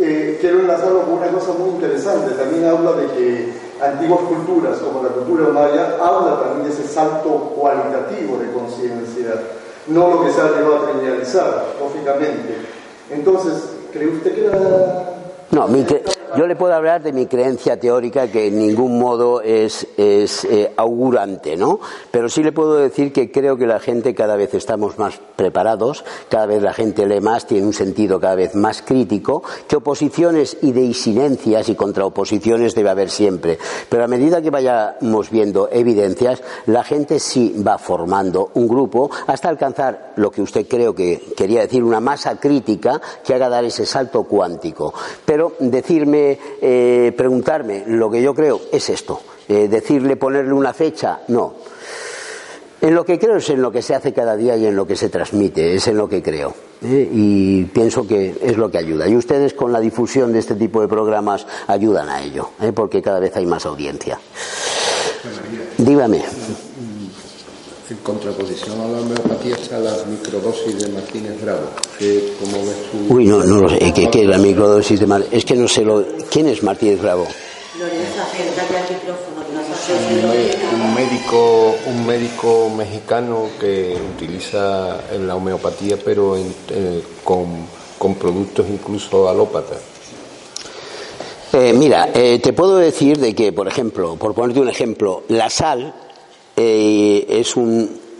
eh, 0.00 0.38
quiero 0.40 0.60
enlazarlo 0.60 1.02
con 1.02 1.14
una 1.14 1.28
cosa 1.28 1.52
muy 1.58 1.70
interesante, 1.70 2.34
también 2.34 2.64
habla 2.66 2.92
de 2.92 3.06
que 3.08 3.52
antiguas 3.82 4.20
culturas, 4.20 4.78
como 4.78 5.02
la 5.02 5.08
cultura 5.10 5.48
maya, 5.48 5.96
habla 6.02 6.40
también 6.42 6.64
de 6.68 6.74
ese 6.74 6.86
salto 6.86 7.52
cualitativo 7.56 8.38
de 8.38 8.50
conciencia, 8.52 9.34
no 9.88 10.08
lo 10.10 10.24
que 10.24 10.30
se 10.32 10.40
ha 10.40 10.50
llevado 10.50 10.76
a 10.86 10.90
trivializar, 10.90 11.64
lógicamente. 11.80 12.56
Entonces, 13.10 13.54
¿cree 13.92 14.08
usted 14.08 14.34
que 14.34 14.42
la... 14.42 15.04
No, 15.50 15.66
mi 15.68 15.82
cre- 15.84 16.02
yo 16.36 16.46
le 16.46 16.56
puedo 16.56 16.74
hablar 16.74 17.02
de 17.02 17.12
mi 17.12 17.26
creencia 17.26 17.78
teórica 17.78 18.28
que 18.28 18.48
en 18.48 18.58
ningún 18.58 18.98
modo 18.98 19.40
es, 19.42 19.86
eh, 19.96 20.72
augurante, 20.76 21.56
¿no? 21.56 21.80
Pero 22.10 22.28
sí 22.28 22.42
le 22.42 22.52
puedo 22.52 22.76
decir 22.76 23.12
que 23.12 23.30
creo 23.30 23.56
que 23.56 23.66
la 23.66 23.80
gente 23.80 24.14
cada 24.14 24.36
vez 24.36 24.54
estamos 24.54 24.98
más 24.98 25.18
preparados, 25.36 26.04
cada 26.28 26.46
vez 26.46 26.62
la 26.62 26.72
gente 26.72 27.06
lee 27.06 27.20
más, 27.20 27.46
tiene 27.46 27.66
un 27.66 27.72
sentido 27.72 28.20
cada 28.20 28.34
vez 28.34 28.54
más 28.54 28.82
crítico, 28.82 29.42
que 29.66 29.76
oposiciones 29.76 30.56
y 30.62 30.72
disidencias 30.72 31.68
y 31.68 31.74
contraoposiciones 31.74 32.74
debe 32.74 32.90
haber 32.90 33.10
siempre. 33.10 33.58
Pero 33.88 34.04
a 34.04 34.08
medida 34.08 34.42
que 34.42 34.50
vayamos 34.50 35.30
viendo 35.30 35.68
evidencias, 35.72 36.42
la 36.66 36.84
gente 36.84 37.18
sí 37.18 37.62
va 37.66 37.78
formando 37.78 38.50
un 38.54 38.68
grupo 38.68 39.10
hasta 39.26 39.48
alcanzar 39.48 40.12
lo 40.16 40.30
que 40.30 40.42
usted 40.42 40.66
creo 40.68 40.94
que 40.94 41.20
quería 41.36 41.62
decir, 41.62 41.82
una 41.82 42.00
masa 42.00 42.38
crítica 42.38 43.00
que 43.24 43.34
haga 43.34 43.48
dar 43.48 43.64
ese 43.64 43.86
salto 43.86 44.24
cuántico. 44.24 44.92
Pero 45.24 45.54
decirme 45.58 46.19
eh, 46.60 47.12
preguntarme 47.16 47.84
lo 47.86 48.10
que 48.10 48.22
yo 48.22 48.34
creo, 48.34 48.60
es 48.72 48.88
esto. 48.90 49.20
Eh, 49.48 49.68
decirle, 49.68 50.16
ponerle 50.16 50.52
una 50.52 50.72
fecha, 50.72 51.20
no. 51.28 51.54
En 52.80 52.94
lo 52.94 53.04
que 53.04 53.18
creo 53.18 53.36
es 53.36 53.50
en 53.50 53.60
lo 53.60 53.70
que 53.70 53.82
se 53.82 53.94
hace 53.94 54.12
cada 54.12 54.36
día 54.36 54.56
y 54.56 54.66
en 54.66 54.74
lo 54.74 54.86
que 54.86 54.96
se 54.96 55.08
transmite, 55.08 55.74
es 55.74 55.86
en 55.88 55.96
lo 55.96 56.08
que 56.08 56.22
creo. 56.22 56.54
¿eh? 56.82 57.08
Y 57.12 57.64
pienso 57.64 58.06
que 58.06 58.34
es 58.40 58.56
lo 58.56 58.70
que 58.70 58.78
ayuda. 58.78 59.06
Y 59.08 59.16
ustedes 59.16 59.52
con 59.52 59.72
la 59.72 59.80
difusión 59.80 60.32
de 60.32 60.38
este 60.38 60.54
tipo 60.54 60.80
de 60.80 60.88
programas 60.88 61.46
ayudan 61.66 62.08
a 62.08 62.22
ello, 62.22 62.50
porque 62.74 63.02
cada 63.02 63.20
vez 63.20 63.36
hay 63.36 63.44
más 63.44 63.66
audiencia. 63.66 64.18
Dígame. 65.76 66.22
En 67.90 67.96
contraposición 67.98 68.80
a 68.80 68.86
la 68.88 69.00
homeopatía 69.00 69.56
está 69.56 69.78
la 69.80 69.92
microdosis 70.08 70.78
de 70.80 70.88
Martínez 70.90 71.42
Bravo. 71.42 71.62
Que, 71.98 72.34
como 72.38 72.64
ves 72.64 72.76
tú, 72.90 73.14
Uy, 73.14 73.26
no, 73.26 73.42
no 73.42 73.62
lo 73.62 73.68
sé. 73.68 73.92
¿Qué, 73.92 74.08
qué 74.08 74.22
es 74.22 74.28
la 74.28 74.38
microdosis 74.38 75.00
de 75.00 75.06
Mar- 75.06 75.26
Es 75.32 75.44
que 75.44 75.56
no 75.56 75.66
sé 75.66 75.82
lo. 75.82 76.04
¿Quién 76.30 76.46
es 76.48 76.62
Martínez 76.62 77.00
Bravo? 77.02 77.26
Lorenzo, 77.78 78.22
acércate 78.22 78.76
al 78.76 78.94
micrófono, 78.94 79.40
un, 80.84 80.94
médico 80.94 81.74
un 81.86 82.06
médico 82.06 82.70
mexicano 82.76 83.48
que 83.58 83.96
utiliza 84.14 84.98
la 85.18 85.34
homeopatía 85.34 85.96
pero 86.04 86.36
en- 86.36 86.54
eh, 86.70 87.02
con, 87.24 87.46
con 87.98 88.14
productos 88.16 88.66
incluso 88.68 89.28
alópatas 89.28 89.78
Eh, 91.52 91.72
mira, 91.72 92.10
eh, 92.14 92.38
te 92.40 92.52
puedo 92.52 92.76
decir 92.76 93.18
de 93.18 93.34
que, 93.34 93.52
por 93.52 93.66
ejemplo, 93.66 94.14
por 94.16 94.34
ponerte 94.34 94.60
un 94.60 94.68
ejemplo, 94.68 95.22
la 95.28 95.48
sal 95.50 95.92
eh, 96.56 96.99
es 97.40 97.56
un 97.56 98.10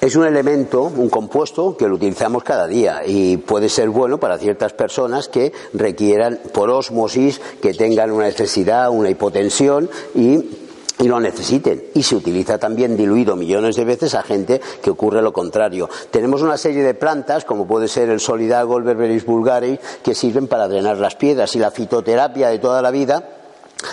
es 0.00 0.16
un 0.16 0.26
elemento, 0.26 0.82
un 0.82 1.08
compuesto 1.08 1.76
que 1.76 1.88
lo 1.88 1.94
utilizamos 1.94 2.42
cada 2.42 2.66
día 2.66 3.02
y 3.06 3.38
puede 3.38 3.70
ser 3.70 3.88
bueno 3.88 4.18
para 4.18 4.36
ciertas 4.36 4.74
personas 4.74 5.28
que 5.28 5.52
requieran 5.72 6.40
por 6.52 6.68
ósmosis, 6.68 7.40
que 7.62 7.72
tengan 7.72 8.10
una 8.10 8.24
necesidad, 8.24 8.90
una 8.90 9.08
hipotensión 9.08 9.88
y 10.14 10.60
y 10.98 11.08
lo 11.08 11.18
necesiten. 11.20 11.84
Y 11.94 12.02
se 12.02 12.16
utiliza 12.16 12.58
también 12.58 12.96
diluido 12.96 13.34
millones 13.36 13.76
de 13.76 13.84
veces 13.84 14.14
a 14.14 14.22
gente 14.22 14.60
que 14.82 14.90
ocurre 14.90 15.22
lo 15.22 15.32
contrario. 15.32 15.88
Tenemos 16.10 16.42
una 16.42 16.56
serie 16.56 16.82
de 16.82 16.94
plantas, 16.94 17.44
como 17.44 17.66
puede 17.66 17.88
ser 17.88 18.10
el 18.10 18.20
Solidago, 18.20 18.78
el 18.78 18.84
Berberis 18.84 19.26
vulgaris, 19.26 19.80
que 20.02 20.14
sirven 20.14 20.46
para 20.46 20.68
drenar 20.68 20.98
las 20.98 21.16
piedras 21.16 21.54
y 21.56 21.58
la 21.58 21.70
fitoterapia 21.70 22.48
de 22.48 22.58
toda 22.58 22.80
la 22.80 22.90
vida 22.90 23.43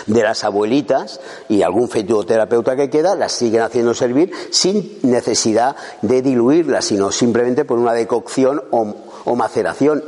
de 0.06 0.22
las 0.22 0.44
abuelitas 0.44 1.20
y 1.48 1.62
algún 1.62 1.88
fitoterapeuta 1.88 2.76
que 2.76 2.90
queda 2.90 3.14
las 3.14 3.32
siguen 3.32 3.62
haciendo 3.62 3.94
servir 3.94 4.32
sin 4.50 4.98
necesidad 5.02 5.76
de 6.02 6.22
diluirlas, 6.22 6.86
sino 6.86 7.12
simplemente 7.12 7.64
por 7.64 7.78
una 7.78 7.92
decocción 7.92 8.62
o, 8.70 8.94
o 9.24 9.36
maceración 9.36 10.02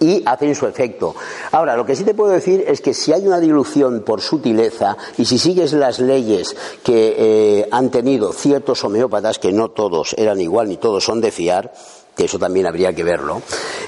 y 0.00 0.22
hacen 0.26 0.54
su 0.54 0.66
efecto. 0.66 1.14
Ahora, 1.52 1.76
lo 1.76 1.86
que 1.86 1.96
sí 1.96 2.04
te 2.04 2.14
puedo 2.14 2.32
decir 2.32 2.64
es 2.66 2.80
que 2.80 2.94
si 2.94 3.12
hay 3.12 3.26
una 3.26 3.40
dilución 3.40 4.02
por 4.02 4.20
sutileza 4.20 4.96
y 5.16 5.24
si 5.24 5.38
sigues 5.38 5.72
las 5.72 5.98
leyes 5.98 6.54
que 6.82 7.14
eh, 7.16 7.68
han 7.70 7.90
tenido 7.90 8.32
ciertos 8.32 8.84
homeópatas, 8.84 9.38
que 9.38 9.52
no 9.52 9.70
todos 9.70 10.14
eran 10.18 10.40
igual 10.40 10.68
ni 10.68 10.76
todos 10.76 11.04
son 11.04 11.20
de 11.20 11.30
fiar, 11.30 11.72
que 12.16 12.24
eso 12.24 12.38
también 12.38 12.66
habría 12.66 12.92
que 12.92 13.04
verlo, 13.04 13.40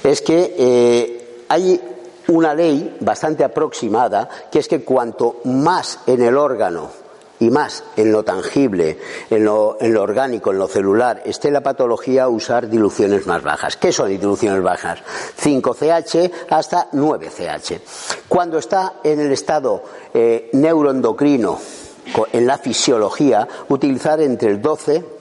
es 0.02 0.22
que 0.22 0.54
eh, 0.58 1.44
hay 1.48 1.80
una 2.28 2.54
ley 2.54 2.96
bastante 3.00 3.44
aproximada, 3.44 4.28
que 4.50 4.58
es 4.58 4.68
que 4.68 4.84
cuanto 4.84 5.36
más 5.44 6.00
en 6.06 6.22
el 6.22 6.36
órgano 6.36 6.90
y 7.38 7.50
más 7.50 7.84
en 7.96 8.12
lo 8.12 8.22
tangible, 8.24 8.98
en 9.30 9.44
lo, 9.44 9.76
orgánico, 9.78 10.52
en 10.52 10.58
lo 10.58 10.68
celular, 10.68 11.22
esté 11.24 11.50
la 11.50 11.62
patología, 11.62 12.28
usar 12.28 12.68
diluciones 12.68 13.26
más 13.26 13.42
bajas. 13.42 13.76
¿Qué 13.76 13.92
son 13.92 14.08
diluciones 14.08 14.62
bajas? 14.62 15.00
5CH 15.40 16.30
hasta 16.50 16.90
9CH. 16.92 17.80
Cuando 18.28 18.58
está 18.58 18.94
en 19.04 19.20
el 19.20 19.32
estado 19.32 19.82
eh, 20.14 20.50
neuroendocrino, 20.52 21.58
en 22.32 22.46
la 22.46 22.56
fisiología, 22.58 23.46
utilizar 23.68 24.20
entre 24.20 24.50
el 24.50 24.62
12 24.62 25.15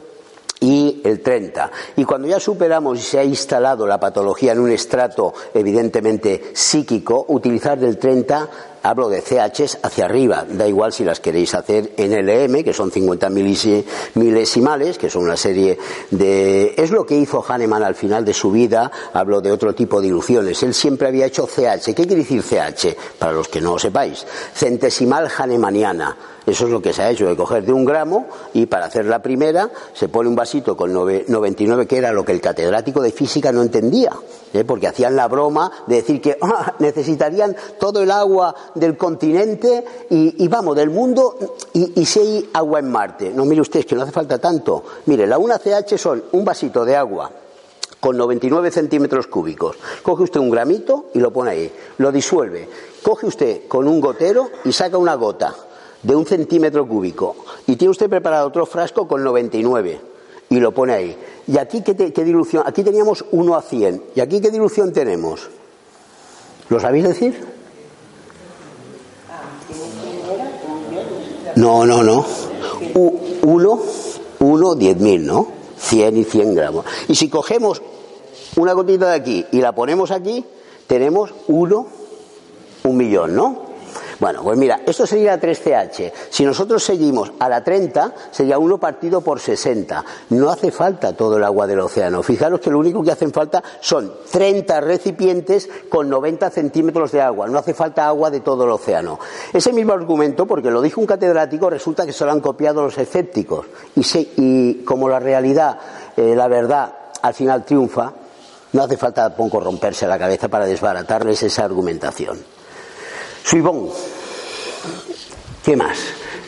y 0.59 1.01
el 1.03 1.21
30. 1.21 1.71
Y 1.97 2.05
cuando 2.05 2.27
ya 2.27 2.39
superamos 2.39 2.99
y 2.99 3.01
se 3.01 3.19
ha 3.19 3.23
instalado 3.23 3.85
la 3.85 3.99
patología 3.99 4.53
en 4.53 4.59
un 4.59 4.71
estrato 4.71 5.33
evidentemente 5.53 6.51
psíquico, 6.53 7.25
utilizar 7.29 7.77
del 7.79 7.97
30, 7.97 8.49
hablo 8.85 9.09
de 9.09 9.21
CHs 9.21 9.79
hacia 9.81 10.05
arriba, 10.05 10.45
da 10.47 10.67
igual 10.67 10.93
si 10.93 11.03
las 11.03 11.19
queréis 11.19 11.53
hacer 11.55 11.91
en 11.97 12.13
LM, 12.13 12.63
que 12.63 12.73
son 12.73 12.91
50 12.91 13.29
milisi- 13.29 13.83
milesimales, 14.15 14.97
que 14.97 15.09
son 15.09 15.23
una 15.23 15.37
serie 15.37 15.77
de... 16.11 16.73
Es 16.77 16.91
lo 16.91 17.05
que 17.05 17.15
hizo 17.15 17.43
Hahnemann 17.47 17.83
al 17.83 17.95
final 17.95 18.23
de 18.25 18.33
su 18.33 18.51
vida, 18.51 18.91
hablo 19.13 19.41
de 19.41 19.51
otro 19.51 19.73
tipo 19.73 19.99
de 19.99 20.07
diluciones. 20.07 20.61
Él 20.63 20.73
siempre 20.73 21.07
había 21.07 21.25
hecho 21.25 21.47
CH. 21.47 21.85
¿Qué 21.85 21.93
quiere 21.95 22.15
decir 22.15 22.41
CH? 22.43 22.95
Para 23.19 23.31
los 23.33 23.47
que 23.47 23.61
no 23.61 23.71
lo 23.73 23.79
sepáis. 23.79 24.25
Centesimal 24.53 25.27
hahnemanniana. 25.37 26.17
Eso 26.45 26.65
es 26.65 26.71
lo 26.71 26.79
que 26.79 26.93
se 26.93 27.01
ha 27.01 27.09
hecho, 27.09 27.25
de 27.27 27.35
coger 27.35 27.65
de 27.65 27.73
un 27.73 27.85
gramo 27.85 28.27
y 28.53 28.67
para 28.67 28.85
hacer 28.85 29.05
la 29.05 29.19
primera 29.19 29.67
se 29.95 30.09
pone 30.09 30.29
un 30.29 30.35
vasito 30.35 30.77
con 30.77 30.93
nove- 30.93 31.25
99, 31.27 31.87
que 31.87 31.97
era 31.97 32.11
lo 32.11 32.23
que 32.23 32.33
el 32.33 32.39
catedrático 32.41 33.01
de 33.01 33.11
física 33.11 33.51
no 33.51 33.63
entendía, 33.63 34.11
¿eh? 34.53 34.63
porque 34.63 34.85
hacían 34.87 35.15
la 35.15 35.27
broma 35.27 35.71
de 35.87 35.95
decir 35.95 36.21
que 36.21 36.37
ah, 36.43 36.75
necesitarían 36.77 37.55
todo 37.79 38.03
el 38.03 38.11
agua 38.11 38.53
del 38.75 38.95
continente 38.97 39.83
y, 40.09 40.47
vamos, 40.47 40.75
del 40.75 40.89
mundo 40.89 41.37
y, 41.73 42.05
si 42.05 42.19
hay 42.19 42.49
agua 42.53 42.79
en 42.79 42.91
Marte. 42.91 43.31
No, 43.33 43.45
mire 43.45 43.61
usted, 43.61 43.79
es 43.81 43.85
que 43.85 43.95
no 43.95 44.03
hace 44.03 44.11
falta 44.11 44.37
tanto. 44.37 44.83
Mire, 45.07 45.25
la 45.27 45.37
1CH 45.37 45.97
son 45.97 46.23
un 46.33 46.45
vasito 46.45 46.85
de 46.85 46.95
agua 46.95 47.31
con 47.99 48.17
99 48.17 48.69
centímetros 48.71 49.27
cúbicos. 49.27 49.77
Coge 50.03 50.23
usted 50.23 50.39
un 50.39 50.51
gramito 50.51 51.05
y 51.13 51.19
lo 51.19 51.31
pone 51.33 51.51
ahí, 51.51 51.71
lo 51.97 52.11
disuelve. 52.11 52.69
Coge 53.01 53.25
usted 53.25 53.67
con 53.67 53.87
un 53.87 53.99
gotero 53.99 54.49
y 54.63 54.71
saca 54.71 54.97
una 54.97 55.15
gota 55.15 55.55
de 56.03 56.15
un 56.15 56.25
centímetro 56.25 56.87
cúbico 56.87 57.35
y 57.65 57.75
tiene 57.77 57.89
usted 57.91 58.09
preparado 58.09 58.47
otro 58.47 58.65
frasco 58.67 59.07
con 59.07 59.23
99 59.23 59.99
y 60.49 60.59
lo 60.59 60.71
pone 60.71 60.93
ahí. 60.93 61.17
¿Y 61.47 61.57
aquí 61.57 61.81
qué, 61.81 61.93
te- 61.95 62.11
dilución? 62.23 62.63
Aquí 62.65 62.83
teníamos 62.83 63.25
1 63.31 63.55
a 63.55 63.61
100. 63.63 64.03
¿Y 64.15 64.19
aquí 64.19 64.39
qué 64.39 64.51
dilución 64.51 64.93
tenemos? 64.93 65.49
¿Lo 66.69 66.79
sabéis 66.79 67.07
decir? 67.07 67.54
No, 71.55 71.85
no, 71.85 72.03
no. 72.03 72.25
Uno, 73.43 73.79
uno, 74.39 74.75
diez 74.75 74.97
mil, 74.97 75.25
¿no? 75.25 75.47
100 75.77 76.17
y 76.17 76.23
100 76.23 76.55
gramos. 76.55 76.85
Y 77.07 77.15
si 77.15 77.29
cogemos 77.29 77.81
una 78.57 78.73
gotita 78.73 79.09
de 79.09 79.15
aquí 79.15 79.45
y 79.51 79.61
la 79.61 79.73
ponemos 79.73 80.11
aquí, 80.11 80.45
tenemos 80.87 81.33
uno, 81.47 81.87
un 82.83 82.97
millón, 82.97 83.35
¿no? 83.35 83.64
Bueno, 84.19 84.43
pues 84.43 84.57
mira, 84.57 84.81
esto 84.85 85.05
sería 85.05 85.39
3CH. 85.39 86.11
Si 86.29 86.45
nosotros 86.45 86.83
seguimos 86.83 87.33
a 87.39 87.49
la 87.49 87.63
30, 87.63 88.13
sería 88.31 88.57
1 88.57 88.77
partido 88.77 89.21
por 89.21 89.39
60. 89.39 90.05
No 90.29 90.49
hace 90.49 90.71
falta 90.71 91.13
todo 91.13 91.37
el 91.37 91.43
agua 91.43 91.67
del 91.67 91.79
océano. 91.81 92.23
Fijaros 92.23 92.59
que 92.61 92.69
lo 92.71 92.79
único 92.79 93.03
que 93.03 93.11
hacen 93.11 93.31
falta 93.33 93.61
son 93.81 94.13
30 94.31 94.79
recipientes 94.81 95.69
con 95.89 96.09
90 96.09 96.49
centímetros 96.49 97.11
de 97.11 97.21
agua. 97.21 97.47
No 97.47 97.59
hace 97.59 97.73
falta 97.73 98.07
agua 98.07 98.29
de 98.31 98.39
todo 98.39 98.63
el 98.63 98.71
océano. 98.71 99.19
Ese 99.51 99.73
mismo 99.73 99.93
argumento, 99.93 100.45
porque 100.45 100.71
lo 100.71 100.81
dijo 100.81 101.01
un 101.01 101.07
catedrático, 101.07 101.69
resulta 101.69 102.05
que 102.05 102.13
se 102.13 102.23
lo 102.25 102.31
han 102.31 102.39
copiado 102.39 102.81
los 102.83 102.97
escépticos. 102.97 103.65
Y, 103.95 104.03
se- 104.03 104.29
y 104.37 104.83
como 104.85 105.09
la 105.09 105.19
realidad, 105.19 105.77
eh, 106.15 106.33
la 106.35 106.47
verdad, 106.47 106.93
al 107.21 107.33
final 107.33 107.65
triunfa, 107.65 108.13
no 108.73 108.83
hace 108.83 108.97
falta 108.97 109.23
tampoco 109.29 109.59
romperse 109.59 110.07
la 110.07 110.17
cabeza 110.19 110.47
para 110.47 110.65
desbaratarles 110.65 111.43
esa 111.43 111.65
argumentación. 111.65 112.37
Suibón. 113.45 113.89
¿Qué 115.63 115.75
más? 115.75 115.99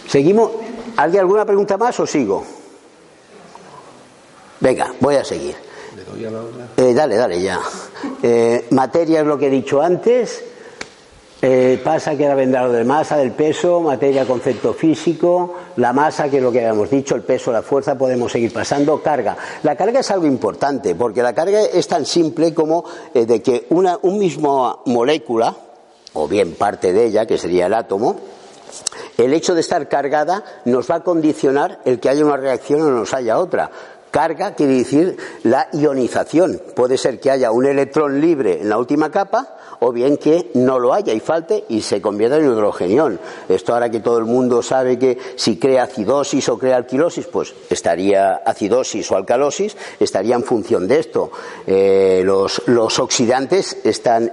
¿Seguimos? 0.08 0.50
¿Alguien 0.96 1.22
alguna 1.22 1.46
pregunta 1.46 1.78
más 1.78 2.00
o 2.00 2.08
sigo? 2.08 2.44
Venga, 4.60 4.92
voy 5.00 5.16
a 5.16 5.24
seguir. 5.24 5.56
le 5.96 6.04
doy 6.04 6.26
a 6.26 6.32
la 6.32 6.42
otra 6.42 6.68
Eh, 6.76 6.94
dale, 6.96 7.16
dale, 7.16 7.40
ya. 7.40 7.60
Eh, 8.24 8.66
materia 8.72 9.20
es 9.20 9.28
lo 9.28 9.38
que 9.38 9.46
he 9.46 9.50
dicho 9.52 9.80
antes. 9.80 10.44
Eh, 11.40 11.80
pasa 11.84 12.18
que 12.18 12.24
era 12.24 12.34
vendrá 12.34 12.66
lo 12.66 12.72
de 12.72 12.84
masa, 12.84 13.18
del 13.18 13.32
peso, 13.32 13.80
materia, 13.80 14.26
concepto 14.26 14.74
físico, 14.74 15.54
la 15.76 15.94
masa, 15.94 16.30
que 16.30 16.38
es 16.38 16.44
lo 16.44 16.52
que 16.52 16.62
habíamos 16.62 16.90
dicho, 16.90 17.14
el 17.14 17.22
peso, 17.22 17.52
la 17.52 17.62
fuerza, 17.62 17.96
podemos 17.96 18.32
seguir 18.32 18.52
pasando, 18.52 19.04
carga. 19.04 19.38
La 19.62 19.76
carga 19.76 20.00
es 20.00 20.10
algo 20.10 20.26
importante, 20.26 20.96
porque 20.96 21.22
la 21.22 21.36
carga 21.36 21.62
es 21.62 21.88
tan 21.88 22.08
simple 22.08 22.56
como 22.56 22.86
eh, 23.14 23.28
de 23.28 23.44
que 23.44 23.68
una 23.70 24.00
un 24.02 24.18
mismo 24.18 24.82
molécula, 24.88 25.56
o 26.18 26.28
bien 26.28 26.56
parte 26.56 26.94
de 26.94 27.06
ella, 27.06 27.26
que 27.26 27.38
sería 27.38 27.68
el 27.68 27.74
átomo, 27.74 28.20
el 29.18 29.34
hecho 29.34 29.54
de 29.54 29.62
estar 29.62 29.88
cargada 29.88 30.44
nos 30.66 30.90
va 30.90 30.96
a 30.96 31.04
condicionar 31.04 31.80
el 31.86 32.00
que 32.00 32.10
haya 32.10 32.26
una 32.26 32.38
reacción 32.38 32.82
o 32.82 32.92
nos 32.92 33.14
haya 33.14 33.38
otra. 33.38 33.70
Carga 34.18 34.56
quiere 34.56 34.74
decir 34.74 35.16
la 35.44 35.68
ionización. 35.74 36.60
Puede 36.76 36.98
ser 36.98 37.20
que 37.20 37.30
haya 37.30 37.52
un 37.52 37.68
electrón 37.68 38.20
libre 38.20 38.62
en 38.62 38.68
la 38.68 38.80
última 38.80 39.12
capa 39.12 39.58
o 39.80 39.92
bien 39.92 40.18
que 40.18 40.50
no 40.56 40.80
lo 40.80 40.96
haya 40.96 41.14
y 41.14 41.20
falte 41.20 41.66
y 41.70 41.82
se 41.82 42.02
convierta 42.02 42.38
en 42.38 42.46
hidrogenión. 42.46 43.20
Esto 43.48 43.76
ahora 43.76 43.92
que 43.92 44.00
todo 44.00 44.18
el 44.18 44.26
mundo 44.26 44.64
sabe 44.64 44.98
que 44.98 45.20
si 45.36 45.60
crea 45.60 45.84
acidosis 45.84 46.50
o 46.50 46.58
crea 46.58 46.78
alquilosis, 46.78 47.28
pues 47.28 47.54
estaría 47.70 48.38
acidosis 48.38 49.12
o 49.12 49.18
alcalosis, 49.18 49.78
estaría 50.00 50.34
en 50.34 50.44
función 50.44 50.88
de 50.88 50.98
esto. 50.98 51.30
Eh, 51.68 52.24
los, 52.26 52.64
los 52.66 52.98
oxidantes 52.98 53.78
están 53.84 54.32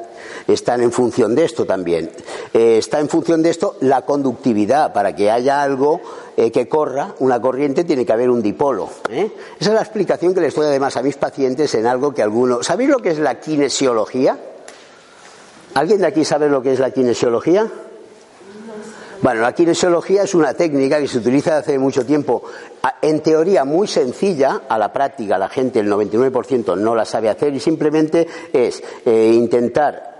están 0.49 0.83
en 0.83 0.93
función 0.93 1.35
de 1.35 1.45
esto 1.45 1.65
también. 1.65 2.11
Eh, 2.53 2.79
está 2.79 3.01
en 3.01 3.09
función 3.09 3.43
de 3.43 3.51
esto 3.51 3.77
la 3.81 4.03
conductividad. 4.03 4.93
Para 4.93 5.15
que 5.15 5.31
haya 5.31 5.63
algo 5.63 6.01
eh, 6.37 6.51
que 6.51 6.69
corra, 6.69 7.15
una 7.21 7.41
corriente, 7.41 7.85
tiene 7.85 8.05
que 8.05 8.13
haber 8.13 8.31
un 8.31 8.43
dipolo. 8.43 8.89
¿eh? 9.09 9.31
Esa 9.59 9.71
es 9.71 9.75
la 9.75 9.83
explicación 9.83 10.35
que 10.35 10.41
les 10.41 10.55
doy 10.55 10.67
además 10.67 10.97
a 10.97 11.03
mis 11.03 11.17
pacientes 11.17 11.75
en 11.75 11.87
algo 11.87 12.13
que 12.13 12.23
algunos. 12.23 12.67
¿Sabéis 12.67 12.91
lo 12.91 12.99
que 12.99 13.11
es 13.11 13.19
la 13.19 13.41
kinesiología? 13.41 14.39
¿Alguien 15.75 16.01
de 16.01 16.07
aquí 16.07 16.25
sabe 16.25 16.49
lo 16.49 16.63
que 16.63 16.73
es 16.73 16.81
la 16.81 16.91
kinesiología? 16.91 17.71
Bueno, 19.23 19.41
la 19.41 19.53
kinesiología 19.53 20.25
es 20.25 20.35
una 20.35 20.53
técnica 20.53 20.99
que 20.99 21.09
se 21.09 21.19
utiliza 21.19 21.57
hace 21.57 21.79
mucho 21.79 22.05
tiempo, 22.05 22.43
en 23.01 23.21
teoría 23.21 23.65
muy 23.65 23.87
sencilla, 23.87 24.63
a 24.69 24.79
la 24.79 24.93
práctica 24.93 25.39
la 25.39 25.49
gente, 25.49 25.81
el 25.81 25.91
99% 25.91 26.77
no 26.77 26.95
la 26.95 27.05
sabe 27.05 27.31
hacer 27.31 27.55
y 27.55 27.61
simplemente 27.61 28.27
es 28.53 28.83
eh, 29.07 29.31
intentar 29.33 30.14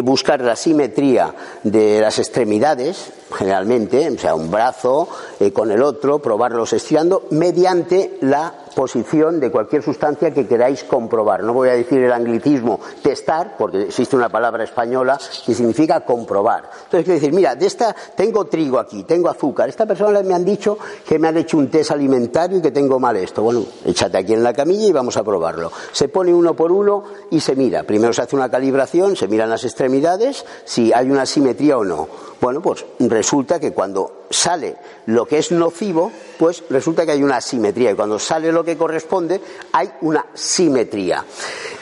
buscar 0.00 0.40
la 0.40 0.56
simetría 0.56 1.34
de 1.62 2.00
las 2.00 2.18
extremidades, 2.18 3.12
generalmente, 3.36 4.08
o 4.08 4.18
sea, 4.18 4.34
un 4.34 4.50
brazo 4.50 5.08
eh, 5.38 5.52
con 5.52 5.70
el 5.70 5.82
otro, 5.82 6.20
probarlos 6.20 6.72
estirando, 6.72 7.26
mediante 7.30 8.16
la 8.22 8.54
posición 8.74 9.40
de 9.40 9.50
cualquier 9.50 9.82
sustancia 9.82 10.32
que 10.32 10.46
queráis 10.46 10.84
comprobar. 10.84 11.42
No 11.42 11.52
voy 11.52 11.68
a 11.68 11.72
decir 11.72 12.02
el 12.02 12.12
anglicismo 12.12 12.80
testar, 13.02 13.56
porque 13.56 13.82
existe 13.82 14.16
una 14.16 14.28
palabra 14.28 14.64
española 14.64 15.18
que 15.46 15.54
significa 15.54 16.00
comprobar. 16.00 16.64
Entonces, 16.84 17.04
quiero 17.04 17.14
decir, 17.14 17.32
mira, 17.32 17.54
de 17.54 17.66
esta 17.66 17.94
tengo 18.16 18.46
trigo 18.46 18.78
aquí, 18.78 19.04
tengo 19.04 19.28
azúcar. 19.28 19.68
Esta 19.68 19.86
persona 19.86 20.22
me 20.22 20.34
han 20.34 20.44
dicho 20.44 20.78
que 21.06 21.18
me 21.18 21.28
han 21.28 21.36
hecho 21.36 21.58
un 21.58 21.70
test 21.70 21.90
alimentario 21.90 22.58
y 22.58 22.62
que 22.62 22.70
tengo 22.70 22.98
mal 22.98 23.16
esto. 23.16 23.42
Bueno, 23.42 23.64
échate 23.84 24.18
aquí 24.18 24.32
en 24.34 24.42
la 24.42 24.52
camilla 24.52 24.86
y 24.86 24.92
vamos 24.92 25.16
a 25.16 25.24
probarlo. 25.24 25.70
Se 25.92 26.08
pone 26.08 26.32
uno 26.32 26.54
por 26.54 26.72
uno 26.72 27.04
y 27.30 27.40
se 27.40 27.56
mira. 27.56 27.82
Primero 27.84 28.12
se 28.12 28.22
hace 28.22 28.36
una 28.36 28.50
calibración, 28.50 29.16
se 29.16 29.28
miran 29.28 29.50
las 29.50 29.64
extremidades, 29.64 30.44
si 30.64 30.92
hay 30.92 31.10
una 31.10 31.26
simetría 31.26 31.78
o 31.78 31.84
no. 31.84 32.31
Bueno, 32.42 32.60
pues 32.60 32.84
resulta 32.98 33.60
que 33.60 33.70
cuando 33.70 34.24
sale 34.28 34.74
lo 35.06 35.26
que 35.26 35.38
es 35.38 35.52
nocivo, 35.52 36.10
pues 36.40 36.64
resulta 36.70 37.06
que 37.06 37.12
hay 37.12 37.22
una 37.22 37.40
simetría. 37.40 37.92
Y 37.92 37.94
cuando 37.94 38.18
sale 38.18 38.50
lo 38.50 38.64
que 38.64 38.76
corresponde, 38.76 39.40
hay 39.70 39.92
una 40.00 40.26
simetría. 40.34 41.24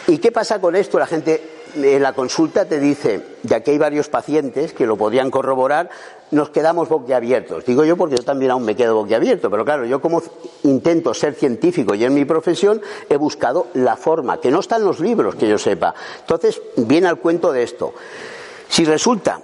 ¿Y 0.06 0.18
qué 0.18 0.30
pasa 0.30 0.60
con 0.60 0.76
esto? 0.76 0.98
La 0.98 1.06
gente 1.06 1.62
en 1.74 2.02
la 2.02 2.12
consulta 2.12 2.66
te 2.66 2.78
dice, 2.78 3.38
ya 3.42 3.62
que 3.62 3.70
hay 3.70 3.78
varios 3.78 4.10
pacientes 4.10 4.74
que 4.74 4.84
lo 4.84 4.98
podrían 4.98 5.30
corroborar, 5.30 5.88
nos 6.30 6.50
quedamos 6.50 6.90
boquiabiertos. 6.90 7.64
Digo 7.64 7.86
yo 7.86 7.96
porque 7.96 8.16
yo 8.16 8.22
también 8.22 8.50
aún 8.50 8.66
me 8.66 8.76
quedo 8.76 8.96
boquiabierto, 8.96 9.50
pero 9.50 9.64
claro, 9.64 9.86
yo 9.86 10.02
como 10.02 10.22
intento 10.64 11.14
ser 11.14 11.36
científico 11.36 11.94
y 11.94 12.04
en 12.04 12.12
mi 12.12 12.26
profesión 12.26 12.82
he 13.08 13.16
buscado 13.16 13.68
la 13.72 13.96
forma, 13.96 14.42
que 14.42 14.50
no 14.50 14.60
está 14.60 14.76
en 14.76 14.84
los 14.84 15.00
libros, 15.00 15.36
que 15.36 15.48
yo 15.48 15.56
sepa. 15.56 15.94
Entonces, 16.20 16.60
viene 16.76 17.08
al 17.08 17.18
cuento 17.18 17.50
de 17.50 17.62
esto. 17.62 17.94
Si 18.68 18.84
resulta 18.84 19.40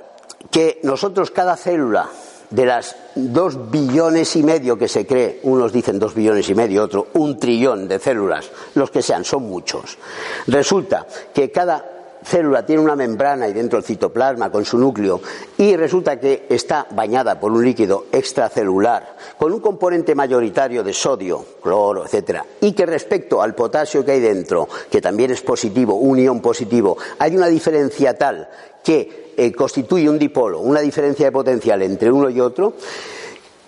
que 0.51 0.81
nosotros 0.83 1.31
cada 1.31 1.57
célula 1.57 2.09
de 2.51 2.67
las 2.67 2.97
dos 3.15 3.71
billones 3.71 4.37
y 4.37 4.43
medio 4.43 4.79
que 4.79 4.89
se 4.89 5.07
cree, 5.07 5.41
unos 5.43 5.73
dicen 5.73 5.99
dos 5.99 6.15
billones 6.15 6.49
y 6.49 6.55
medio, 6.55 6.85
otro 6.85 7.09
un 7.15 7.39
trillón 7.39 7.89
de 7.89 7.99
células, 7.99 8.51
los 8.75 8.91
que 8.91 9.03
sean, 9.03 9.25
son 9.25 9.45
muchos. 9.45 9.99
Resulta 10.47 11.07
que 11.35 11.51
cada 11.51 11.96
célula 12.27 12.67
tiene 12.67 12.83
una 12.83 12.97
membrana 12.97 13.49
y 13.49 13.53
dentro 13.53 13.79
el 13.79 13.85
citoplasma 13.85 14.51
con 14.51 14.65
su 14.65 14.79
núcleo 14.79 15.21
y 15.57 15.77
resulta 15.77 16.19
que 16.19 16.47
está 16.49 16.87
bañada 16.91 17.39
por 17.39 17.53
un 17.53 17.65
líquido 17.65 18.07
extracelular 18.11 19.17
con 19.39 19.53
un 19.53 19.61
componente 19.61 20.15
mayoritario 20.15 20.83
de 20.83 20.93
sodio, 20.93 21.45
cloro, 21.63 22.05
etcétera, 22.05 22.45
y 22.61 22.73
que 22.73 22.85
respecto 22.85 23.41
al 23.41 23.55
potasio 23.55 24.05
que 24.05 24.13
hay 24.13 24.21
dentro, 24.21 24.69
que 24.91 25.01
también 25.01 25.31
es 25.31 25.43
positivo, 25.43 25.95
un 25.95 26.19
ion 26.19 26.41
positivo, 26.41 26.97
hay 27.19 27.37
una 27.37 27.47
diferencia 27.47 28.17
tal 28.17 28.49
que 28.83 29.33
eh, 29.37 29.53
constituye 29.53 30.09
un 30.09 30.19
dipolo, 30.19 30.61
una 30.61 30.81
diferencia 30.81 31.27
de 31.27 31.33
potencial 31.33 31.83
entre 31.83 32.11
uno 32.11 32.31
y 32.31 32.41
otro, 32.41 32.75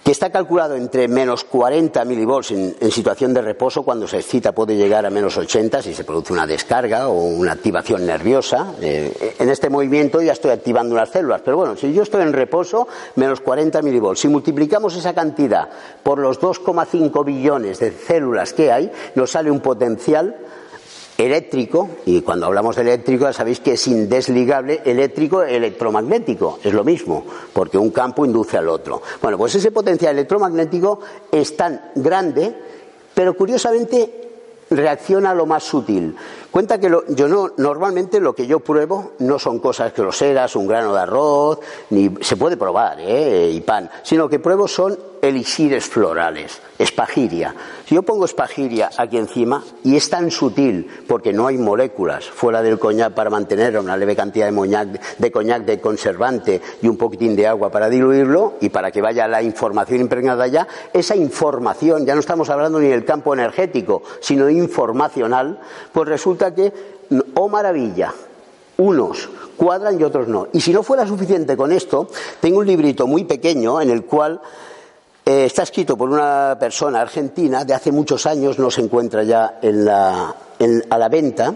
que 0.08 0.12
está 0.12 0.30
calculado 0.30 0.74
entre 0.74 1.06
menos 1.06 1.44
40 1.44 2.02
milivolts 2.06 2.50
en, 2.52 2.90
situación 2.90 3.34
de 3.34 3.42
reposo, 3.42 3.82
cuando 3.82 4.08
se 4.08 4.16
excita 4.16 4.52
puede 4.52 4.74
llegar 4.74 5.04
a 5.04 5.10
menos 5.10 5.36
80 5.36 5.82
si 5.82 5.92
se 5.92 6.02
produce 6.02 6.32
una 6.32 6.46
descarga 6.46 7.08
o 7.08 7.24
una 7.24 7.52
activación 7.52 8.06
nerviosa. 8.06 8.72
Eh, 8.80 9.34
en 9.38 9.50
este 9.50 9.68
movimiento 9.68 10.22
ya 10.22 10.32
estoy 10.32 10.52
activando 10.52 10.94
unas 10.94 11.10
células, 11.10 11.42
pero 11.44 11.58
bueno, 11.58 11.76
si 11.76 11.92
yo 11.92 12.04
estoy 12.04 12.22
en 12.22 12.32
reposo, 12.32 12.88
menos 13.16 13.42
40 13.42 13.82
milivolts. 13.82 14.20
Si 14.20 14.28
multiplicamos 14.28 14.96
esa 14.96 15.12
cantidad 15.12 15.68
por 16.02 16.18
los 16.20 16.40
2,5 16.40 17.22
billones 17.22 17.78
de 17.78 17.90
células 17.90 18.54
que 18.54 18.72
hay, 18.72 18.90
nos 19.14 19.32
sale 19.32 19.50
un 19.50 19.60
potencial 19.60 20.36
eléctrico, 21.18 21.88
y 22.06 22.22
cuando 22.22 22.46
hablamos 22.46 22.76
de 22.76 22.82
eléctrico 22.82 23.24
ya 23.24 23.32
sabéis 23.32 23.58
que 23.58 23.72
es 23.72 23.86
indesligable 23.88 24.82
eléctrico 24.84 25.42
electromagnético, 25.42 26.60
es 26.62 26.72
lo 26.72 26.84
mismo, 26.84 27.26
porque 27.52 27.76
un 27.76 27.90
campo 27.90 28.24
induce 28.24 28.56
al 28.56 28.68
otro. 28.68 29.02
Bueno, 29.20 29.36
pues 29.36 29.56
ese 29.56 29.72
potencial 29.72 30.14
electromagnético 30.14 31.00
es 31.32 31.56
tan 31.56 31.90
grande, 31.96 32.54
pero 33.14 33.34
curiosamente 33.34 34.28
reacciona 34.70 35.30
a 35.30 35.34
lo 35.34 35.44
más 35.44 35.64
sutil. 35.64 36.14
Cuenta 36.50 36.78
que 36.78 36.88
yo 37.08 37.28
no, 37.28 37.52
normalmente 37.56 38.20
lo 38.20 38.34
que 38.34 38.46
yo 38.46 38.60
pruebo 38.60 39.12
no 39.18 39.38
son 39.38 39.58
cosas 39.58 39.92
groseras, 39.94 40.56
un 40.56 40.66
grano 40.66 40.94
de 40.94 41.00
arroz, 41.00 41.58
ni 41.90 42.14
se 42.20 42.36
puede 42.36 42.56
probar, 42.56 42.98
¿eh? 43.00 43.50
y 43.52 43.60
pan, 43.60 43.90
sino 44.02 44.28
que 44.28 44.38
pruebo 44.38 44.68
son 44.68 44.98
elixires 45.20 45.86
florales, 45.86 46.60
espagiria. 46.78 47.54
Si 47.88 47.94
yo 47.94 48.02
pongo 48.02 48.26
espagiria 48.26 48.90
aquí 48.98 49.16
encima 49.16 49.64
y 49.82 49.96
es 49.96 50.10
tan 50.10 50.30
sutil 50.30 50.86
porque 51.06 51.32
no 51.32 51.46
hay 51.46 51.56
moléculas 51.56 52.26
fuera 52.26 52.60
del 52.60 52.78
coñac 52.78 53.14
para 53.14 53.30
mantener 53.30 53.78
una 53.78 53.96
leve 53.96 54.14
cantidad 54.14 54.52
de, 54.52 55.00
de 55.16 55.32
coñac 55.32 55.64
de 55.64 55.80
conservante 55.80 56.60
y 56.82 56.88
un 56.88 56.98
poquitín 56.98 57.34
de 57.34 57.46
agua 57.46 57.70
para 57.70 57.88
diluirlo 57.88 58.56
y 58.60 58.68
para 58.68 58.90
que 58.90 59.00
vaya 59.00 59.26
la 59.26 59.42
información 59.42 60.02
impregnada 60.02 60.44
allá, 60.44 60.68
esa 60.92 61.16
información, 61.16 62.04
ya 62.04 62.12
no 62.12 62.20
estamos 62.20 62.50
hablando 62.50 62.78
ni 62.78 62.88
del 62.88 63.06
campo 63.06 63.32
energético, 63.32 64.02
sino 64.20 64.50
informacional, 64.50 65.58
pues 65.90 66.10
resulta 66.10 66.54
que, 66.54 66.70
oh 67.36 67.48
maravilla, 67.48 68.12
unos 68.76 69.30
cuadran 69.56 69.98
y 69.98 70.04
otros 70.04 70.28
no. 70.28 70.48
Y 70.52 70.60
si 70.60 70.74
no 70.74 70.82
fuera 70.82 71.06
suficiente 71.06 71.56
con 71.56 71.72
esto, 71.72 72.08
tengo 72.40 72.58
un 72.58 72.66
librito 72.66 73.06
muy 73.06 73.24
pequeño 73.24 73.80
en 73.80 73.88
el 73.88 74.04
cual 74.04 74.42
eh, 75.28 75.44
está 75.44 75.62
escrito 75.62 75.94
por 75.94 76.08
una 76.08 76.56
persona 76.58 77.02
argentina, 77.02 77.62
de 77.62 77.74
hace 77.74 77.92
muchos 77.92 78.24
años, 78.24 78.58
no 78.58 78.70
se 78.70 78.80
encuentra 78.80 79.24
ya 79.24 79.60
a 79.60 80.98
la 80.98 81.08
venta, 81.10 81.54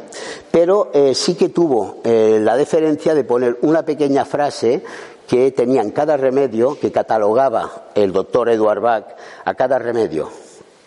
pero 0.50 0.90
eh, 0.92 1.14
sí 1.14 1.36
que 1.36 1.48
tuvo 1.48 2.02
eh, 2.04 2.38
la 2.42 2.54
deferencia 2.58 3.14
de 3.14 3.24
poner 3.24 3.56
una 3.62 3.82
pequeña 3.82 4.26
frase 4.26 4.84
que 5.26 5.52
tenía 5.52 5.80
en 5.80 5.90
cada 5.90 6.18
remedio, 6.18 6.78
que 6.78 6.92
catalogaba 6.92 7.86
el 7.94 8.12
doctor 8.12 8.50
Edward 8.50 8.80
Bach 8.80 9.06
a 9.42 9.54
cada 9.54 9.78
remedio. 9.78 10.28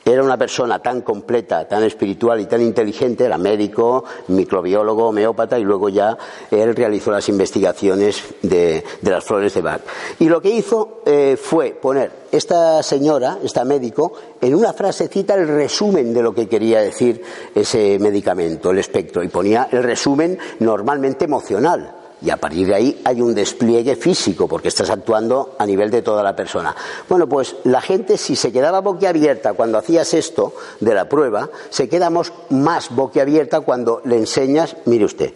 Era 0.07 0.21
una 0.21 0.37
persona 0.37 0.77
tan 0.77 1.01
completa, 1.01 1.67
tan 1.67 1.81
espiritual 1.83 2.39
y 2.39 2.45
tan 2.45 2.61
inteligente, 2.61 3.25
era 3.25 3.39
médico, 3.39 4.03
microbiólogo, 4.27 5.07
homeópata 5.07 5.57
y 5.57 5.63
luego 5.63 5.89
ya 5.89 6.15
él 6.51 6.75
realizó 6.75 7.09
las 7.09 7.27
investigaciones 7.27 8.23
de, 8.43 8.83
las 9.01 9.23
flores 9.23 9.55
de 9.55 9.61
Bach. 9.63 9.81
Y 10.19 10.29
lo 10.29 10.39
que 10.39 10.51
hizo 10.51 11.01
eh, 11.07 11.35
fue 11.41 11.71
poner 11.71 12.27
esta 12.31 12.83
señora, 12.83 13.39
esta 13.43 13.65
médico, 13.65 14.13
en 14.39 14.53
una 14.53 14.73
frasecita 14.73 15.33
el 15.33 15.47
resumen 15.47 16.13
de 16.13 16.21
lo 16.21 16.35
que 16.35 16.47
quería 16.47 16.81
decir 16.81 17.23
ese 17.55 17.97
medicamento, 17.97 18.69
el 18.69 18.77
espectro, 18.77 19.23
y 19.23 19.29
ponía 19.29 19.69
el 19.71 19.81
resumen 19.81 20.37
normalmente 20.59 21.25
emocional 21.25 22.04
y 22.25 22.31
a 22.31 22.37
partir 22.37 22.67
de 22.67 22.73
ahí 22.73 23.01
hay 23.05 23.21
un 23.21 23.35
despliegue 23.35 23.95
físico 23.95 24.47
porque 24.47 24.69
estás 24.69 24.89
actuando 24.89 25.55
a 25.59 25.65
nivel 25.65 25.91
de 25.91 26.01
toda 26.01 26.23
la 26.23 26.35
persona. 26.35 26.75
Bueno, 27.07 27.29
pues 27.29 27.55
la 27.65 27.81
gente 27.81 28.17
si 28.17 28.35
se 28.35 28.51
quedaba 28.51 28.81
boquiabierta 28.81 29.53
cuando 29.53 29.77
hacías 29.77 30.11
esto 30.15 30.53
de 30.79 30.95
la 30.95 31.07
prueba, 31.07 31.49
se 31.69 31.87
queda 31.87 32.09
más 32.09 32.95
boquiabierta 32.95 33.61
cuando 33.61 34.01
le 34.05 34.17
enseñas, 34.17 34.75
mire 34.85 35.05
usted, 35.05 35.33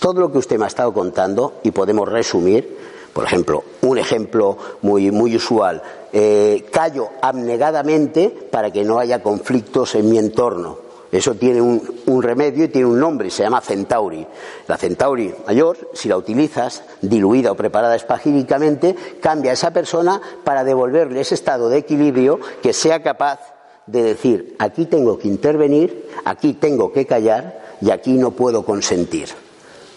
todo 0.00 0.20
lo 0.20 0.32
que 0.32 0.38
usted 0.38 0.58
me 0.58 0.64
ha 0.64 0.68
estado 0.68 0.92
contando 0.92 1.60
y 1.62 1.70
podemos 1.70 2.08
resumir, 2.08 2.76
por 3.12 3.24
ejemplo, 3.24 3.62
un 3.82 3.98
ejemplo 3.98 4.58
muy, 4.82 5.12
muy 5.12 5.36
usual, 5.36 5.80
eh, 6.12 6.66
callo 6.72 7.10
abnegadamente 7.22 8.30
para 8.50 8.72
que 8.72 8.82
no 8.82 8.98
haya 8.98 9.22
conflictos 9.22 9.94
en 9.94 10.10
mi 10.10 10.18
entorno 10.18 10.81
eso 11.12 11.34
tiene 11.34 11.60
un, 11.60 12.22
remedio 12.22 12.64
y 12.64 12.68
tiene 12.68 12.88
un 12.88 12.98
nombre, 12.98 13.28
se 13.28 13.42
llama 13.42 13.60
Centauri. 13.60 14.26
La 14.66 14.78
Centauri 14.78 15.34
mayor, 15.46 15.90
si 15.92 16.08
la 16.08 16.16
utilizas 16.16 16.82
diluida 17.02 17.52
o 17.52 17.54
preparada 17.54 17.94
espagíricamente, 17.94 18.96
cambia 19.20 19.50
a 19.50 19.54
esa 19.54 19.72
persona 19.72 20.22
para 20.42 20.64
devolverle 20.64 21.20
ese 21.20 21.34
estado 21.34 21.68
de 21.68 21.76
equilibrio 21.76 22.40
que 22.62 22.72
sea 22.72 23.02
capaz 23.02 23.40
de 23.86 24.02
decir, 24.02 24.56
aquí 24.58 24.86
tengo 24.86 25.18
que 25.18 25.28
intervenir, 25.28 26.08
aquí 26.24 26.54
tengo 26.54 26.94
que 26.94 27.04
callar 27.04 27.60
y 27.82 27.90
aquí 27.90 28.14
no 28.14 28.30
puedo 28.30 28.64
consentir. 28.64 29.28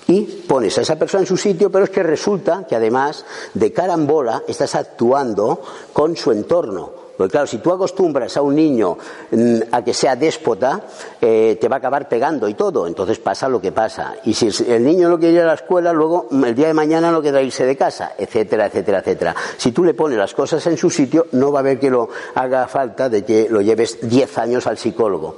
Y 0.07 0.22
pones 0.22 0.78
a 0.78 0.82
esa 0.82 0.97
persona 0.97 1.22
en 1.22 1.28
su 1.28 1.38
sitio, 1.38 1.72
pero 1.72 1.86
es 1.86 1.91
que 1.91 2.03
resulta 2.03 2.66
que 2.68 2.76
además 2.76 3.24
de 3.53 3.72
carambola 3.72 4.43
estás 4.49 4.76
actuando 4.76 5.61
con 5.93 6.18
su 6.18 6.34
entorno. 6.34 6.91
Porque 7.18 7.32
claro, 7.32 7.47
si 7.47 7.59
tú 7.59 7.72
acostumbras 7.72 8.36
a 8.38 8.41
un 8.41 8.55
niño 8.55 8.97
mm, 9.32 9.59
a 9.72 9.84
que 9.84 9.93
sea 9.93 10.16
déspota, 10.16 10.82
eh, 11.22 11.57
te 11.59 11.68
va 11.68 11.78
a 11.78 11.80
acabar 11.80 12.09
pegando 12.09 12.47
y 12.47 12.53
todo. 12.53 12.88
Entonces 12.88 13.20
pasa 13.20 13.47
lo 13.47 13.61
que 13.61 13.72
pasa. 13.72 14.16
Y 14.26 14.34
si 14.34 14.49
el 14.66 14.84
niño 14.84 15.09
no 15.09 15.18
quiere 15.18 15.36
ir 15.36 15.41
a 15.41 15.47
la 15.47 15.53
escuela, 15.53 15.93
luego 15.93 16.28
mm, 16.30 16.45
el 16.45 16.55
día 16.55 16.68
de 16.68 16.74
mañana 16.74 17.11
no 17.11 17.22
queda 17.22 17.41
irse 17.41 17.66
de 17.66 17.78
casa, 17.78 18.13
etcétera, 18.18 18.68
etcétera, 18.68 18.99
etcétera. 18.99 19.36
Si 19.57 19.72
tú 19.72 19.84
le 19.84 19.93
pones 19.93 20.18
las 20.18 20.34
cosas 20.34 20.66
en 20.68 20.78
su 20.78 20.89
sitio, 20.89 21.28
no 21.32 21.51
va 21.51 21.59
a 21.59 21.61
haber 21.61 21.80
que 21.80 21.89
lo 21.89 22.09
haga 22.36 22.68
falta 22.68 23.09
de 23.09 23.24
que 23.24 23.47
lo 23.49 23.61
lleves 23.61 23.97
10 24.01 24.38
años 24.38 24.68
al 24.68 24.78
psicólogo 24.78 25.38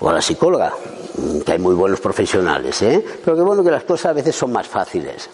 o 0.00 0.08
a 0.08 0.12
la 0.12 0.20
psicóloga, 0.20 0.72
mm, 1.16 1.40
que 1.40 1.52
hay 1.52 1.58
muy 1.58 1.74
buenos 1.74 2.00
profesionales, 2.00 2.82
¿eh? 2.82 3.04
pero 3.24 3.36
que 3.36 3.42
bueno 3.42 3.62
que 3.62 3.70
las 3.70 3.84
cosas 3.84 4.06
a 4.06 4.12
veces 4.12 4.34
son 4.34 4.52
más 4.52 4.66
fáciles. 4.66 5.30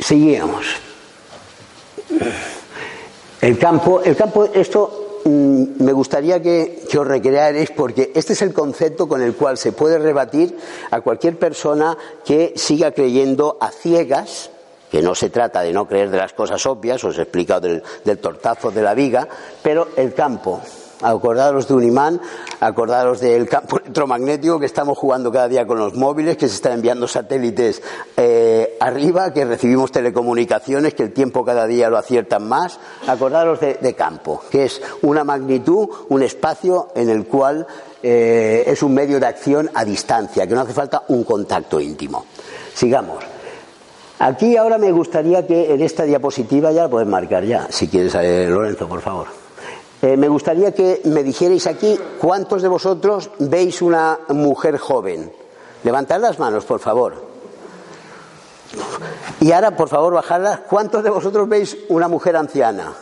Seguíamos. 0.00 0.66
El 3.46 3.58
campo, 3.58 4.02
el 4.02 4.16
campo, 4.16 4.48
esto 4.52 5.20
mm, 5.24 5.80
me 5.84 5.92
gustaría 5.92 6.42
que, 6.42 6.82
que 6.90 6.98
os 6.98 7.06
recrearais 7.06 7.70
porque 7.70 8.10
este 8.12 8.32
es 8.32 8.42
el 8.42 8.52
concepto 8.52 9.06
con 9.06 9.22
el 9.22 9.36
cual 9.36 9.56
se 9.56 9.70
puede 9.70 10.00
rebatir 10.00 10.58
a 10.90 11.00
cualquier 11.00 11.38
persona 11.38 11.96
que 12.24 12.54
siga 12.56 12.90
creyendo 12.90 13.56
a 13.60 13.70
ciegas, 13.70 14.50
que 14.90 15.00
no 15.00 15.14
se 15.14 15.30
trata 15.30 15.60
de 15.60 15.72
no 15.72 15.86
creer 15.86 16.10
de 16.10 16.18
las 16.18 16.32
cosas 16.32 16.66
obvias, 16.66 17.04
os 17.04 17.18
he 17.18 17.22
explicado 17.22 17.68
del, 17.68 17.84
del 18.04 18.18
tortazo 18.18 18.72
de 18.72 18.82
la 18.82 18.94
viga, 18.94 19.28
pero 19.62 19.90
el 19.96 20.12
campo, 20.12 20.60
Acordaros 21.02 21.68
de 21.68 21.74
un 21.74 21.84
imán, 21.84 22.20
acordaros 22.60 23.20
del 23.20 23.48
campo 23.48 23.78
electromagnético 23.80 24.58
que 24.58 24.66
estamos 24.66 24.96
jugando 24.96 25.30
cada 25.30 25.48
día 25.48 25.66
con 25.66 25.78
los 25.78 25.94
móviles, 25.94 26.36
que 26.36 26.48
se 26.48 26.54
están 26.54 26.72
enviando 26.72 27.06
satélites 27.06 27.82
eh, 28.16 28.76
arriba, 28.80 29.32
que 29.32 29.44
recibimos 29.44 29.92
telecomunicaciones, 29.92 30.94
que 30.94 31.02
el 31.02 31.12
tiempo 31.12 31.44
cada 31.44 31.66
día 31.66 31.90
lo 31.90 31.98
aciertan 31.98 32.48
más. 32.48 32.78
Acordaros 33.06 33.60
de, 33.60 33.94
campo, 33.94 34.42
que 34.50 34.64
es 34.64 34.80
una 35.02 35.24
magnitud, 35.24 35.88
un 36.08 36.22
espacio 36.22 36.88
en 36.94 37.10
el 37.10 37.26
cual 37.26 37.66
eh, 38.02 38.64
es 38.66 38.82
un 38.82 38.94
medio 38.94 39.20
de 39.20 39.26
acción 39.26 39.70
a 39.74 39.84
distancia, 39.84 40.46
que 40.46 40.54
no 40.54 40.62
hace 40.62 40.72
falta 40.72 41.04
un 41.08 41.24
contacto 41.24 41.80
íntimo. 41.80 42.24
Sigamos. 42.74 43.24
Aquí 44.18 44.56
ahora 44.56 44.78
me 44.78 44.92
gustaría 44.92 45.46
que 45.46 45.74
en 45.74 45.82
esta 45.82 46.04
diapositiva 46.04 46.72
ya 46.72 46.84
la 46.84 46.88
puedes 46.88 47.08
marcar 47.08 47.44
ya, 47.44 47.66
si 47.70 47.86
quieres, 47.88 48.14
eh, 48.14 48.46
Lorenzo, 48.48 48.88
por 48.88 49.02
favor. 49.02 49.45
Eh, 50.02 50.16
me 50.16 50.28
gustaría 50.28 50.72
que 50.72 51.00
me 51.04 51.22
dijerais 51.22 51.66
aquí 51.66 51.98
cuántos 52.20 52.62
de 52.62 52.68
vosotros 52.68 53.30
veis 53.38 53.80
una 53.80 54.18
mujer 54.28 54.78
joven. 54.78 55.32
Levantad 55.84 56.20
las 56.20 56.38
manos, 56.38 56.64
por 56.64 56.80
favor. 56.80 57.14
Y 59.40 59.52
ahora, 59.52 59.76
por 59.76 59.88
favor, 59.88 60.12
bajadlas. 60.12 60.60
¿Cuántos 60.68 61.02
de 61.02 61.10
vosotros 61.10 61.48
veis 61.48 61.76
una 61.88 62.08
mujer 62.08 62.36
anciana? 62.36 62.92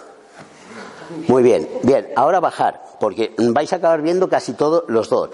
Muy 1.29 1.43
bien, 1.43 1.69
bien. 1.83 2.09
Ahora 2.17 2.41
bajar, 2.41 2.83
porque 3.01 3.35
vais 3.39 3.73
a 3.73 3.77
acabar 3.77 4.03
viendo 4.03 4.29
casi 4.29 4.55
todos 4.55 4.85
los 4.89 5.09
dos. 5.09 5.31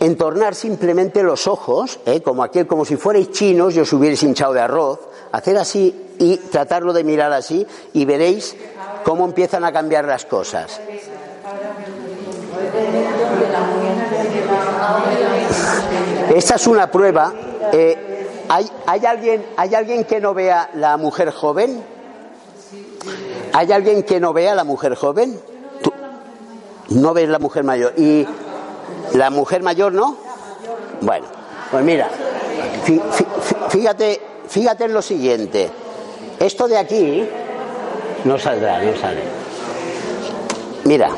Entornar 0.00 0.54
simplemente 0.54 1.22
los 1.22 1.46
ojos, 1.46 2.00
¿eh? 2.04 2.20
como 2.20 2.42
aquel, 2.42 2.66
como 2.66 2.84
si 2.84 2.96
fuerais 2.96 3.30
chinos 3.30 3.74
y 3.76 3.80
os 3.80 3.92
hubierais 3.92 4.22
hinchado 4.22 4.52
de 4.52 4.60
arroz. 4.60 5.00
Hacer 5.32 5.56
así 5.56 6.14
y 6.18 6.36
tratarlo 6.36 6.92
de 6.92 7.04
mirar 7.04 7.32
así 7.32 7.66
y 7.92 8.04
veréis 8.04 8.56
cómo 9.04 9.24
empiezan 9.26 9.64
a 9.64 9.72
cambiar 9.72 10.06
las 10.06 10.24
cosas. 10.24 10.80
Esta 16.34 16.54
es 16.56 16.66
una 16.66 16.90
prueba. 16.90 17.32
Eh, 17.72 18.44
¿hay, 18.48 18.68
hay, 18.86 19.06
alguien, 19.06 19.46
¿Hay 19.56 19.74
alguien 19.74 20.04
que 20.04 20.20
no 20.20 20.34
vea 20.34 20.70
la 20.74 20.96
mujer 20.96 21.30
joven? 21.30 21.84
¿Hay 23.52 23.70
alguien 23.70 24.02
que 24.02 24.18
no 24.18 24.32
vea 24.32 24.54
la 24.54 24.64
mujer 24.64 24.94
joven? 24.94 25.40
¿Tú? 25.82 25.92
No 26.88 27.14
ves 27.14 27.28
la 27.28 27.38
mujer 27.38 27.62
mayor. 27.62 27.92
¿Y 27.96 28.26
la 29.12 29.30
mujer 29.30 29.62
mayor 29.62 29.92
no? 29.92 30.16
Bueno, 31.00 31.26
pues 31.70 31.84
mira, 31.84 32.08
fíjate, 33.68 34.20
fíjate 34.48 34.84
en 34.84 34.94
lo 34.94 35.02
siguiente. 35.02 35.70
Esto 36.40 36.66
de 36.66 36.78
aquí 36.78 37.28
no 38.24 38.38
saldrá, 38.38 38.82
no 38.82 38.96
sale. 38.96 39.22
Mira, 40.84 41.10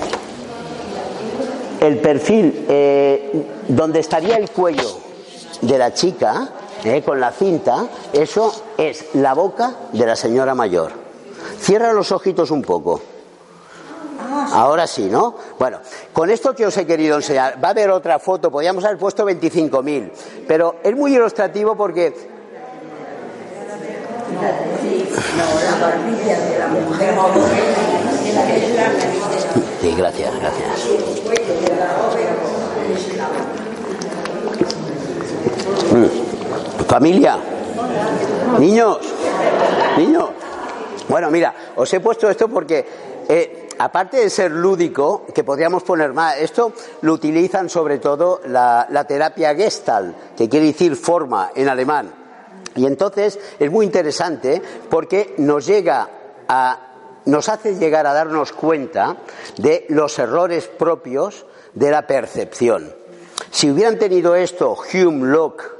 el 1.80 1.98
perfil 1.98 2.66
eh, 2.68 3.46
donde 3.68 4.00
estaría 4.00 4.36
el 4.36 4.50
cuello 4.50 4.98
de 5.61 5.78
la 5.78 5.92
chica, 5.92 6.48
eh, 6.84 7.02
con 7.02 7.20
la 7.20 7.32
cinta, 7.32 7.86
eso 8.12 8.54
es 8.76 9.14
la 9.14 9.34
boca 9.34 9.74
de 9.92 10.07
la 10.07 10.16
señora 10.16 10.54
mayor. 10.54 10.92
Cierra 11.59 11.92
los 11.92 12.12
ojitos 12.12 12.50
un 12.50 12.62
poco. 12.62 13.00
Ahora 14.52 14.86
sí, 14.86 15.09
¿no? 15.11 15.34
Bueno, 15.59 15.78
con 16.12 16.30
esto 16.30 16.54
que 16.54 16.66
os 16.66 16.76
he 16.76 16.86
querido 16.86 17.16
enseñar, 17.16 17.62
va 17.62 17.68
a 17.68 17.70
haber 17.72 17.90
otra 17.90 18.18
foto, 18.18 18.50
podríamos 18.50 18.84
haber 18.84 18.98
puesto 18.98 19.24
25.000, 19.24 20.11
pero 20.46 20.76
es 20.82 20.94
muy 20.94 21.14
ilustrativo 21.14 21.76
porque 21.76 22.36
Sí, 29.81 29.95
gracias, 29.97 30.31
gracias. 30.41 30.89
Mm. 35.93 36.87
Familia, 36.87 37.39
niños, 38.59 38.99
niños. 39.97 40.31
Bueno, 41.09 41.31
mira, 41.31 41.55
os 41.77 41.93
he 41.93 42.01
puesto 42.01 42.29
esto 42.29 42.49
porque 42.49 42.85
eh, 43.29 43.68
aparte 43.79 44.18
de 44.18 44.31
ser 44.31 44.51
lúdico, 44.51 45.24
que 45.35 45.45
podríamos 45.45 45.83
poner 45.83 46.12
más, 46.12 46.37
esto 46.39 46.72
lo 47.03 47.12
utilizan 47.12 47.68
sobre 47.68 47.99
todo 47.99 48.41
la, 48.47 48.87
la 48.91 49.05
terapia 49.05 49.55
Gestalt, 49.55 50.35
que 50.37 50.49
quiere 50.49 50.66
decir 50.66 50.97
forma 50.97 51.51
en 51.55 51.68
alemán. 51.68 52.26
Y 52.77 52.87
entonces 52.87 53.39
es 53.59 53.70
muy 53.70 53.87
interesante 53.87 54.62
porque 54.89 55.35
nos 55.39 55.66
llega 55.66 56.09
a 56.49 56.83
nos 57.27 57.49
hace 57.49 57.74
llegar 57.74 58.07
a 58.07 58.14
darnos 58.14 58.53
cuenta 58.53 59.16
de 59.59 59.85
los 59.89 60.16
errores 60.18 60.68
propios 60.68 61.45
de 61.74 61.91
la 61.91 62.07
percepción. 62.07 62.95
Si 63.51 63.70
hubieran 63.70 63.99
tenido 63.99 64.37
esto 64.37 64.77
Hume, 64.93 65.27
Locke 65.27 65.76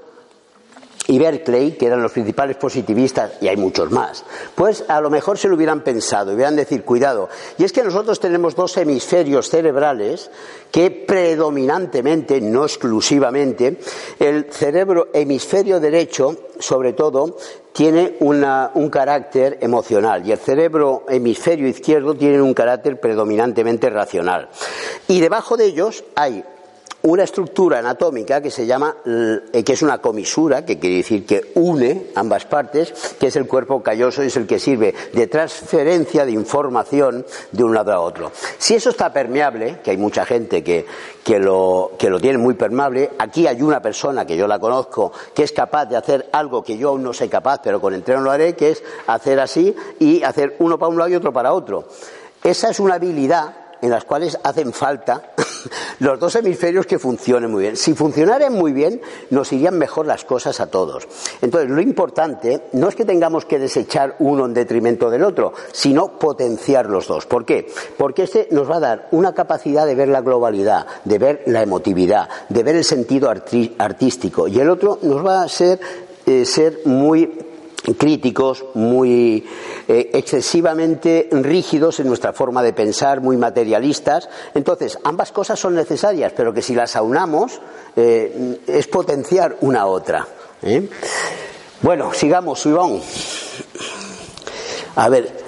y 1.09 1.19
Berkeley, 1.19 1.73
que 1.73 1.87
eran 1.87 2.03
los 2.03 2.13
principales 2.13 2.57
positivistas, 2.57 3.33
y 3.41 3.49
hay 3.49 3.57
muchos 3.57 3.91
más, 3.91 4.25
pues 4.55 4.85
a 4.89 5.01
lo 5.01 5.11
mejor 5.11 5.39
se 5.39 5.49
lo 5.49 5.55
hubieran 5.55 5.83
pensado, 5.83 6.35
hubieran 6.35 6.57
decir, 6.57 6.85
cuidado. 6.85 7.29
Y 7.59 7.65
es 7.65 7.73
que 7.73 7.83
nosotros 7.83 8.21
tenemos 8.21 8.55
dos 8.55 8.77
hemisferios 8.77 9.49
cerebrales 9.49 10.31
que 10.71 10.91
predominantemente, 10.91 12.41
no 12.41 12.65
exclusivamente, 12.65 13.79
el 14.19 14.53
cerebro 14.53 15.09
hemisferio 15.13 15.81
derecho, 15.81 16.37
sobre 16.59 16.93
todo, 16.93 17.37
tiene 17.73 18.17
una, 18.21 18.71
un 18.75 18.89
carácter 18.89 19.59
emocional 19.61 20.27
y 20.27 20.33
el 20.33 20.39
cerebro 20.39 21.05
hemisferio 21.09 21.69
izquierdo 21.69 22.15
tiene 22.15 22.41
un 22.41 22.55
carácter 22.55 22.99
predominantemente 22.99 23.91
racional. 23.91 24.49
Y 25.09 25.21
debajo 25.21 25.59
de 25.59 25.67
ellos 25.67 26.03
hay 26.15 26.43
una 27.07 27.23
estructura 27.23 27.79
anatómica 27.79 28.41
que 28.41 28.51
se 28.51 28.67
llama, 28.67 28.97
eh, 29.07 29.63
que 29.63 29.73
es 29.73 29.83
una 29.83 29.99
comisura, 29.99 30.65
que 30.65 30.79
quiere 30.79 30.97
decir 30.97 31.25
que 31.25 31.53
une 31.55 32.09
ambas 32.17 32.47
partes, 32.47 32.93
que 33.19 33.29
es 33.29 33.37
el 33.37 33.47
cuerpo 33.47 33.81
calloso 33.81 34.25
y 34.25 34.27
es 34.27 34.37
el 34.37 34.47
que 34.47 34.59
sirve 34.59 34.93
de 35.13 35.29
transferencia 35.29 36.25
de 36.25 36.33
información 36.33 37.25
de 37.53 37.63
un 37.63 37.75
lado 37.75 37.93
a 37.93 38.01
otro. 38.01 38.33
Si 38.59 38.75
eso 38.75 38.91
está 38.91 39.13
permeable, 39.13 39.79
que 39.85 39.93
hay 39.93 39.97
mucha 39.97 40.27
gente 40.27 40.65
que, 40.65 40.85
que, 41.23 41.39
lo, 41.39 41.93
que 41.97 42.11
lo 42.11 42.19
tiene 42.19 42.39
muy 42.39 42.55
permeable, 42.55 43.13
aquí 43.21 43.47
hay 43.47 43.63
una 43.63 43.81
persona 43.81 44.27
que 44.27 44.37
yo 44.37 44.49
la 44.49 44.59
conozco 44.59 45.13
que 45.33 45.45
es 45.45 45.53
capaz 45.53 45.87
de 45.87 45.97
hacer 45.97 46.29
algo 46.33 46.65
que 46.65 46.77
yo 46.77 46.89
aún 46.89 47.05
no 47.05 47.13
soy 47.13 47.29
capaz, 47.29 47.61
pero 47.63 47.81
con 47.81 47.95
entreno 47.95 48.23
lo 48.23 48.33
haré, 48.33 48.57
que 48.57 48.71
es 48.71 48.83
hacer 49.07 49.39
así 49.39 49.77
y 50.01 50.25
hacer 50.25 50.57
uno 50.59 50.77
para 50.77 50.91
un 50.91 50.99
lado 50.99 51.11
y 51.11 51.15
otro 51.15 51.33
para 51.33 51.53
otro. 51.53 51.85
Esa 52.43 52.71
es 52.71 52.81
una 52.81 52.95
habilidad 52.95 53.66
en 53.83 53.91
las 53.91 54.05
cuales 54.05 54.39
hacen 54.43 54.73
falta 54.73 55.33
los 56.01 56.19
dos 56.19 56.35
hemisferios 56.37 56.87
que 56.87 56.99
funcionen 56.99 57.51
muy 57.51 57.63
bien. 57.63 57.77
Si 57.77 57.95
funcionaran 57.95 58.53
muy 58.53 58.73
bien, 58.73 59.01
nos 59.31 59.53
irían 59.53 59.79
mejor 59.79 60.07
las 60.07 60.25
cosas 60.25 60.61
a 60.61 60.69
todos. 60.69 61.07
Entonces, 61.41 61.71
lo 61.71 61.81
importante 61.81 62.63
no 62.73 62.89
es 62.89 62.95
que 62.95 63.05
tengamos 63.05 63.45
que 63.45 63.59
desechar 63.59 64.17
uno 64.19 64.47
en 64.47 64.55
detrimento 64.55 65.11
del 65.11 65.25
otro, 65.25 65.53
sino 65.73 66.19
potenciar 66.19 66.87
los 66.87 67.09
dos. 67.09 67.27
¿Por 67.27 67.45
qué? 67.45 67.67
Porque 67.97 68.25
este 68.25 68.49
nos 68.51 68.71
va 68.71 68.77
a 68.77 68.81
dar 68.81 69.09
una 69.13 69.35
capacidad 69.35 69.87
de 69.87 69.95
ver 69.95 70.09
la 70.09 70.21
globalidad, 70.21 70.87
de 71.05 71.19
ver 71.19 71.43
la 71.47 71.63
emotividad, 71.63 72.29
de 72.49 72.63
ver 72.63 72.77
el 72.77 72.85
sentido 72.85 73.31
artístico, 73.31 74.49
y 74.49 74.61
el 74.61 74.71
otro 74.71 74.99
nos 75.03 75.25
va 75.25 75.43
a 75.43 75.49
ser, 75.49 75.81
eh, 76.27 76.45
ser 76.45 76.81
muy 76.85 77.46
críticos, 77.95 78.65
muy 78.75 79.47
eh, 79.87 80.11
excesivamente 80.13 81.29
rígidos 81.31 82.01
en 82.01 82.09
nuestra 82.09 82.33
forma 82.33 82.63
de 82.63 82.73
pensar, 82.73 83.21
muy 83.21 83.37
materialistas. 83.37 84.29
Entonces, 84.55 84.99
ambas 85.05 85.33
cosas 85.33 85.59
son 85.59 85.75
necesarias, 85.75 86.33
pero 86.37 86.53
que 86.53 86.63
si 86.63 86.75
las 86.75 86.97
aunamos 86.97 87.61
eh, 87.95 88.61
es 88.67 88.87
potenciar 88.89 89.57
una 89.61 89.83
a 89.83 89.87
otra. 89.87 90.27
¿eh? 90.63 90.89
Bueno, 91.83 92.13
sigamos, 92.13 92.65
Ivón. 92.67 93.01
A 94.97 95.09
ver. 95.09 95.47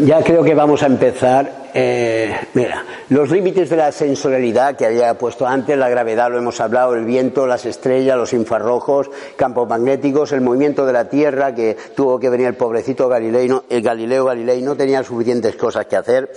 Ya 0.00 0.22
creo 0.22 0.42
que 0.42 0.54
vamos 0.54 0.82
a 0.82 0.86
empezar. 0.86 1.68
Eh, 1.74 2.34
mira, 2.54 2.82
los 3.10 3.30
límites 3.30 3.68
de 3.68 3.76
la 3.76 3.92
sensorialidad 3.92 4.74
que 4.74 4.86
había 4.86 5.18
puesto 5.18 5.46
antes, 5.46 5.76
la 5.76 5.90
gravedad, 5.90 6.30
lo 6.30 6.38
hemos 6.38 6.60
hablado, 6.60 6.94
el 6.94 7.04
viento, 7.04 7.46
las 7.46 7.66
estrellas, 7.66 8.16
los 8.16 8.32
infrarrojos, 8.32 9.10
campos 9.36 9.68
magnéticos, 9.68 10.32
el 10.32 10.40
movimiento 10.40 10.86
de 10.86 10.94
la 10.94 11.10
Tierra, 11.10 11.54
que 11.54 11.76
tuvo 11.94 12.18
que 12.18 12.30
venir 12.30 12.46
el 12.46 12.54
pobrecito 12.54 13.06
Galileo, 13.06 13.64
el 13.68 13.82
Galileo 13.82 14.24
Galilei 14.24 14.62
no 14.62 14.76
tenía 14.76 15.04
suficientes 15.04 15.56
cosas 15.56 15.86
que 15.86 15.96
hacer, 15.96 16.32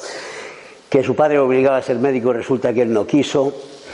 que 0.90 1.02
su 1.02 1.16
padre 1.16 1.40
obligaba 1.40 1.78
a 1.78 1.82
ser 1.82 1.98
médico, 1.98 2.34
resulta 2.34 2.74
que 2.74 2.82
él 2.82 2.92
no 2.92 3.08
quiso, 3.08 3.54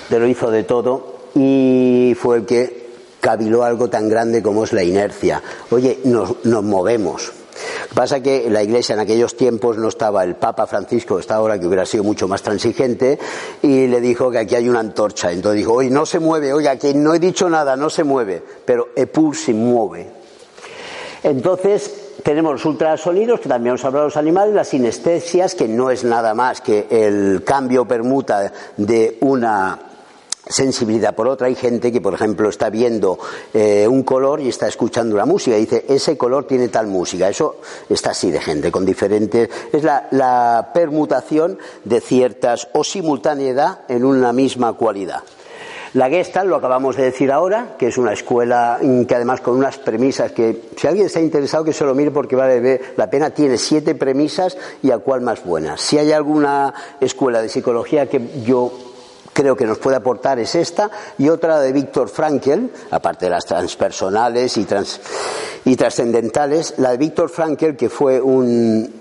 pero 0.09 0.27
hizo 0.27 0.49
de 0.49 0.63
todo 0.63 1.29
y 1.35 2.15
fue 2.19 2.37
el 2.37 2.45
que 2.45 2.87
cabiló 3.19 3.63
algo 3.63 3.89
tan 3.89 4.09
grande 4.09 4.41
como 4.41 4.63
es 4.63 4.73
la 4.73 4.83
inercia. 4.83 5.41
Oye, 5.69 5.99
nos 6.03 6.63
movemos. 6.63 7.40
Pasa 7.93 8.21
que 8.21 8.49
la 8.49 8.63
Iglesia 8.63 8.93
en 8.93 8.99
aquellos 8.99 9.35
tiempos 9.35 9.77
no 9.77 9.89
estaba 9.89 10.23
el 10.23 10.35
Papa 10.35 10.67
Francisco, 10.67 11.19
está 11.19 11.35
ahora 11.35 11.59
que 11.59 11.67
hubiera 11.67 11.85
sido 11.85 12.03
mucho 12.03 12.27
más 12.27 12.41
transigente, 12.41 13.19
y 13.61 13.87
le 13.87 13.99
dijo 13.99 14.31
que 14.31 14.39
aquí 14.39 14.55
hay 14.55 14.69
una 14.69 14.79
antorcha. 14.79 15.31
Entonces 15.31 15.57
dijo, 15.57 15.73
oye, 15.73 15.89
no 15.89 16.05
se 16.05 16.19
mueve, 16.19 16.53
oiga, 16.53 16.77
que 16.77 16.93
no 16.93 17.13
he 17.13 17.19
dicho 17.19 17.49
nada, 17.49 17.75
no 17.75 17.89
se 17.89 18.03
mueve, 18.03 18.41
pero 18.65 18.89
Epur 18.95 19.35
se 19.35 19.53
mueve. 19.53 20.07
Entonces, 21.23 22.13
tenemos 22.23 22.53
los 22.53 22.65
ultrasonidos, 22.65 23.39
que 23.39 23.49
también 23.49 23.71
hemos 23.71 23.85
hablado 23.85 24.05
de 24.05 24.09
los 24.09 24.17
animales, 24.17 24.55
las 24.55 24.69
sinestesias, 24.69 25.55
que 25.55 25.67
no 25.67 25.91
es 25.91 26.03
nada 26.03 26.33
más 26.33 26.61
que 26.61 26.87
el 26.89 27.43
cambio 27.43 27.85
permuta 27.85 28.51
de 28.77 29.17
una 29.21 29.90
sensibilidad 30.51 31.15
por 31.15 31.27
otra. 31.27 31.47
Hay 31.47 31.55
gente 31.55 31.91
que, 31.91 32.01
por 32.01 32.13
ejemplo, 32.13 32.49
está 32.49 32.69
viendo 32.69 33.17
eh, 33.53 33.87
un 33.87 34.03
color 34.03 34.41
y 34.41 34.49
está 34.49 34.67
escuchando 34.67 35.15
una 35.15 35.25
música 35.25 35.57
y 35.57 35.61
dice, 35.61 35.85
ese 35.87 36.17
color 36.17 36.45
tiene 36.45 36.67
tal 36.67 36.87
música. 36.87 37.29
Eso 37.29 37.57
está 37.89 38.11
así 38.11 38.31
de 38.31 38.39
gente, 38.39 38.71
con 38.71 38.85
diferentes. 38.85 39.49
Es 39.71 39.83
la, 39.83 40.07
la 40.11 40.71
permutación 40.73 41.57
de 41.83 42.01
ciertas 42.01 42.67
o 42.73 42.83
simultaneidad 42.83 43.79
en 43.87 44.05
una 44.05 44.33
misma 44.33 44.73
cualidad. 44.73 45.23
La 45.93 46.07
Gestalt, 46.07 46.47
lo 46.47 46.55
acabamos 46.55 46.95
de 46.95 47.03
decir 47.03 47.33
ahora, 47.33 47.75
que 47.77 47.87
es 47.87 47.97
una 47.97 48.13
escuela 48.13 48.79
que 48.79 49.13
además 49.13 49.41
con 49.41 49.57
unas 49.57 49.77
premisas 49.77 50.31
que, 50.31 50.69
si 50.77 50.87
alguien 50.87 51.07
está 51.07 51.19
interesado, 51.19 51.65
que 51.65 51.73
se 51.73 51.83
lo 51.83 51.93
mire 51.93 52.11
porque 52.11 52.37
vale 52.37 52.79
la 52.95 53.09
pena, 53.09 53.31
tiene 53.31 53.57
siete 53.57 53.93
premisas 53.93 54.57
y 54.81 54.91
a 54.91 54.99
cuál 54.99 55.19
más 55.19 55.43
buena. 55.43 55.75
Si 55.75 55.97
hay 55.97 56.13
alguna 56.13 56.73
escuela 57.01 57.41
de 57.41 57.49
psicología 57.49 58.07
que 58.07 58.21
yo 58.45 58.71
creo 59.33 59.55
que 59.55 59.65
nos 59.65 59.77
puede 59.77 59.97
aportar 59.97 60.39
es 60.39 60.55
esta 60.55 60.89
y 61.17 61.29
otra 61.29 61.59
de 61.59 61.71
Víctor 61.71 62.09
Frankel, 62.09 62.71
aparte 62.91 63.25
de 63.25 63.31
las 63.31 63.45
transpersonales 63.45 64.57
y, 64.57 64.65
trans, 64.65 64.99
y 65.65 65.75
trascendentales, 65.75 66.75
la 66.77 66.91
de 66.91 66.97
Víctor 66.97 67.29
Frankel, 67.29 67.75
que 67.75 67.89
fue 67.89 68.21
un, 68.21 69.00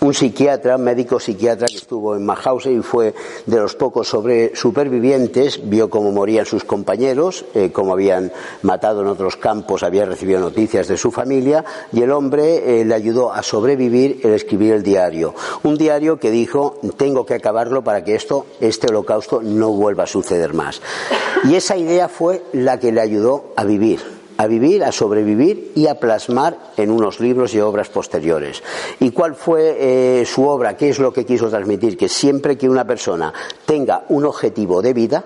un 0.00 0.14
psiquiatra, 0.14 0.78
médico 0.78 1.20
psiquiatra 1.20 1.66
que 1.66 1.76
estuvo 1.76 2.16
en 2.16 2.24
Mauthausen 2.24 2.78
y 2.78 2.82
fue 2.82 3.14
de 3.44 3.56
los 3.58 3.74
pocos 3.74 4.08
sobre 4.08 4.56
supervivientes, 4.56 5.68
vio 5.68 5.90
cómo 5.90 6.10
morían 6.10 6.46
sus 6.46 6.64
compañeros, 6.64 7.44
eh, 7.54 7.70
cómo 7.70 7.92
habían 7.92 8.32
matado 8.62 9.02
en 9.02 9.08
otros 9.08 9.36
campos, 9.36 9.82
había 9.82 10.06
recibido 10.06 10.40
noticias 10.40 10.88
de 10.88 10.96
su 10.96 11.10
familia 11.10 11.64
y 11.92 12.02
el 12.02 12.12
hombre 12.12 12.80
eh, 12.80 12.84
le 12.84 12.94
ayudó 12.94 13.32
a 13.32 13.42
sobrevivir 13.42 14.20
el 14.24 14.32
escribir 14.32 14.72
el 14.72 14.82
diario. 14.82 15.34
Un 15.64 15.76
diario 15.76 16.18
que 16.18 16.30
dijo, 16.30 16.78
tengo 16.96 17.26
que 17.26 17.34
acabarlo 17.34 17.84
para 17.84 18.02
que 18.02 18.14
esto, 18.14 18.46
este 18.60 18.88
holocausto 18.88 19.42
no 19.42 19.70
vuelva 19.72 20.04
a 20.04 20.06
suceder 20.06 20.54
más. 20.54 20.80
Y 21.44 21.56
esa 21.56 21.76
idea 21.76 22.08
fue 22.08 22.42
la 22.52 22.80
que 22.80 22.92
le 22.92 23.00
ayudó 23.00 23.52
a 23.56 23.64
vivir 23.64 24.19
a 24.40 24.46
vivir, 24.46 24.82
a 24.82 24.90
sobrevivir 24.90 25.72
y 25.74 25.86
a 25.86 26.00
plasmar 26.00 26.56
en 26.78 26.90
unos 26.90 27.20
libros 27.20 27.52
y 27.52 27.60
obras 27.60 27.90
posteriores. 27.90 28.62
¿Y 28.98 29.10
cuál 29.10 29.34
fue 29.34 29.76
eh, 29.78 30.24
su 30.24 30.48
obra? 30.48 30.78
¿Qué 30.78 30.88
es 30.88 30.98
lo 30.98 31.12
que 31.12 31.26
quiso 31.26 31.50
transmitir? 31.50 31.98
Que 31.98 32.08
siempre 32.08 32.56
que 32.56 32.66
una 32.66 32.86
persona 32.86 33.34
tenga 33.66 34.06
un 34.08 34.24
objetivo 34.24 34.80
de 34.80 34.94
vida, 34.94 35.24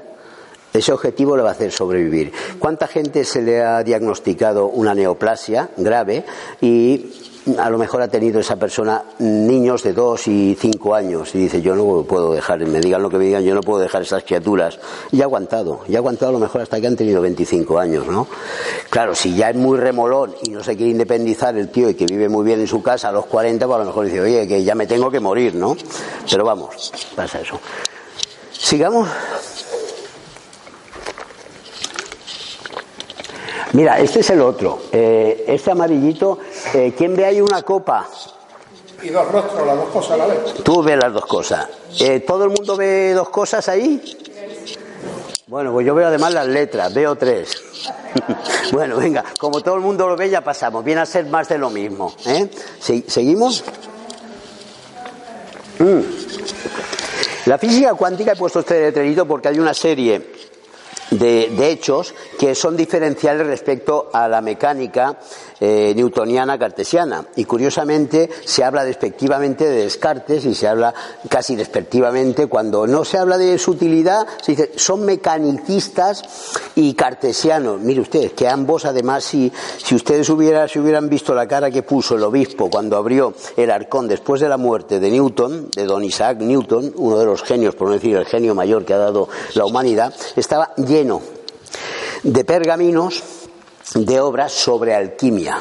ese 0.72 0.92
objetivo 0.92 1.36
le 1.36 1.44
va 1.44 1.50
a 1.50 1.52
hacer 1.52 1.70
sobrevivir. 1.70 2.32
¿Cuánta 2.58 2.88
gente 2.88 3.22
se 3.22 3.40
le 3.40 3.62
ha 3.62 3.84
diagnosticado 3.84 4.66
una 4.66 4.96
neoplasia 4.96 5.70
grave 5.76 6.24
y 6.60 7.33
a 7.58 7.68
lo 7.68 7.78
mejor 7.78 8.00
ha 8.00 8.08
tenido 8.08 8.40
esa 8.40 8.56
persona 8.56 9.02
niños 9.18 9.82
de 9.82 9.92
dos 9.92 10.26
y 10.28 10.56
cinco 10.58 10.94
años 10.94 11.34
y 11.34 11.38
dice 11.38 11.60
yo 11.60 11.74
no 11.74 12.02
puedo 12.04 12.32
dejar, 12.32 12.64
me 12.66 12.80
digan 12.80 13.02
lo 13.02 13.10
que 13.10 13.18
me 13.18 13.26
digan, 13.26 13.42
yo 13.44 13.54
no 13.54 13.60
puedo 13.60 13.80
dejar 13.80 14.02
esas 14.02 14.24
criaturas 14.24 14.78
y 15.12 15.20
ha 15.20 15.24
aguantado, 15.24 15.80
y 15.86 15.94
ha 15.94 15.98
aguantado 15.98 16.30
a 16.30 16.32
lo 16.32 16.38
mejor 16.38 16.62
hasta 16.62 16.80
que 16.80 16.86
han 16.86 16.96
tenido 16.96 17.20
25 17.20 17.78
años, 17.78 18.06
¿no? 18.06 18.26
Claro, 18.88 19.14
si 19.14 19.34
ya 19.34 19.50
es 19.50 19.56
muy 19.56 19.78
remolón 19.78 20.34
y 20.42 20.50
no 20.50 20.62
se 20.62 20.76
quiere 20.76 20.92
independizar 20.92 21.56
el 21.56 21.68
tío 21.68 21.90
y 21.90 21.94
que 21.94 22.06
vive 22.06 22.28
muy 22.28 22.44
bien 22.44 22.60
en 22.60 22.66
su 22.66 22.82
casa 22.82 23.10
a 23.10 23.12
los 23.12 23.26
40, 23.26 23.66
pues 23.66 23.76
a 23.76 23.78
lo 23.80 23.86
mejor 23.86 24.06
dice, 24.06 24.20
oye, 24.20 24.48
que 24.48 24.64
ya 24.64 24.74
me 24.74 24.86
tengo 24.86 25.10
que 25.10 25.20
morir, 25.20 25.54
¿no? 25.54 25.76
Pero 26.30 26.44
vamos, 26.44 26.92
pasa 27.14 27.40
eso. 27.40 27.60
Sigamos. 28.52 29.08
Mira, 33.74 33.98
este 33.98 34.20
es 34.20 34.30
el 34.30 34.40
otro. 34.40 34.80
Eh, 34.92 35.44
este 35.48 35.70
amarillito, 35.70 36.38
eh, 36.72 36.94
¿quién 36.96 37.14
ve 37.14 37.24
ahí 37.26 37.40
una 37.40 37.62
copa? 37.62 38.08
Y 39.02 39.08
dos 39.10 39.30
rostros, 39.30 39.66
las 39.66 39.76
dos 39.76 39.88
cosas 39.90 40.10
a 40.12 40.16
la 40.16 40.26
vez. 40.26 40.54
Tú 40.64 40.82
ves 40.82 40.96
las 40.96 41.12
dos 41.12 41.26
cosas. 41.26 41.68
Eh, 42.00 42.20
¿Todo 42.20 42.44
el 42.44 42.50
mundo 42.50 42.76
ve 42.76 43.12
dos 43.14 43.28
cosas 43.28 43.68
ahí? 43.68 44.00
Bueno, 45.46 45.72
pues 45.72 45.86
yo 45.86 45.94
veo 45.94 46.08
además 46.08 46.32
las 46.32 46.46
letras, 46.46 46.94
veo 46.94 47.14
tres. 47.16 47.60
bueno, 48.72 48.96
venga, 48.96 49.24
como 49.38 49.60
todo 49.60 49.74
el 49.74 49.82
mundo 49.82 50.08
lo 50.08 50.16
ve, 50.16 50.30
ya 50.30 50.40
pasamos. 50.42 50.82
Viene 50.84 51.02
a 51.02 51.06
ser 51.06 51.26
más 51.26 51.48
de 51.48 51.58
lo 51.58 51.68
mismo. 51.68 52.14
¿eh? 52.26 52.48
¿Se- 52.80 53.04
¿Seguimos? 53.08 53.62
Mm. 55.80 56.00
La 57.46 57.58
física 57.58 57.92
cuántica 57.94 58.32
he 58.32 58.36
puesto 58.36 58.60
este 58.60 58.80
letrerito 58.80 59.26
porque 59.26 59.48
hay 59.48 59.58
una 59.58 59.74
serie 59.74 60.33
de, 61.18 61.50
de 61.56 61.70
hechos 61.70 62.14
que 62.38 62.54
son 62.54 62.76
diferenciales 62.76 63.46
respecto 63.46 64.10
a 64.12 64.28
la 64.28 64.40
mecánica 64.40 65.18
eh, 65.60 65.92
newtoniana 65.94 66.58
cartesiana. 66.58 67.24
Y 67.36 67.44
curiosamente 67.44 68.28
se 68.44 68.64
habla 68.64 68.84
despectivamente 68.84 69.64
de 69.64 69.84
Descartes 69.84 70.44
y 70.44 70.54
se 70.54 70.68
habla 70.68 70.92
casi 71.28 71.56
despectivamente 71.56 72.48
cuando 72.48 72.86
no 72.86 73.04
se 73.04 73.18
habla 73.18 73.38
de 73.38 73.58
su 73.58 73.72
utilidad, 73.72 74.26
se 74.42 74.52
dice 74.52 74.72
son 74.76 75.04
mecanicistas 75.04 76.22
y 76.74 76.94
cartesianos. 76.94 77.80
Mire 77.80 78.00
usted, 78.00 78.32
que 78.32 78.48
ambos 78.48 78.84
además 78.84 79.24
si, 79.24 79.52
si 79.78 79.94
ustedes 79.94 80.28
hubiera, 80.28 80.66
si 80.68 80.78
hubieran 80.78 81.08
visto 81.08 81.34
la 81.34 81.46
cara 81.46 81.70
que 81.70 81.82
puso 81.82 82.16
el 82.16 82.24
obispo 82.24 82.68
cuando 82.68 82.96
abrió 82.96 83.32
el 83.56 83.70
arcón 83.70 84.08
después 84.08 84.40
de 84.40 84.48
la 84.48 84.56
muerte 84.56 85.00
de 85.00 85.10
Newton, 85.10 85.68
de 85.74 85.84
don 85.84 86.04
Isaac 86.04 86.38
Newton, 86.38 86.92
uno 86.96 87.18
de 87.18 87.26
los 87.26 87.42
genios, 87.42 87.74
por 87.74 87.88
no 87.88 87.94
decir 87.94 88.16
el 88.16 88.26
genio 88.26 88.54
mayor 88.54 88.84
que 88.84 88.94
ha 88.94 88.98
dado 88.98 89.28
la 89.54 89.64
humanidad, 89.64 90.12
estaba 90.36 90.74
lleno 90.76 91.03
de 92.22 92.44
pergaminos 92.44 93.22
de 93.94 94.20
obras 94.20 94.52
sobre 94.52 94.94
alquimia. 94.94 95.58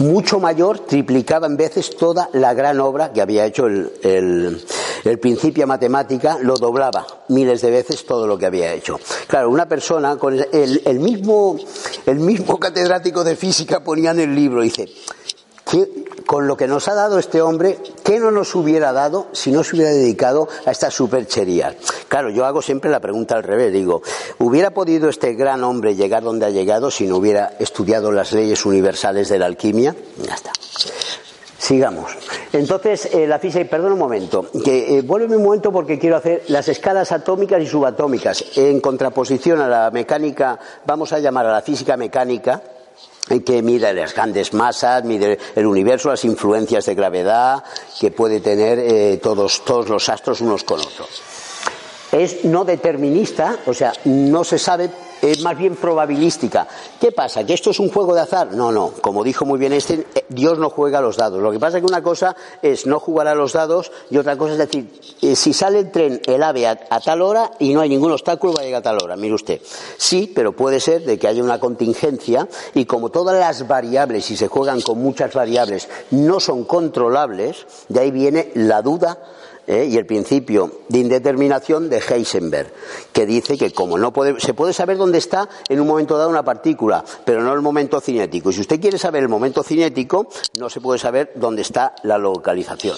Mucho 0.00 0.38
mayor, 0.38 0.80
triplicaba 0.80 1.46
en 1.48 1.56
veces 1.56 1.96
toda 1.96 2.28
la 2.32 2.54
gran 2.54 2.78
obra 2.80 3.12
que 3.12 3.20
había 3.20 3.44
hecho 3.46 3.66
el, 3.66 3.92
el, 5.04 5.18
Principia 5.18 5.66
Matemática, 5.66 6.38
lo 6.40 6.54
doblaba 6.56 7.04
miles 7.28 7.62
de 7.62 7.70
veces 7.70 8.04
todo 8.04 8.26
lo 8.26 8.38
que 8.38 8.46
había 8.46 8.72
hecho. 8.74 9.00
Claro, 9.26 9.50
una 9.50 9.66
persona 9.66 10.16
con 10.16 10.34
el, 10.34 10.46
el- 10.52 10.82
el 10.84 11.00
mismo, 11.00 11.56
el 12.06 12.20
mismo 12.20 12.58
catedrático 12.60 13.24
de 13.24 13.34
física 13.34 13.82
ponía 13.82 14.10
en 14.12 14.20
el 14.20 14.34
libro, 14.34 14.60
dice, 14.62 14.88
¿qué- 15.68 16.04
con 16.28 16.46
lo 16.46 16.58
que 16.58 16.68
nos 16.68 16.88
ha 16.88 16.94
dado 16.94 17.18
este 17.18 17.40
hombre, 17.40 17.78
¿qué 18.04 18.20
no 18.20 18.30
nos 18.30 18.54
hubiera 18.54 18.92
dado 18.92 19.28
si 19.32 19.50
no 19.50 19.64
se 19.64 19.76
hubiera 19.76 19.92
dedicado 19.92 20.46
a 20.66 20.70
estas 20.70 20.92
supercherías? 20.92 21.74
Claro, 22.06 22.28
yo 22.28 22.44
hago 22.44 22.60
siempre 22.60 22.90
la 22.90 23.00
pregunta 23.00 23.34
al 23.34 23.42
revés, 23.42 23.72
digo, 23.72 24.02
¿hubiera 24.38 24.68
podido 24.72 25.08
este 25.08 25.32
gran 25.32 25.64
hombre 25.64 25.94
llegar 25.94 26.22
donde 26.22 26.44
ha 26.44 26.50
llegado 26.50 26.90
si 26.90 27.06
no 27.06 27.16
hubiera 27.16 27.54
estudiado 27.58 28.12
las 28.12 28.34
leyes 28.34 28.66
universales 28.66 29.30
de 29.30 29.38
la 29.38 29.46
alquimia? 29.46 29.96
Ya 30.22 30.34
está. 30.34 30.52
Sigamos. 31.56 32.12
Entonces, 32.52 33.06
eh, 33.06 33.26
la 33.26 33.38
física, 33.38 33.64
perdón 33.64 33.92
un 33.92 33.98
momento, 33.98 34.50
que 34.62 34.98
eh, 34.98 35.04
un 35.08 35.42
momento 35.42 35.72
porque 35.72 35.98
quiero 35.98 36.16
hacer 36.16 36.42
las 36.48 36.68
escalas 36.68 37.10
atómicas 37.10 37.62
y 37.62 37.66
subatómicas 37.66 38.44
en 38.58 38.80
contraposición 38.80 39.62
a 39.62 39.66
la 39.68 39.90
mecánica, 39.90 40.58
vamos 40.84 41.10
a 41.14 41.20
llamar 41.20 41.46
a 41.46 41.52
la 41.52 41.62
física 41.62 41.96
mecánica, 41.96 42.62
que 43.44 43.62
mide 43.62 43.92
las 43.92 44.14
grandes 44.14 44.52
masas, 44.52 45.04
mide 45.04 45.38
el 45.54 45.66
universo, 45.66 46.08
las 46.08 46.24
influencias 46.24 46.86
de 46.86 46.94
gravedad 46.94 47.62
que 48.00 48.10
puede 48.10 48.40
tener 48.40 48.78
eh, 48.78 49.20
todos, 49.22 49.64
todos 49.64 49.88
los 49.88 50.08
astros 50.08 50.40
unos 50.40 50.64
con 50.64 50.80
otros. 50.80 51.22
Es 52.10 52.44
no 52.44 52.64
determinista, 52.64 53.58
o 53.66 53.74
sea, 53.74 53.92
no 54.04 54.44
se 54.44 54.58
sabe 54.58 54.90
es 55.22 55.42
más 55.42 55.56
bien 55.56 55.76
probabilística. 55.76 56.66
¿Qué 57.00 57.12
pasa? 57.12 57.44
¿Que 57.44 57.54
esto 57.54 57.70
es 57.70 57.80
un 57.80 57.90
juego 57.90 58.14
de 58.14 58.20
azar? 58.20 58.52
No, 58.52 58.72
no. 58.72 58.92
Como 59.00 59.24
dijo 59.24 59.44
muy 59.44 59.58
bien 59.58 59.72
este, 59.72 60.06
eh, 60.14 60.24
Dios 60.28 60.58
no 60.58 60.70
juega 60.70 60.98
a 60.98 61.02
los 61.02 61.16
dados. 61.16 61.42
Lo 61.42 61.50
que 61.50 61.58
pasa 61.58 61.78
es 61.78 61.82
que 61.82 61.90
una 61.90 62.02
cosa 62.02 62.36
es 62.62 62.86
no 62.86 63.00
jugar 63.00 63.28
a 63.28 63.34
los 63.34 63.52
dados 63.52 63.90
y 64.10 64.16
otra 64.16 64.36
cosa 64.36 64.52
es 64.52 64.58
decir, 64.58 64.90
eh, 65.22 65.36
si 65.36 65.52
sale 65.52 65.80
el 65.80 65.90
tren, 65.90 66.20
el 66.26 66.42
AVE 66.42 66.66
a, 66.66 66.78
a 66.90 67.00
tal 67.00 67.22
hora 67.22 67.52
y 67.58 67.72
no 67.74 67.80
hay 67.80 67.88
ningún 67.88 68.12
obstáculo, 68.12 68.54
va 68.54 68.62
a 68.62 68.64
llegar 68.64 68.80
a 68.80 68.82
tal 68.82 68.98
hora. 69.02 69.16
Mire 69.16 69.34
usted. 69.34 69.60
Sí, 69.96 70.30
pero 70.34 70.52
puede 70.52 70.80
ser 70.80 71.04
de 71.04 71.18
que 71.18 71.28
haya 71.28 71.42
una 71.42 71.58
contingencia 71.58 72.48
y 72.74 72.84
como 72.84 73.10
todas 73.10 73.38
las 73.38 73.66
variables, 73.66 74.24
si 74.24 74.36
se 74.36 74.48
juegan 74.48 74.80
con 74.80 74.98
muchas 74.98 75.32
variables, 75.32 75.88
no 76.10 76.40
son 76.40 76.64
controlables, 76.64 77.66
de 77.88 78.00
ahí 78.00 78.10
viene 78.10 78.50
la 78.54 78.82
duda 78.82 79.18
¿eh? 79.68 79.86
y 79.88 79.96
el 79.96 80.06
principio 80.06 80.80
de 80.88 80.98
indeterminación 80.98 81.88
de 81.88 81.98
Heisenberg, 81.98 82.72
que 83.12 83.26
dice 83.26 83.56
que 83.56 83.70
como 83.70 83.98
no 83.98 84.12
puede, 84.12 84.40
se 84.40 84.54
puede 84.54 84.72
saber 84.72 84.96
dónde 84.96 85.18
está 85.18 85.48
en 85.68 85.80
un 85.80 85.86
momento 85.86 86.16
dado 86.16 86.30
una 86.30 86.42
partícula, 86.42 87.04
pero 87.24 87.42
no 87.42 87.52
el 87.52 87.60
momento 87.60 88.00
cinético. 88.00 88.50
Y 88.50 88.54
si 88.54 88.62
usted 88.62 88.80
quiere 88.80 88.98
saber 88.98 89.22
el 89.22 89.28
momento 89.28 89.62
cinético, 89.62 90.28
no 90.58 90.68
se 90.70 90.80
puede 90.80 90.98
saber 90.98 91.32
dónde 91.36 91.62
está 91.62 91.94
la 92.02 92.18
localización. 92.18 92.96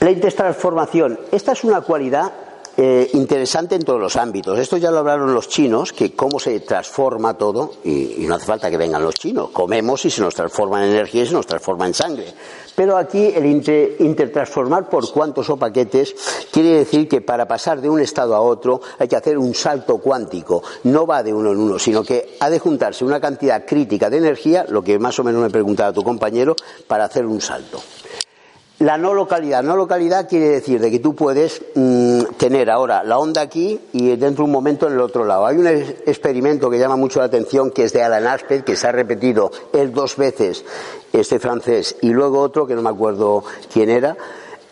La 0.00 0.10
intertransformación. 0.10 1.20
Esta 1.30 1.52
es 1.52 1.62
una 1.62 1.82
cualidad 1.82 2.32
eh, 2.76 3.10
interesante 3.14 3.74
en 3.74 3.82
todos 3.84 4.00
los 4.00 4.16
ámbitos. 4.16 4.58
Esto 4.58 4.76
ya 4.76 4.90
lo 4.90 4.98
hablaron 4.98 5.34
los 5.34 5.48
chinos, 5.48 5.92
que 5.92 6.12
cómo 6.12 6.38
se 6.38 6.60
transforma 6.60 7.34
todo, 7.36 7.72
y, 7.84 8.24
no 8.26 8.34
hace 8.34 8.46
falta 8.46 8.70
que 8.70 8.76
vengan 8.76 9.02
los 9.02 9.14
chinos. 9.14 9.50
Comemos 9.50 10.04
y 10.04 10.10
se 10.10 10.20
nos 10.22 10.34
transforma 10.34 10.84
en 10.84 10.92
energía 10.92 11.22
y 11.22 11.26
se 11.26 11.34
nos 11.34 11.46
transforma 11.46 11.86
en 11.86 11.94
sangre. 11.94 12.32
Pero 12.74 12.96
aquí 12.96 13.26
el 13.26 13.44
inter- 13.44 13.96
intertransformar 13.98 14.88
por 14.88 15.10
cuantos 15.12 15.50
o 15.50 15.58
paquetes 15.58 16.14
quiere 16.50 16.70
decir 16.70 17.06
que 17.06 17.20
para 17.20 17.46
pasar 17.46 17.82
de 17.82 17.90
un 17.90 18.00
estado 18.00 18.34
a 18.34 18.40
otro 18.40 18.80
hay 18.98 19.08
que 19.08 19.16
hacer 19.16 19.36
un 19.36 19.54
salto 19.54 19.98
cuántico. 19.98 20.62
No 20.84 21.06
va 21.06 21.22
de 21.22 21.34
uno 21.34 21.52
en 21.52 21.58
uno, 21.58 21.78
sino 21.78 22.02
que 22.02 22.36
ha 22.40 22.48
de 22.48 22.58
juntarse 22.58 23.04
una 23.04 23.20
cantidad 23.20 23.66
crítica 23.66 24.08
de 24.08 24.16
energía, 24.16 24.64
lo 24.68 24.82
que 24.82 24.98
más 24.98 25.18
o 25.18 25.24
menos 25.24 25.42
me 25.42 25.50
preguntaba 25.50 25.92
tu 25.92 26.02
compañero, 26.02 26.56
para 26.86 27.04
hacer 27.04 27.26
un 27.26 27.42
salto. 27.42 27.82
La 28.82 28.98
no 28.98 29.14
localidad. 29.14 29.62
No 29.62 29.76
localidad 29.76 30.28
quiere 30.28 30.48
decir 30.48 30.80
de 30.80 30.90
que 30.90 30.98
tú 30.98 31.14
puedes 31.14 31.62
mm, 31.76 32.34
tener 32.36 32.68
ahora 32.68 33.04
la 33.04 33.16
onda 33.16 33.40
aquí 33.40 33.80
y 33.92 34.16
dentro 34.16 34.42
de 34.42 34.46
un 34.46 34.50
momento 34.50 34.88
en 34.88 34.94
el 34.94 35.00
otro 35.00 35.24
lado. 35.24 35.46
Hay 35.46 35.56
un 35.56 35.68
experimento 35.68 36.68
que 36.68 36.80
llama 36.80 36.96
mucho 36.96 37.20
la 37.20 37.26
atención 37.26 37.70
que 37.70 37.84
es 37.84 37.92
de 37.92 38.02
Alan 38.02 38.26
Aspect, 38.26 38.66
que 38.66 38.74
se 38.74 38.88
ha 38.88 38.90
repetido 38.90 39.52
él 39.72 39.92
dos 39.92 40.16
veces, 40.16 40.64
este 41.12 41.38
francés, 41.38 41.94
y 42.02 42.08
luego 42.08 42.40
otro 42.40 42.66
que 42.66 42.74
no 42.74 42.82
me 42.82 42.90
acuerdo 42.90 43.44
quién 43.72 43.88
era, 43.88 44.16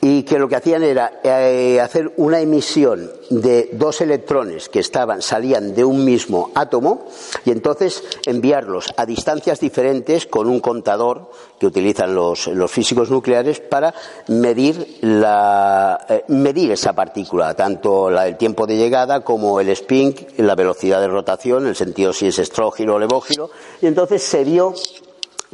y 0.02 0.22
que 0.22 0.38
lo 0.38 0.48
que 0.48 0.56
hacían 0.56 0.82
era 0.82 1.20
eh, 1.22 1.78
hacer 1.80 2.12
una 2.16 2.40
emisión 2.40 3.10
de 3.28 3.68
dos 3.72 4.00
electrones 4.00 4.68
que 4.68 4.78
estaban 4.78 5.20
salían 5.20 5.74
de 5.74 5.84
un 5.84 6.04
mismo 6.04 6.50
átomo 6.54 7.06
y 7.44 7.50
entonces 7.50 8.02
enviarlos 8.24 8.92
a 8.96 9.04
distancias 9.04 9.60
diferentes 9.60 10.26
con 10.26 10.48
un 10.48 10.60
contador 10.60 11.30
que 11.58 11.66
utilizan 11.66 12.14
los, 12.14 12.46
los 12.46 12.70
físicos 12.70 13.10
nucleares 13.10 13.60
para 13.60 13.94
medir 14.28 14.98
la 15.02 16.06
eh, 16.08 16.24
medir 16.28 16.72
esa 16.72 16.94
partícula 16.94 17.54
tanto 17.54 18.10
la 18.10 18.24
del 18.24 18.38
tiempo 18.38 18.66
de 18.66 18.78
llegada 18.78 19.22
como 19.22 19.60
el 19.60 19.68
spin 19.68 20.14
la 20.38 20.54
velocidad 20.54 21.00
de 21.00 21.08
rotación 21.08 21.66
el 21.66 21.76
sentido 21.76 22.14
si 22.14 22.28
es 22.28 22.38
estrógiro 22.38 22.94
o 22.94 22.98
levógiro 22.98 23.50
y 23.82 23.86
entonces 23.86 24.22
se 24.22 24.44
vio 24.44 24.74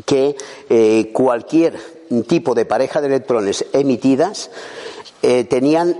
que 0.05 0.37
eh, 0.69 1.11
cualquier 1.13 1.96
tipo 2.27 2.55
de 2.55 2.65
pareja 2.65 3.01
de 3.01 3.09
electrones 3.09 3.65
emitidas 3.73 4.51
eh, 5.29 5.43
tenían 5.43 5.97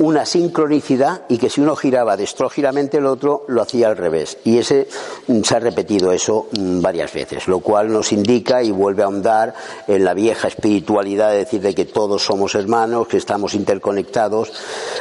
una 0.00 0.26
sincronicidad 0.26 1.22
y 1.30 1.38
que 1.38 1.48
si 1.48 1.62
uno 1.62 1.76
giraba 1.76 2.14
destrógiramente 2.14 2.98
el 2.98 3.06
otro 3.06 3.46
lo 3.48 3.62
hacía 3.62 3.88
al 3.88 3.96
revés. 3.96 4.36
Y 4.44 4.58
ese 4.58 4.86
mm, 5.28 5.40
se 5.40 5.56
ha 5.56 5.60
repetido 5.60 6.12
eso 6.12 6.48
mm, 6.52 6.82
varias 6.82 7.10
veces, 7.14 7.48
lo 7.48 7.60
cual 7.60 7.90
nos 7.90 8.12
indica 8.12 8.62
y 8.62 8.70
vuelve 8.70 9.00
a 9.00 9.06
ahondar 9.06 9.54
en 9.86 10.04
la 10.04 10.12
vieja 10.12 10.48
espiritualidad 10.48 11.30
de 11.30 11.38
decir 11.38 11.62
de 11.62 11.74
que 11.74 11.86
todos 11.86 12.22
somos 12.22 12.54
hermanos, 12.54 13.08
que 13.08 13.16
estamos 13.16 13.54
interconectados. 13.54 14.52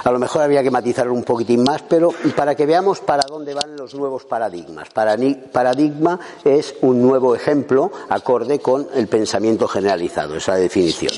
A 0.06 0.10
lo 0.10 0.20
mejor 0.20 0.44
habría 0.44 0.64
que 0.64 0.72
matizarlo 0.72 1.14
un 1.14 1.24
poquitín 1.24 1.62
más, 1.64 1.82
pero 1.82 2.14
para 2.34 2.56
que 2.56 2.66
veamos 2.66 3.02
para 3.02 3.24
dónde 3.28 3.54
van 3.54 3.76
los 3.76 3.94
nuevos 3.94 4.24
paradigmas. 4.24 4.88
Paradigma 4.90 6.18
es 6.46 6.76
un 6.80 7.02
nuevo 7.02 7.36
ejemplo 7.36 7.92
acorde 8.08 8.60
con 8.60 8.88
el 8.94 9.10
pensamiento 9.10 9.68
generalizado, 9.68 10.38
esa 10.38 10.56
definición. 10.56 11.12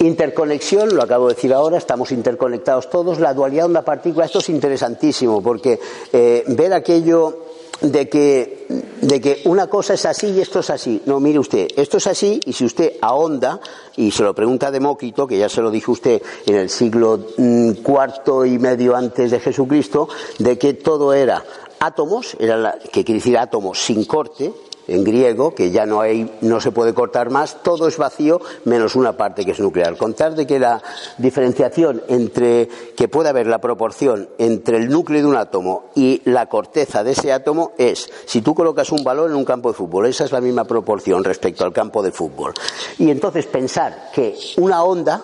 Interconexión, 0.00 0.94
lo 0.96 1.02
acabo 1.02 1.28
de 1.28 1.34
decir 1.34 1.52
ahora, 1.52 1.76
estamos 1.78 2.10
interconectados 2.10 2.88
todos. 2.88 3.20
La 3.20 3.34
dualidad 3.34 3.66
onda-partícula, 3.66 4.24
esto 4.26 4.38
es 4.38 4.48
interesantísimo 4.48 5.42
porque 5.42 5.78
eh, 6.12 6.42
ver 6.48 6.72
aquello 6.72 7.38
de 7.82 8.08
que, 8.08 8.66
de 9.02 9.20
que 9.20 9.42
una 9.44 9.66
cosa 9.68 9.94
es 9.94 10.04
así 10.06 10.28
y 10.28 10.40
esto 10.40 10.60
es 10.60 10.70
así. 10.70 11.02
No, 11.06 11.20
mire 11.20 11.38
usted, 11.38 11.68
esto 11.76 11.98
es 11.98 12.06
así 12.06 12.40
y 12.46 12.52
si 12.54 12.64
usted 12.64 12.94
ahonda, 13.02 13.60
y 13.96 14.10
se 14.10 14.22
lo 14.22 14.34
pregunta 14.34 14.68
a 14.68 14.70
Demócrito, 14.70 15.26
que 15.26 15.38
ya 15.38 15.48
se 15.50 15.60
lo 15.60 15.70
dijo 15.70 15.92
usted 15.92 16.22
en 16.46 16.56
el 16.56 16.70
siglo 16.70 17.18
mm, 17.36 17.72
cuarto 17.82 18.46
y 18.46 18.58
medio 18.58 18.96
antes 18.96 19.30
de 19.30 19.38
Jesucristo, 19.40 20.08
de 20.38 20.58
que 20.58 20.74
todo 20.74 21.12
era 21.12 21.44
átomos, 21.78 22.36
era 22.38 22.56
la- 22.56 22.78
que 22.78 23.04
quiere 23.04 23.18
decir 23.20 23.36
átomos 23.38 23.78
sin 23.78 24.04
corte, 24.04 24.50
en 24.90 25.04
griego, 25.04 25.54
que 25.54 25.70
ya 25.70 25.86
no 25.86 26.00
hay, 26.00 26.38
no 26.40 26.60
se 26.60 26.72
puede 26.72 26.94
cortar 26.94 27.30
más, 27.30 27.62
todo 27.62 27.86
es 27.86 27.96
vacío 27.96 28.40
menos 28.64 28.96
una 28.96 29.16
parte 29.16 29.44
que 29.44 29.52
es 29.52 29.60
nuclear. 29.60 29.96
Contar 29.96 30.34
de 30.34 30.46
que 30.46 30.58
la 30.58 30.82
diferenciación 31.18 32.02
entre, 32.08 32.68
que 32.96 33.08
puede 33.08 33.28
haber 33.28 33.46
la 33.46 33.60
proporción 33.60 34.28
entre 34.38 34.78
el 34.78 34.88
núcleo 34.88 35.22
de 35.22 35.28
un 35.28 35.36
átomo 35.36 35.84
y 35.94 36.20
la 36.24 36.46
corteza 36.46 37.04
de 37.04 37.12
ese 37.12 37.32
átomo 37.32 37.72
es, 37.78 38.10
si 38.26 38.42
tú 38.42 38.54
colocas 38.54 38.90
un 38.90 39.04
balón 39.04 39.30
en 39.30 39.36
un 39.36 39.44
campo 39.44 39.70
de 39.70 39.76
fútbol, 39.76 40.06
esa 40.06 40.24
es 40.24 40.32
la 40.32 40.40
misma 40.40 40.64
proporción 40.64 41.22
respecto 41.22 41.64
al 41.64 41.72
campo 41.72 42.02
de 42.02 42.10
fútbol. 42.10 42.52
Y 42.98 43.10
entonces 43.10 43.46
pensar 43.46 44.10
que 44.12 44.36
una 44.56 44.82
onda, 44.82 45.22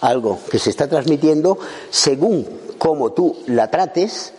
algo 0.00 0.38
que 0.50 0.58
se 0.58 0.70
está 0.70 0.88
transmitiendo, 0.88 1.58
según 1.90 2.46
cómo 2.78 3.12
tú 3.12 3.36
la 3.46 3.70
trates, 3.70 4.32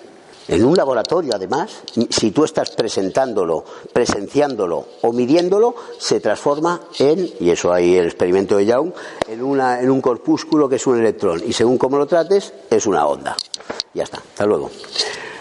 en 0.47 0.65
un 0.65 0.75
laboratorio, 0.75 1.33
además, 1.35 1.83
si 2.09 2.31
tú 2.31 2.43
estás 2.43 2.71
presentándolo, 2.71 3.63
presenciándolo 3.91 4.85
o 5.01 5.13
midiéndolo, 5.13 5.75
se 5.97 6.19
transforma 6.19 6.81
en, 6.99 7.29
y 7.39 7.49
eso 7.49 7.71
hay 7.71 7.95
el 7.95 8.05
experimento 8.05 8.57
de 8.57 8.65
Young, 8.65 8.91
en, 9.27 9.43
una, 9.43 9.79
en 9.81 9.89
un 9.89 10.01
corpúsculo 10.01 10.67
que 10.67 10.75
es 10.75 10.87
un 10.87 10.99
electrón. 10.99 11.41
Y 11.45 11.53
según 11.53 11.77
cómo 11.77 11.97
lo 11.97 12.05
trates, 12.05 12.53
es 12.69 12.85
una 12.85 13.05
onda. 13.05 13.35
Ya 13.93 14.03
está, 14.03 14.17
hasta 14.17 14.45
luego. 14.45 14.69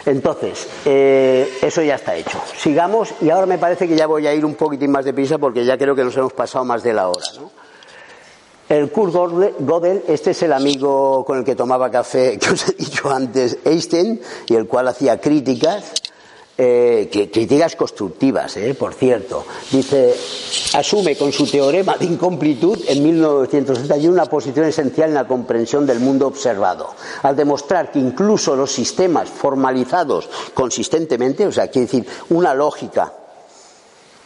Entonces, 0.05 0.66
eh, 0.84 1.59
eso 1.62 1.82
ya 1.82 1.94
está 1.94 2.16
hecho. 2.16 2.40
Sigamos, 2.57 3.14
y 3.20 3.30
ahora 3.30 3.46
me 3.46 3.59
parece 3.59 3.86
que 3.86 3.96
ya 3.96 4.07
voy 4.07 4.26
a 4.26 4.34
ir 4.34 4.44
un 4.44 4.55
poquitín 4.55 4.90
más 4.90 5.05
deprisa 5.05 5.38
porque 5.38 5.64
ya 5.64 5.78
creo 5.78 5.94
que 5.94 6.05
nos 6.05 6.16
hemos 6.16 6.32
pasado 6.32 6.64
más 6.64 6.82
de 6.82 6.92
la 6.92 7.09
hora. 7.09 7.24
¿no? 7.38 7.62
El 8.73 8.91
Kurt 8.91 9.12
Gödel- 9.12 10.03
este 10.09 10.31
es 10.31 10.43
el 10.45 10.53
amigo 10.55 11.27
con 11.27 11.37
el 11.37 11.45
que 11.45 11.55
tomaba 11.55 11.91
café 11.91 12.39
que 12.41 12.53
os 12.55 12.70
he 12.70 12.73
dicho 12.73 13.11
antes, 13.11 13.59
Einstein, 13.66 14.18
y 14.47 14.55
el 14.55 14.66
cual 14.66 14.89
hacía 14.89 15.20
críticas, 15.20 15.93
eh, 16.57 17.11
críticas 17.31 17.77
constructivas, 17.77 18.57
eh, 18.57 18.75
por 18.75 18.95
cierto. 18.95 19.45
Dice, 19.70 20.14
asume 20.73 21.16
con 21.16 21.33
su 21.33 21.47
teorema 21.51 21.99
de 21.99 22.07
incomplitud 22.07 22.79
en 22.89 23.03
1961 23.03 24.11
una 24.11 24.25
posición 24.25 24.64
esencial 24.64 25.11
en 25.11 25.16
la 25.16 25.29
comprensión 25.29 25.87
del 25.87 26.01
mundo 26.01 26.27
observado, 26.27 26.95
al 27.25 27.37
demostrar 27.37 27.91
que 27.93 27.99
incluso 27.99 28.57
los 28.57 28.73
sistemas 28.73 29.29
formalizados 29.29 30.31
consistentemente, 30.55 31.47
o 31.47 31.53
sea, 31.53 31.68
quiere 31.68 31.89
decir, 31.89 32.07
una 32.31 32.55
lógica 32.55 33.12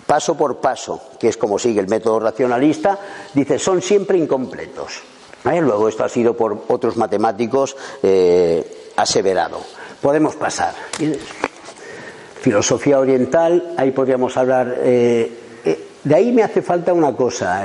paso 0.07 0.37
por 0.37 0.57
paso, 0.59 1.01
que 1.19 1.29
es 1.29 1.37
como 1.37 1.59
sigue 1.59 1.81
el 1.81 1.89
método 1.89 2.21
racionalista, 2.21 2.99
dice, 3.35 3.59
son 3.59 3.83
siempre 3.83 4.17
incompletos. 4.19 5.03
Luego 5.45 5.89
esto 5.89 6.05
ha 6.05 6.09
sido 6.09 6.37
por 6.37 6.65
otros 6.69 6.97
matemáticos 6.97 7.77
eh, 8.03 8.91
aseverado. 8.97 9.61
Podemos 10.01 10.35
pasar. 10.35 10.75
Filosofía 12.41 12.99
oriental, 12.99 13.75
ahí 13.77 13.93
podríamos 13.93 14.37
hablar. 14.37 14.75
eh, 14.79 15.33
eh, 15.65 15.89
de 16.03 16.15
ahí 16.15 16.33
me 16.33 16.43
hace 16.43 16.63
falta 16.63 16.93
una 16.93 17.15
cosa. 17.15 17.65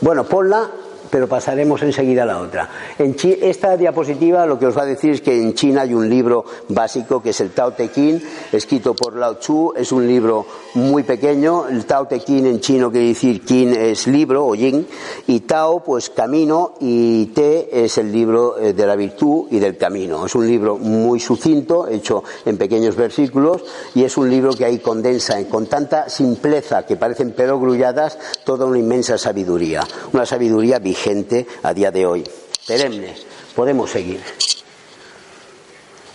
bueno, 0.00 0.24
ponla, 0.24 0.70
pero 1.10 1.28
pasaremos 1.28 1.82
enseguida 1.82 2.22
a 2.22 2.26
la 2.26 2.38
otra. 2.40 2.68
En 2.98 3.14
Chi- 3.14 3.38
esta 3.40 3.76
diapositiva 3.76 4.46
lo 4.46 4.58
que 4.58 4.66
os 4.66 4.76
va 4.76 4.82
a 4.82 4.86
decir 4.86 5.12
es 5.12 5.20
que 5.20 5.40
en 5.40 5.54
China 5.54 5.82
hay 5.82 5.94
un 5.94 6.08
libro 6.08 6.44
básico 6.68 7.22
que 7.22 7.30
es 7.30 7.40
el 7.40 7.50
Tao 7.50 7.72
Te 7.72 7.90
Ching, 7.90 8.20
escrito 8.52 8.94
por 8.94 9.16
Lao 9.16 9.36
Tzu. 9.36 9.72
Es 9.76 9.92
un 9.92 10.06
libro 10.06 10.46
muy 10.74 11.02
pequeño. 11.02 11.66
El 11.68 11.84
Tao 11.86 12.06
Te 12.06 12.20
Ching 12.20 12.46
en 12.46 12.60
chino 12.60 12.90
quiere 12.90 13.08
decir 13.08 13.44
Qin 13.44 13.74
es 13.74 14.06
libro 14.06 14.46
o 14.46 14.54
Yin, 14.54 14.86
y 15.26 15.40
Tao, 15.40 15.80
pues 15.80 16.10
camino, 16.10 16.74
y 16.80 17.26
Te 17.26 17.84
es 17.84 17.98
el 17.98 18.12
libro 18.12 18.58
eh, 18.58 18.72
de 18.72 18.86
la 18.86 18.96
virtud 18.96 19.46
y 19.50 19.58
del 19.58 19.76
camino. 19.76 20.26
Es 20.26 20.34
un 20.34 20.46
libro 20.46 20.76
muy 20.78 21.20
sucinto, 21.20 21.88
hecho 21.88 22.24
en 22.44 22.56
pequeños 22.58 22.96
versículos, 22.96 23.62
y 23.94 24.04
es 24.04 24.16
un 24.16 24.30
libro 24.30 24.52
que 24.52 24.64
ahí 24.64 24.78
condensa 24.78 25.36
con 25.48 25.66
tanta 25.66 26.08
simpleza 26.08 26.84
que 26.86 26.96
parecen 26.96 27.32
perogrulladas 27.32 28.18
toda 28.46 28.64
una 28.64 28.78
inmensa 28.78 29.18
sabiduría. 29.18 29.86
Una 30.12 30.24
sabiduría 30.24 30.78
vigente 30.78 31.46
a 31.64 31.74
día 31.74 31.90
de 31.90 32.06
hoy. 32.06 32.24
Perenne. 32.66 33.14
Podemos 33.54 33.90
seguir. 33.90 34.20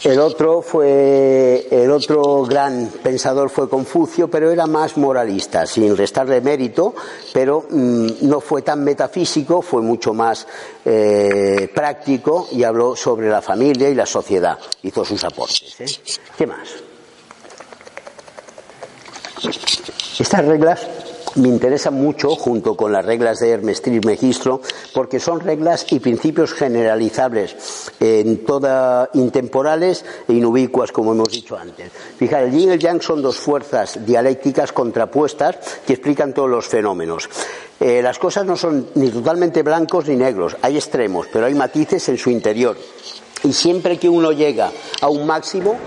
El 0.03 0.19
otro 0.19 0.63
fue 0.63 1.67
el 1.69 1.91
otro 1.91 2.43
gran 2.43 2.87
pensador 3.03 3.51
fue 3.51 3.69
Confucio, 3.69 4.29
pero 4.29 4.49
era 4.49 4.65
más 4.65 4.97
moralista, 4.97 5.67
sin 5.67 5.95
restarle 5.95 6.41
mérito, 6.41 6.95
pero 7.33 7.67
mm, 7.69 8.07
no 8.21 8.39
fue 8.39 8.63
tan 8.63 8.83
metafísico, 8.83 9.61
fue 9.61 9.83
mucho 9.83 10.13
más 10.13 10.47
eh, 10.85 11.69
práctico 11.75 12.47
y 12.51 12.63
habló 12.63 12.95
sobre 12.95 13.29
la 13.29 13.43
familia 13.43 13.89
y 13.89 13.93
la 13.93 14.07
sociedad. 14.07 14.57
Hizo 14.81 15.05
sus 15.05 15.23
aportes. 15.23 15.75
¿eh? 15.79 15.85
¿Qué 16.35 16.47
más? 16.47 16.67
Estas 20.19 20.45
reglas 20.45 20.87
me 21.35 21.47
interesan 21.47 21.93
mucho 21.93 22.35
junto 22.35 22.75
con 22.75 22.91
las 22.91 23.05
reglas 23.05 23.39
de 23.39 23.49
Hermes 23.49 23.81
Trismegistro 23.81 24.61
porque 24.93 25.19
son 25.19 25.39
reglas 25.39 25.85
y 25.91 25.99
principios 25.99 26.53
generalizables 26.53 27.91
en 27.99 28.45
toda 28.45 29.09
intemporales 29.13 30.05
e 30.27 30.33
inubicuas 30.33 30.91
como 30.91 31.13
hemos 31.13 31.29
dicho 31.29 31.57
antes. 31.57 31.91
Fijar, 32.17 32.43
el 32.43 32.51
yin 32.51 32.69
y 32.69 32.73
el 32.73 32.79
yang 32.79 33.01
son 33.01 33.21
dos 33.21 33.37
fuerzas 33.37 33.99
dialécticas 34.05 34.71
contrapuestas 34.71 35.57
que 35.85 35.93
explican 35.93 36.33
todos 36.33 36.49
los 36.49 36.67
fenómenos. 36.67 37.29
Eh, 37.79 38.01
las 38.01 38.19
cosas 38.19 38.45
no 38.45 38.55
son 38.55 38.87
ni 38.95 39.09
totalmente 39.09 39.63
blancos 39.63 40.07
ni 40.07 40.15
negros, 40.15 40.55
hay 40.61 40.75
extremos, 40.75 41.27
pero 41.31 41.45
hay 41.45 41.55
matices 41.55 42.07
en 42.09 42.17
su 42.17 42.29
interior. 42.29 42.77
Y 43.43 43.53
siempre 43.53 43.97
que 43.97 44.07
uno 44.07 44.31
llega 44.31 44.71
a 45.01 45.09
un 45.09 45.25
máximo, 45.25 45.77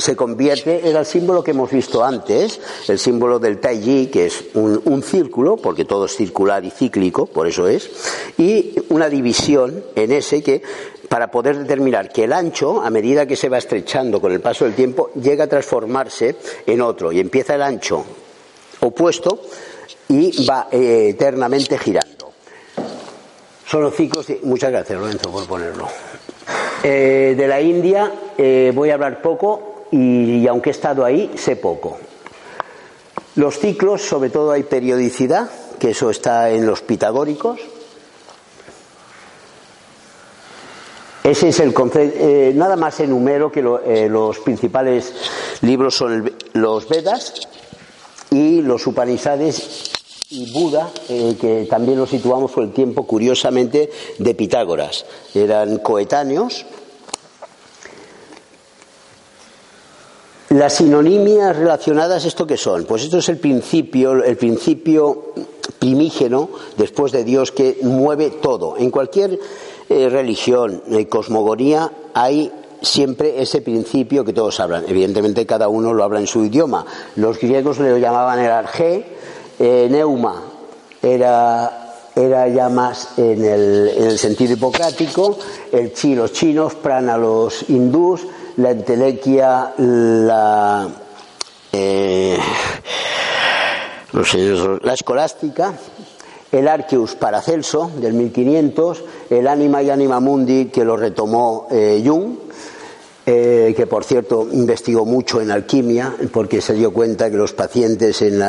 se 0.00 0.16
convierte 0.16 0.88
en 0.88 0.96
el 0.96 1.06
símbolo 1.06 1.44
que 1.44 1.52
hemos 1.52 1.70
visto 1.70 2.02
antes, 2.02 2.60
el 2.88 2.98
símbolo 2.98 3.38
del 3.38 3.60
Taiji, 3.60 4.06
que 4.06 4.26
es 4.26 4.44
un, 4.54 4.80
un, 4.84 5.02
círculo, 5.02 5.56
porque 5.56 5.84
todo 5.84 6.06
es 6.06 6.16
circular 6.16 6.64
y 6.64 6.70
cíclico, 6.70 7.26
por 7.26 7.46
eso 7.46 7.68
es, 7.68 7.90
y 8.38 8.74
una 8.88 9.08
división 9.08 9.84
en 9.94 10.12
ese 10.12 10.42
que, 10.42 10.62
para 11.08 11.30
poder 11.30 11.58
determinar 11.58 12.10
que 12.10 12.24
el 12.24 12.32
ancho, 12.32 12.80
a 12.80 12.90
medida 12.90 13.26
que 13.26 13.36
se 13.36 13.48
va 13.48 13.58
estrechando 13.58 14.20
con 14.20 14.32
el 14.32 14.40
paso 14.40 14.64
del 14.64 14.74
tiempo, 14.74 15.10
llega 15.20 15.44
a 15.44 15.48
transformarse 15.48 16.36
en 16.66 16.80
otro, 16.80 17.12
y 17.12 17.20
empieza 17.20 17.54
el 17.54 17.62
ancho 17.62 18.04
opuesto 18.80 19.42
y 20.08 20.44
va 20.46 20.68
eh, 20.70 21.10
eternamente 21.10 21.78
girando. 21.78 22.32
Son 23.66 23.82
los 23.82 23.94
ciclos. 23.94 24.26
De... 24.26 24.40
Muchas 24.42 24.70
gracias, 24.70 24.98
Lorenzo, 24.98 25.30
por 25.30 25.46
ponerlo. 25.46 25.88
Eh, 26.82 27.34
de 27.36 27.46
la 27.46 27.60
India 27.60 28.12
eh, 28.36 28.72
voy 28.74 28.90
a 28.90 28.94
hablar 28.94 29.20
poco 29.20 29.69
y, 29.90 30.46
aunque 30.46 30.70
he 30.70 30.72
estado 30.72 31.04
ahí, 31.04 31.30
sé 31.36 31.56
poco. 31.56 31.98
Los 33.36 33.58
ciclos, 33.58 34.02
sobre 34.02 34.30
todo 34.30 34.52
hay 34.52 34.64
periodicidad, 34.64 35.50
que 35.78 35.90
eso 35.90 36.10
está 36.10 36.50
en 36.50 36.66
los 36.66 36.82
pitagóricos. 36.82 37.60
Ese 41.22 41.48
es 41.48 41.60
el 41.60 41.72
concepto. 41.72 42.18
Eh, 42.18 42.52
nada 42.54 42.76
más 42.76 42.98
enumero 43.00 43.52
que 43.52 43.60
eh, 43.60 44.08
los 44.08 44.38
principales 44.40 45.12
libros 45.62 45.94
son 45.94 46.32
los 46.54 46.88
Vedas 46.88 47.48
y 48.30 48.62
los 48.62 48.86
Upanishads 48.86 49.90
y 50.30 50.52
Buda, 50.52 50.90
eh, 51.08 51.36
que 51.40 51.66
también 51.68 51.98
lo 51.98 52.06
situamos 52.06 52.52
por 52.52 52.62
el 52.62 52.72
tiempo, 52.72 53.04
curiosamente, 53.04 53.90
de 54.18 54.34
Pitágoras. 54.34 55.04
Eran 55.34 55.78
coetáneos. 55.78 56.64
Las 60.50 60.74
sinonimias 60.74 61.56
relacionadas, 61.56 62.24
¿esto 62.24 62.44
qué 62.44 62.56
son? 62.56 62.84
Pues 62.84 63.04
esto 63.04 63.18
es 63.18 63.28
el 63.28 63.38
principio, 63.38 64.24
el 64.24 64.36
principio 64.36 65.26
primígeno, 65.78 66.48
después 66.76 67.12
de 67.12 67.22
Dios, 67.22 67.52
que 67.52 67.78
mueve 67.82 68.30
todo. 68.30 68.76
En 68.76 68.90
cualquier 68.90 69.38
eh, 69.88 70.08
religión, 70.08 70.82
eh, 70.90 71.06
cosmogonía, 71.06 71.92
hay 72.14 72.50
siempre 72.82 73.40
ese 73.40 73.60
principio 73.60 74.24
que 74.24 74.32
todos 74.32 74.58
hablan. 74.58 74.86
Evidentemente 74.88 75.46
cada 75.46 75.68
uno 75.68 75.94
lo 75.94 76.02
habla 76.02 76.18
en 76.18 76.26
su 76.26 76.44
idioma. 76.44 76.84
Los 77.14 77.38
griegos 77.38 77.78
le 77.78 78.00
llamaban 78.00 78.40
el 78.40 78.50
arge, 78.50 79.06
eh, 79.56 79.86
neuma 79.88 80.42
era, 81.00 81.94
era 82.16 82.48
ya 82.48 82.68
más 82.68 83.16
en 83.18 83.44
el, 83.44 83.88
en 83.96 84.04
el, 84.04 84.18
sentido 84.18 84.54
hipocrático, 84.54 85.38
el 85.70 85.92
chi 85.92 86.16
los 86.16 86.32
chinos, 86.32 86.74
prana 86.74 87.16
los 87.16 87.70
hindús, 87.70 88.22
la 88.56 88.70
entelequia 88.70 89.74
la, 89.76 90.88
eh, 91.72 92.38
la 94.82 94.94
escolástica, 94.94 95.74
el 96.52 96.68
Arceus 96.68 97.14
Paracelso 97.14 97.90
del 97.96 98.14
1500, 98.14 99.04
el 99.30 99.46
Anima 99.46 99.82
y 99.82 99.90
Anima 99.90 100.20
Mundi 100.20 100.66
que 100.66 100.84
lo 100.84 100.96
retomó 100.96 101.68
eh, 101.70 102.02
Jung, 102.04 102.34
eh, 103.26 103.74
que 103.76 103.86
por 103.86 104.04
cierto 104.04 104.48
investigó 104.50 105.04
mucho 105.04 105.40
en 105.40 105.50
alquimia 105.50 106.14
porque 106.32 106.60
se 106.60 106.72
dio 106.74 106.92
cuenta 106.92 107.30
que 107.30 107.36
los 107.36 107.52
pacientes 107.52 108.22
en 108.22 108.42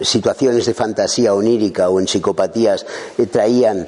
situaciones 0.00 0.66
de 0.66 0.74
fantasía 0.74 1.34
onírica 1.34 1.88
o 1.90 2.00
en 2.00 2.08
psicopatías 2.08 2.84
traían 3.30 3.86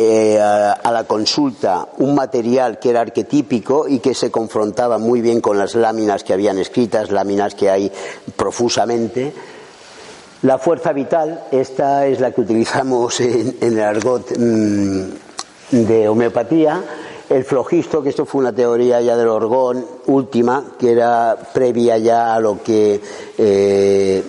eh, 0.00 0.38
a, 0.38 0.92
la 0.92 1.02
consulta 1.04 1.88
un 1.98 2.14
material 2.14 2.78
que 2.78 2.90
era 2.90 3.00
arquetípico 3.00 3.88
y 3.88 3.98
que 3.98 4.14
se 4.14 4.30
confrontaba 4.30 4.98
muy 4.98 5.20
bien 5.20 5.40
con 5.40 5.58
las 5.58 5.74
láminas 5.74 6.22
que 6.22 6.32
habían 6.32 6.56
escritas, 6.58 7.10
láminas 7.10 7.56
que 7.56 7.68
hay 7.68 7.90
profusamente. 8.36 9.32
La 10.42 10.58
fuerza 10.58 10.92
vital, 10.92 11.46
esta 11.50 12.06
es 12.06 12.20
la 12.20 12.30
que 12.30 12.42
utilizamos 12.42 13.18
en, 13.20 13.56
el 13.60 13.80
argot 13.80 14.38
mmm, 14.38 15.02
de 15.72 16.08
homeopatía. 16.08 16.80
El 17.28 17.42
flojisto, 17.44 18.00
que 18.00 18.10
esto 18.10 18.24
fue 18.24 18.42
una 18.42 18.52
teoría 18.52 19.00
ya 19.00 19.16
del 19.16 19.26
orgón 19.26 19.84
última, 20.06 20.64
que 20.78 20.92
era 20.92 21.36
previa 21.52 21.98
ya 21.98 22.36
a 22.36 22.40
lo 22.40 22.62
que 22.62 23.00
eh, 23.36 24.22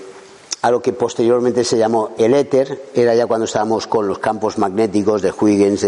a 0.62 0.72
lo 0.72 0.82
que 0.82 0.94
posteriormente 0.94 1.64
se 1.64 1.78
llamó 1.78 2.12
el 2.18 2.34
éter, 2.34 2.90
era 2.94 3.16
ya 3.16 3.28
cuando 3.28 3.46
estábamos 3.46 3.88
con 3.88 4.08
los 4.08 4.20
campos 4.20 4.58
magnéticos 4.58 5.22
de 5.22 5.32
Huygens, 5.32 5.82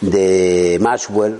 de, 0.00 0.78
Maxwell. 0.80 1.38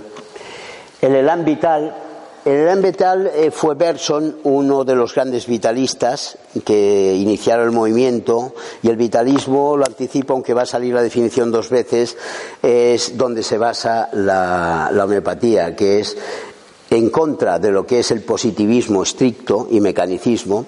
El 1.01 1.15
elan 1.15 1.45
vital, 1.45 1.95
el 2.43 2.53
elan 2.53 2.81
vital 2.81 3.31
eh, 3.33 3.51
fue 3.51 3.75
Berson, 3.75 4.37
uno 4.43 4.83
de 4.83 4.95
los 4.95 5.13
grandes 5.13 5.45
vitalistas 5.47 6.37
que 6.65 7.13
iniciaron 7.15 7.67
el 7.67 7.71
movimiento, 7.71 8.53
y 8.81 8.89
el 8.89 8.97
vitalismo, 8.97 9.77
lo 9.77 9.85
anticipo, 9.85 10.33
aunque 10.33 10.53
va 10.53 10.63
a 10.63 10.65
salir 10.65 10.93
la 10.93 11.03
definición 11.03 11.51
dos 11.51 11.69
veces, 11.69 12.17
es 12.61 13.17
donde 13.17 13.43
se 13.43 13.57
basa 13.57 14.09
la 14.11 14.91
homeopatía, 15.03 15.75
que 15.75 15.99
es 15.99 16.17
en 16.89 17.09
contra 17.09 17.59
de 17.59 17.71
lo 17.71 17.85
que 17.85 17.99
es 17.99 18.11
el 18.11 18.21
positivismo 18.21 19.03
estricto 19.03 19.67
y 19.69 19.79
mecanicismo, 19.79 20.65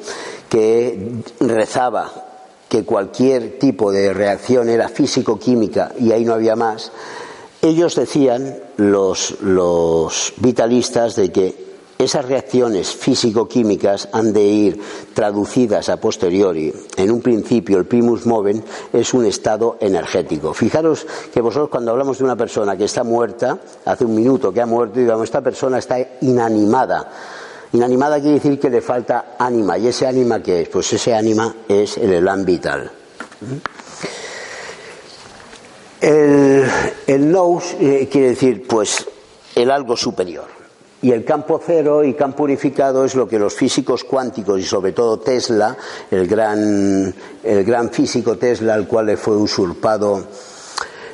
que 0.49 1.11
rezaba 1.39 2.11
que 2.67 2.83
cualquier 2.83 3.57
tipo 3.57 3.91
de 3.91 4.13
reacción 4.13 4.69
era 4.69 4.89
físico-química 4.89 5.93
y 5.99 6.11
ahí 6.11 6.23
no 6.23 6.33
había 6.33 6.55
más, 6.55 6.91
ellos 7.61 7.95
decían, 7.95 8.57
los, 8.77 9.41
los 9.41 10.33
vitalistas, 10.37 11.15
de 11.15 11.31
que 11.31 11.68
esas 11.99 12.23
reacciones 12.23 12.95
físico-químicas 12.95 14.07
han 14.13 14.31
de 14.31 14.41
ir 14.41 14.81
traducidas 15.13 15.89
a 15.89 15.97
posteriori. 15.97 16.73
En 16.95 17.11
un 17.11 17.19
principio, 17.21 17.77
el 17.77 17.85
primus 17.87 18.25
moven 18.25 18.63
es 18.93 19.13
un 19.13 19.25
estado 19.25 19.75
energético. 19.81 20.53
Fijaros 20.53 21.05
que 21.33 21.41
vosotros 21.41 21.67
cuando 21.69 21.91
hablamos 21.91 22.17
de 22.17 22.23
una 22.23 22.37
persona 22.37 22.77
que 22.77 22.85
está 22.85 23.03
muerta, 23.03 23.59
hace 23.83 24.05
un 24.05 24.15
minuto 24.15 24.53
que 24.53 24.61
ha 24.61 24.65
muerto, 24.65 24.97
digamos, 24.97 25.25
esta 25.25 25.41
persona 25.41 25.79
está 25.79 25.97
inanimada. 26.21 27.11
Inanimada 27.73 28.21
quiere 28.21 28.35
decir 28.35 28.57
que 28.57 28.69
le 28.69 28.79
falta 28.79 29.35
ánima. 29.37 29.77
¿Y 29.77 29.87
ese 29.87 30.07
ánima 30.07 30.41
qué 30.41 30.61
es? 30.61 30.69
Pues 30.69 30.93
ese 30.93 31.13
ánima 31.13 31.53
es 31.67 31.97
el 31.97 32.13
elan 32.13 32.45
vital. 32.45 32.89
El, 35.99 36.65
el 37.07 37.29
nous 37.29 37.75
eh, 37.77 38.07
quiere 38.09 38.29
decir, 38.29 38.65
pues, 38.65 39.05
el 39.53 39.69
algo 39.69 39.97
superior. 39.97 40.58
Y 41.01 41.11
el 41.11 41.23
campo 41.23 41.61
cero 41.65 42.03
y 42.03 42.13
campo 42.13 42.43
unificado 42.43 43.05
es 43.05 43.15
lo 43.15 43.27
que 43.27 43.39
los 43.39 43.53
físicos 43.53 44.03
cuánticos 44.03 44.59
y 44.59 44.63
sobre 44.63 44.91
todo 44.91 45.19
Tesla, 45.19 45.77
el 46.11 46.27
gran, 46.27 47.13
el 47.43 47.63
gran 47.63 47.89
físico 47.89 48.37
Tesla, 48.37 48.73
al 48.73 48.87
cual 48.87 49.05
le 49.05 49.15
fue 49.15 49.37
usurpado, 49.37 50.25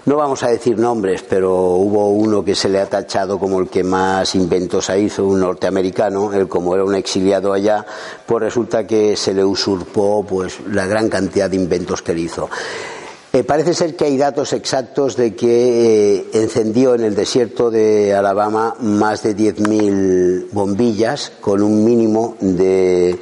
no 0.05 0.17
vamos 0.17 0.43
a 0.43 0.49
decir 0.49 0.77
nombres, 0.77 1.23
pero 1.27 1.51
hubo 1.51 2.09
uno 2.09 2.45
que 2.45 2.53
se 2.53 2.69
le 2.69 2.79
ha 2.79 2.85
tachado 2.85 3.39
como 3.39 3.59
el 3.59 3.69
que 3.69 3.83
más 3.83 4.35
inventos 4.35 4.91
hizo, 4.95 5.25
un 5.25 5.39
norteamericano, 5.39 6.31
él 6.31 6.47
como 6.47 6.75
era 6.75 6.83
un 6.83 6.93
exiliado 6.93 7.51
allá, 7.51 7.83
pues 8.23 8.43
resulta 8.43 8.85
que 8.85 9.15
se 9.15 9.33
le 9.33 9.43
usurpó 9.43 10.23
pues 10.23 10.59
la 10.71 10.85
gran 10.85 11.09
cantidad 11.09 11.49
de 11.49 11.55
inventos 11.55 12.03
que 12.03 12.11
él 12.11 12.19
hizo. 12.19 12.47
Eh, 13.35 13.43
parece 13.43 13.73
ser 13.73 13.97
que 13.97 14.05
hay 14.05 14.15
datos 14.15 14.53
exactos 14.53 15.17
de 15.17 15.35
que 15.35 16.19
eh, 16.19 16.25
encendió 16.31 16.95
en 16.95 17.03
el 17.03 17.15
desierto 17.15 17.69
de 17.69 18.13
Alabama 18.13 18.75
más 18.79 19.23
de 19.23 19.35
10.000 19.35 20.51
bombillas 20.53 21.33
con 21.41 21.61
un 21.61 21.83
mínimo 21.83 22.37
de, 22.39 23.19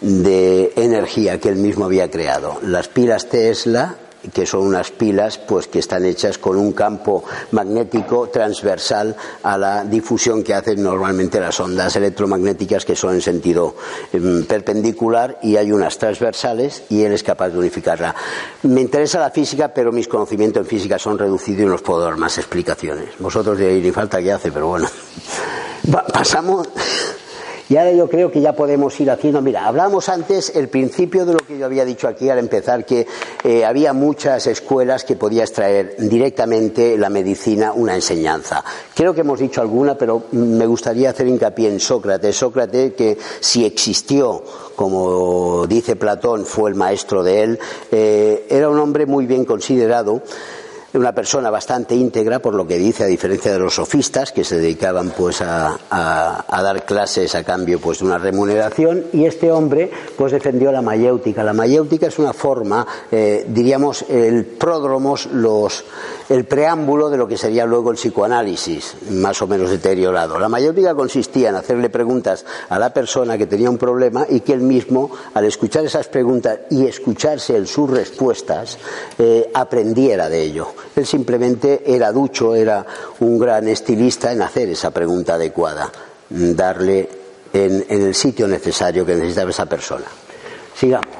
de, 0.00 0.72
energía 0.74 1.38
que 1.38 1.48
él 1.48 1.54
mismo 1.58 1.84
había 1.84 2.10
creado. 2.10 2.58
Las 2.62 2.88
pilas 2.88 3.28
Tesla 3.28 3.94
que 4.32 4.46
son 4.46 4.66
unas 4.66 4.90
pilas 4.90 5.38
pues 5.38 5.66
que 5.66 5.78
están 5.78 6.04
hechas 6.04 6.38
con 6.38 6.56
un 6.56 6.72
campo 6.72 7.24
magnético 7.50 8.28
transversal 8.28 9.16
a 9.42 9.58
la 9.58 9.84
difusión 9.84 10.42
que 10.42 10.54
hacen 10.54 10.82
normalmente 10.82 11.40
las 11.40 11.58
ondas 11.60 11.94
electromagnéticas 11.96 12.84
que 12.84 12.96
son 12.96 13.14
en 13.14 13.20
sentido 13.20 13.74
em, 14.12 14.44
perpendicular 14.44 15.38
y 15.42 15.56
hay 15.56 15.72
unas 15.72 15.98
transversales 15.98 16.84
y 16.88 17.02
él 17.02 17.12
es 17.12 17.22
capaz 17.22 17.50
de 17.50 17.58
unificarla. 17.58 18.14
Me 18.62 18.80
interesa 18.80 19.18
la 19.18 19.30
física, 19.30 19.72
pero 19.72 19.92
mis 19.92 20.08
conocimientos 20.08 20.62
en 20.62 20.66
física 20.66 20.98
son 20.98 21.18
reducidos 21.18 21.62
y 21.62 21.66
no 21.66 21.74
os 21.74 21.82
puedo 21.82 22.00
dar 22.00 22.16
más 22.16 22.38
explicaciones. 22.38 23.10
Vosotros 23.18 23.58
diréis, 23.58 23.82
ni 23.82 23.90
falta 23.90 24.22
que 24.22 24.32
hace, 24.32 24.52
pero 24.52 24.68
bueno. 24.68 24.88
Pasamos. 26.12 26.68
Y 27.68 27.76
ahora 27.76 27.92
yo 27.92 28.08
creo 28.08 28.30
que 28.30 28.40
ya 28.40 28.54
podemos 28.54 28.98
ir 29.00 29.10
haciendo. 29.10 29.40
Mira, 29.40 29.66
hablamos 29.66 30.08
antes 30.08 30.54
el 30.54 30.68
principio 30.68 31.24
de 31.24 31.34
lo 31.34 31.40
que 31.40 31.58
yo 31.58 31.66
había 31.66 31.84
dicho 31.84 32.08
aquí 32.08 32.28
al 32.28 32.38
empezar, 32.38 32.84
que 32.84 33.06
eh, 33.44 33.64
había 33.64 33.92
muchas 33.92 34.46
escuelas 34.46 35.04
que 35.04 35.16
podía 35.16 35.42
extraer 35.42 35.96
directamente 35.98 36.96
la 36.98 37.08
medicina 37.08 37.72
una 37.72 37.94
enseñanza. 37.94 38.64
Creo 38.94 39.14
que 39.14 39.22
hemos 39.22 39.40
dicho 39.40 39.60
alguna, 39.60 39.96
pero 39.96 40.24
me 40.32 40.66
gustaría 40.66 41.10
hacer 41.10 41.26
hincapié 41.26 41.68
en 41.68 41.80
Sócrates. 41.80 42.36
Sócrates, 42.36 42.94
que 42.94 43.18
si 43.40 43.64
existió, 43.64 44.42
como 44.76 45.66
dice 45.66 45.96
Platón, 45.96 46.44
fue 46.44 46.70
el 46.70 46.76
maestro 46.76 47.22
de 47.22 47.42
él, 47.42 47.58
eh, 47.90 48.46
era 48.48 48.68
un 48.68 48.78
hombre 48.78 49.06
muy 49.06 49.26
bien 49.26 49.44
considerado 49.44 50.22
una 50.94 51.12
persona 51.14 51.48
bastante 51.50 51.94
íntegra 51.94 52.38
por 52.40 52.54
lo 52.54 52.66
que 52.66 52.76
dice 52.78 53.04
a 53.04 53.06
diferencia 53.06 53.52
de 53.52 53.58
los 53.58 53.74
sofistas 53.74 54.30
que 54.32 54.44
se 54.44 54.58
dedicaban 54.58 55.10
pues 55.16 55.40
a, 55.40 55.78
a- 55.90 56.62
dar 56.62 56.84
clases 56.84 57.34
a 57.34 57.42
cambio 57.44 57.80
pues 57.80 57.98
de 58.00 58.04
una 58.04 58.18
remuneración 58.18 59.04
y 59.12 59.24
este 59.24 59.50
hombre 59.50 59.90
pues 60.16 60.32
defendió 60.32 60.70
la 60.70 60.82
mayéutica. 60.82 61.42
La 61.42 61.52
mayéutica 61.52 62.06
es 62.06 62.18
una 62.18 62.32
forma 62.32 62.86
eh, 63.10 63.44
diríamos 63.48 64.04
el 64.08 64.44
pródromos 64.44 65.26
los 65.32 65.84
el 66.28 66.44
preámbulo 66.44 67.10
de 67.10 67.16
lo 67.16 67.26
que 67.28 67.36
sería 67.36 67.66
luego 67.66 67.90
el 67.90 67.96
psicoanálisis 67.96 68.94
más 69.10 69.40
o 69.42 69.46
menos 69.46 69.70
deteriorado. 69.70 70.38
La 70.38 70.48
mayéutica 70.48 70.94
consistía 70.94 71.48
en 71.50 71.56
hacerle 71.56 71.90
preguntas 71.90 72.44
a 72.68 72.78
la 72.78 72.92
persona 72.92 73.36
que 73.36 73.46
tenía 73.46 73.68
un 73.70 73.78
problema 73.78 74.26
y 74.28 74.40
que 74.40 74.52
él 74.52 74.60
mismo 74.60 75.10
al 75.34 75.44
escuchar 75.46 75.84
esas 75.84 76.08
preguntas 76.08 76.60
y 76.70 76.86
escucharse 76.86 77.56
en 77.56 77.66
sus 77.66 77.90
respuestas 77.90 78.78
eh, 79.18 79.50
aprendiera 79.54 80.28
de 80.28 80.42
ello 80.42 80.68
él 80.94 81.06
simplemente 81.06 81.82
era 81.86 82.12
ducho, 82.12 82.54
era 82.54 82.84
un 83.20 83.38
gran 83.38 83.68
estilista 83.68 84.32
en 84.32 84.42
hacer 84.42 84.68
esa 84.70 84.90
pregunta 84.90 85.34
adecuada, 85.34 85.90
darle 86.28 87.08
en, 87.52 87.84
en 87.88 88.02
el 88.02 88.14
sitio 88.14 88.46
necesario 88.48 89.04
que 89.04 89.14
necesitaba 89.14 89.50
esa 89.50 89.66
persona. 89.66 90.06
Sigamos. 90.74 91.16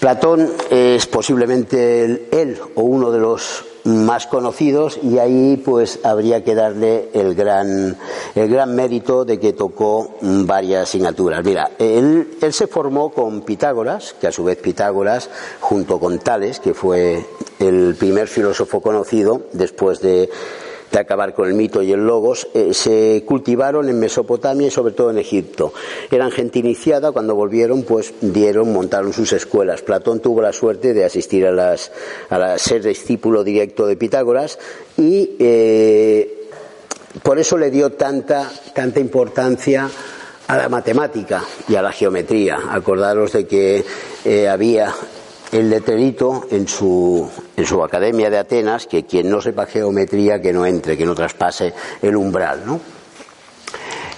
Platón 0.00 0.50
es 0.70 1.06
posiblemente 1.06 2.28
él 2.32 2.58
o 2.74 2.82
uno 2.82 3.10
de 3.10 3.18
los 3.18 3.64
más 3.84 4.26
conocidos 4.26 4.98
y 5.02 5.18
ahí 5.18 5.56
pues 5.56 6.00
habría 6.04 6.44
que 6.44 6.54
darle 6.54 7.08
el 7.14 7.34
gran, 7.34 7.96
el 8.34 8.48
gran 8.48 8.74
mérito 8.74 9.24
de 9.24 9.38
que 9.38 9.52
tocó 9.52 10.16
varias 10.20 10.84
asignaturas. 10.84 11.44
Mira, 11.44 11.70
él, 11.78 12.36
él 12.40 12.52
se 12.52 12.66
formó 12.66 13.10
con 13.10 13.42
Pitágoras, 13.42 14.14
que 14.20 14.26
a 14.26 14.32
su 14.32 14.44
vez 14.44 14.58
Pitágoras, 14.58 15.30
junto 15.60 15.98
con 15.98 16.18
Tales, 16.18 16.60
que 16.60 16.74
fue 16.74 17.24
el 17.58 17.94
primer 17.98 18.28
filósofo 18.28 18.80
conocido 18.80 19.42
después 19.52 20.00
de 20.00 20.30
de 20.90 20.98
acabar 20.98 21.34
con 21.34 21.48
el 21.48 21.54
mito 21.54 21.82
y 21.82 21.92
el 21.92 22.06
logos, 22.06 22.48
eh, 22.54 22.74
se 22.74 23.22
cultivaron 23.26 23.88
en 23.88 23.98
Mesopotamia 23.98 24.68
y 24.68 24.70
sobre 24.70 24.92
todo 24.92 25.10
en 25.10 25.18
Egipto. 25.18 25.72
Eran 26.10 26.30
gente 26.30 26.58
iniciada, 26.58 27.12
cuando 27.12 27.34
volvieron, 27.34 27.82
pues 27.82 28.14
dieron, 28.20 28.72
montaron 28.72 29.12
sus 29.12 29.32
escuelas. 29.32 29.82
Platón 29.82 30.20
tuvo 30.20 30.42
la 30.42 30.52
suerte 30.52 30.92
de 30.94 31.04
asistir 31.04 31.46
a 31.46 31.52
las, 31.52 31.92
a 32.28 32.58
ser 32.58 32.82
discípulo 32.82 33.44
directo 33.44 33.86
de 33.86 33.96
Pitágoras 33.96 34.58
y 34.96 35.36
eh, 35.38 36.48
por 37.22 37.38
eso 37.38 37.58
le 37.58 37.70
dio 37.70 37.90
tanta, 37.90 38.50
tanta 38.74 39.00
importancia 39.00 39.90
a 40.46 40.56
la 40.56 40.68
matemática 40.68 41.44
y 41.68 41.76
a 41.76 41.82
la 41.82 41.92
geometría. 41.92 42.58
Acordaros 42.70 43.32
de 43.32 43.46
que 43.46 43.84
eh, 44.24 44.48
había 44.48 44.92
el 45.52 45.70
letrerito 45.70 46.46
en 46.50 46.68
su, 46.68 47.28
en 47.60 47.66
su 47.66 47.82
academia 47.82 48.30
de 48.30 48.38
Atenas 48.38 48.86
que 48.86 49.04
quien 49.04 49.28
no 49.28 49.40
sepa 49.40 49.66
geometría 49.66 50.40
que 50.40 50.52
no 50.52 50.64
entre, 50.64 50.96
que 50.96 51.04
no 51.04 51.14
traspase 51.14 51.72
el 52.00 52.16
umbral, 52.16 52.62
¿no? 52.64 52.80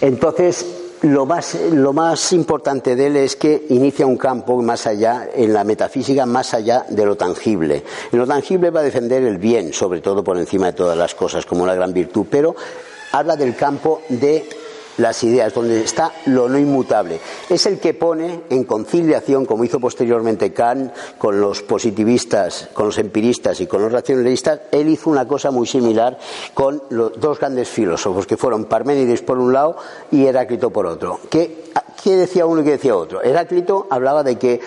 Entonces, 0.00 0.64
lo 1.02 1.26
más, 1.26 1.56
lo 1.72 1.92
más 1.92 2.32
importante 2.32 2.94
de 2.94 3.06
él 3.06 3.16
es 3.16 3.34
que 3.34 3.66
inicia 3.70 4.06
un 4.06 4.16
campo 4.16 4.62
más 4.62 4.86
allá, 4.86 5.28
en 5.34 5.52
la 5.52 5.64
metafísica, 5.64 6.24
más 6.24 6.54
allá 6.54 6.86
de 6.88 7.04
lo 7.04 7.16
tangible. 7.16 7.82
En 8.12 8.18
lo 8.18 8.26
tangible 8.26 8.70
va 8.70 8.80
a 8.80 8.84
defender 8.84 9.24
el 9.24 9.38
bien, 9.38 9.72
sobre 9.72 10.00
todo 10.00 10.22
por 10.22 10.38
encima 10.38 10.66
de 10.66 10.72
todas 10.74 10.96
las 10.96 11.14
cosas, 11.16 11.44
como 11.44 11.64
una 11.64 11.74
gran 11.74 11.92
virtud, 11.92 12.26
pero 12.30 12.54
habla 13.10 13.34
del 13.34 13.56
campo 13.56 14.02
de 14.08 14.48
las 14.98 15.22
ideas, 15.24 15.54
donde 15.54 15.82
está 15.82 16.12
lo 16.26 16.48
no 16.48 16.58
inmutable. 16.58 17.20
Es 17.48 17.66
el 17.66 17.78
que 17.78 17.94
pone 17.94 18.42
en 18.50 18.64
conciliación, 18.64 19.46
como 19.46 19.64
hizo 19.64 19.80
posteriormente 19.80 20.52
Kant, 20.52 20.92
con 21.18 21.40
los 21.40 21.62
positivistas, 21.62 22.68
con 22.72 22.86
los 22.86 22.98
empiristas 22.98 23.60
y 23.60 23.66
con 23.66 23.82
los 23.82 23.92
racionalistas, 23.92 24.60
él 24.70 24.88
hizo 24.88 25.10
una 25.10 25.26
cosa 25.26 25.50
muy 25.50 25.66
similar 25.66 26.18
con 26.54 26.82
los 26.90 27.18
dos 27.18 27.38
grandes 27.38 27.68
filósofos, 27.68 28.26
que 28.26 28.36
fueron 28.36 28.64
Parménides 28.64 29.22
por 29.22 29.38
un 29.38 29.52
lado 29.52 29.76
y 30.10 30.26
Heráclito 30.26 30.70
por 30.70 30.86
otro. 30.86 31.20
¿Qué, 31.30 31.64
qué 32.02 32.16
decía 32.16 32.46
uno 32.46 32.62
y 32.62 32.64
qué 32.64 32.72
decía 32.72 32.96
otro? 32.96 33.22
Heráclito 33.22 33.86
hablaba 33.90 34.22
de 34.22 34.36
que 34.36 34.60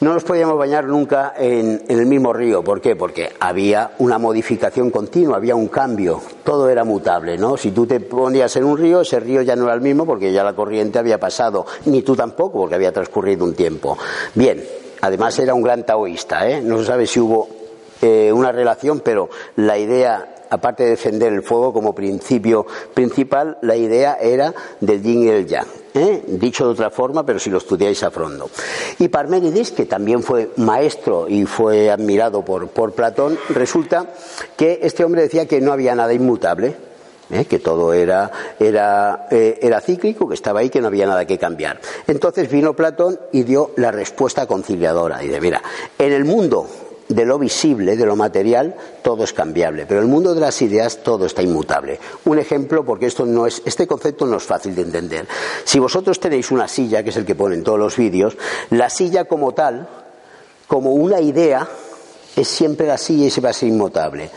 no 0.00 0.12
nos 0.12 0.24
podíamos 0.24 0.58
bañar 0.58 0.84
nunca 0.84 1.34
en, 1.36 1.82
el 1.88 2.06
mismo 2.06 2.32
río. 2.32 2.62
¿Por 2.62 2.80
qué? 2.80 2.96
Porque 2.96 3.32
había 3.40 3.92
una 3.98 4.18
modificación 4.18 4.90
continua, 4.90 5.36
había 5.36 5.54
un 5.54 5.68
cambio, 5.68 6.20
todo 6.44 6.68
era 6.68 6.84
mutable, 6.84 7.38
¿no? 7.38 7.56
Si 7.56 7.70
tú 7.70 7.86
te 7.86 8.00
ponías 8.00 8.54
en 8.56 8.64
un 8.64 8.76
río, 8.76 9.00
ese 9.00 9.20
río 9.20 9.42
ya 9.42 9.56
no 9.56 9.64
era 9.64 9.74
el 9.74 9.80
mismo 9.80 10.04
porque 10.04 10.32
ya 10.32 10.44
la 10.44 10.54
corriente 10.54 10.98
había 10.98 11.18
pasado, 11.18 11.64
ni 11.86 12.02
tú 12.02 12.14
tampoco 12.14 12.58
porque 12.60 12.74
había 12.74 12.92
transcurrido 12.92 13.44
un 13.44 13.54
tiempo. 13.54 13.96
Bien, 14.34 14.62
además 15.00 15.38
era 15.38 15.54
un 15.54 15.62
gran 15.62 15.84
taoísta, 15.84 16.48
¿eh? 16.48 16.60
No 16.60 16.78
se 16.78 16.84
sabe 16.84 17.06
si 17.06 17.20
hubo 17.20 17.48
eh, 18.02 18.30
una 18.32 18.52
relación, 18.52 19.00
pero 19.00 19.30
la 19.56 19.78
idea 19.78 20.34
aparte 20.50 20.84
de 20.84 20.90
defender 20.90 21.32
el 21.32 21.42
fuego 21.42 21.72
como 21.72 21.94
principio 21.94 22.66
principal, 22.94 23.58
la 23.62 23.76
idea 23.76 24.16
era 24.20 24.54
del 24.80 25.02
yin 25.02 25.22
y 25.24 25.28
el 25.28 25.46
yang. 25.46 25.66
¿Eh? 25.96 26.22
Dicho 26.26 26.66
de 26.66 26.72
otra 26.72 26.90
forma, 26.90 27.24
pero 27.24 27.38
si 27.38 27.50
lo 27.50 27.58
estudiáis 27.58 28.02
a 28.02 28.10
fondo. 28.10 28.50
Y 28.98 29.08
Parménides, 29.08 29.72
que 29.72 29.86
también 29.86 30.22
fue 30.22 30.50
maestro 30.56 31.28
y 31.28 31.44
fue 31.46 31.90
admirado 31.90 32.44
por, 32.44 32.68
por 32.68 32.92
Platón, 32.92 33.38
resulta 33.50 34.06
que 34.56 34.80
este 34.82 35.04
hombre 35.04 35.22
decía 35.22 35.46
que 35.46 35.60
no 35.60 35.72
había 35.72 35.94
nada 35.94 36.12
inmutable, 36.12 36.76
¿eh? 37.30 37.44
que 37.44 37.58
todo 37.58 37.92
era, 37.92 38.30
era, 38.58 39.26
eh, 39.30 39.58
era 39.62 39.80
cíclico, 39.80 40.28
que 40.28 40.34
estaba 40.34 40.60
ahí, 40.60 40.70
que 40.70 40.80
no 40.80 40.88
había 40.88 41.06
nada 41.06 41.24
que 41.24 41.38
cambiar. 41.38 41.80
Entonces 42.06 42.50
vino 42.50 42.74
Platón 42.74 43.18
y 43.32 43.42
dio 43.42 43.72
la 43.76 43.90
respuesta 43.90 44.46
conciliadora. 44.46 45.22
Y 45.22 45.28
dice, 45.28 45.40
mira, 45.40 45.62
en 45.98 46.12
el 46.12 46.24
mundo 46.24 46.66
de 47.08 47.24
lo 47.24 47.38
visible, 47.38 47.96
de 47.96 48.06
lo 48.06 48.16
material, 48.16 48.74
todo 49.02 49.24
es 49.24 49.32
cambiable, 49.32 49.86
pero 49.86 50.00
en 50.00 50.06
el 50.06 50.12
mundo 50.12 50.34
de 50.34 50.40
las 50.40 50.60
ideas 50.62 51.02
todo 51.02 51.26
está 51.26 51.42
inmutable. 51.42 52.00
Un 52.24 52.38
ejemplo, 52.38 52.84
porque 52.84 53.06
esto 53.06 53.24
no 53.24 53.46
es, 53.46 53.62
este 53.64 53.86
concepto 53.86 54.26
no 54.26 54.36
es 54.36 54.42
fácil 54.42 54.74
de 54.74 54.82
entender. 54.82 55.26
Si 55.64 55.78
vosotros 55.78 56.18
tenéis 56.18 56.50
una 56.50 56.68
silla, 56.68 57.02
que 57.02 57.10
es 57.10 57.16
el 57.16 57.24
que 57.24 57.34
ponen 57.34 57.62
todos 57.62 57.78
los 57.78 57.96
vídeos, 57.96 58.36
la 58.70 58.90
silla 58.90 59.24
como 59.24 59.52
tal, 59.52 59.88
como 60.66 60.92
una 60.92 61.20
idea, 61.20 61.68
es 62.34 62.48
siempre 62.48 62.86
la 62.86 62.98
silla 62.98 63.26
y 63.26 63.30
se 63.30 63.40
va 63.40 63.50
a 63.50 63.54
ser 63.54 63.68
inmutable. 63.68 64.30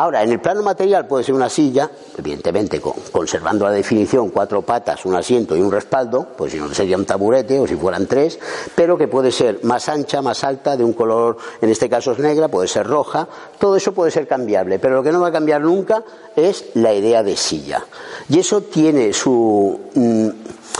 Ahora, 0.00 0.22
en 0.22 0.32
el 0.32 0.40
plano 0.40 0.62
material 0.62 1.06
puede 1.06 1.24
ser 1.24 1.34
una 1.34 1.50
silla, 1.50 1.90
evidentemente 2.16 2.80
con, 2.80 2.94
conservando 3.12 3.66
la 3.66 3.72
definición, 3.72 4.30
cuatro 4.30 4.62
patas, 4.62 5.04
un 5.04 5.14
asiento 5.14 5.54
y 5.54 5.60
un 5.60 5.70
respaldo, 5.70 6.28
pues 6.38 6.52
si 6.52 6.58
no 6.58 6.72
sería 6.72 6.96
un 6.96 7.04
taburete 7.04 7.58
o 7.58 7.66
si 7.66 7.76
fueran 7.76 8.06
tres, 8.06 8.38
pero 8.74 8.96
que 8.96 9.08
puede 9.08 9.30
ser 9.30 9.60
más 9.64 9.90
ancha, 9.90 10.22
más 10.22 10.42
alta, 10.42 10.74
de 10.74 10.84
un 10.84 10.94
color, 10.94 11.36
en 11.60 11.68
este 11.68 11.90
caso 11.90 12.12
es 12.12 12.18
negra, 12.18 12.48
puede 12.48 12.66
ser 12.66 12.86
roja, 12.86 13.28
todo 13.58 13.76
eso 13.76 13.92
puede 13.92 14.10
ser 14.10 14.26
cambiable, 14.26 14.78
pero 14.78 14.94
lo 14.94 15.02
que 15.02 15.12
no 15.12 15.20
va 15.20 15.28
a 15.28 15.32
cambiar 15.32 15.60
nunca 15.60 16.02
es 16.34 16.70
la 16.72 16.94
idea 16.94 17.22
de 17.22 17.36
silla. 17.36 17.84
Y 18.30 18.38
eso 18.38 18.62
tiene 18.62 19.12
su, 19.12 19.80
mm, 19.92 20.28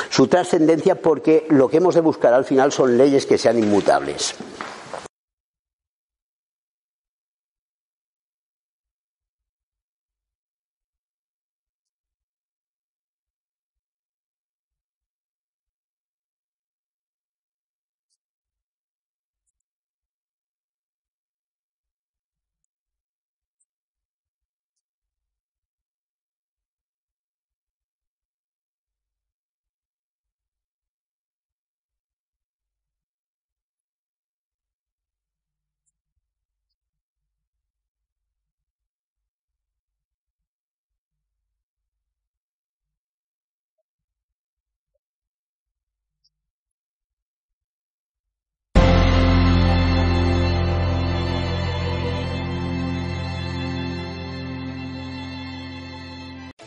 su 0.08 0.28
trascendencia 0.28 0.94
porque 0.94 1.44
lo 1.50 1.68
que 1.68 1.76
hemos 1.76 1.94
de 1.94 2.00
buscar 2.00 2.32
al 2.32 2.46
final 2.46 2.72
son 2.72 2.96
leyes 2.96 3.26
que 3.26 3.36
sean 3.36 3.58
inmutables. 3.58 4.34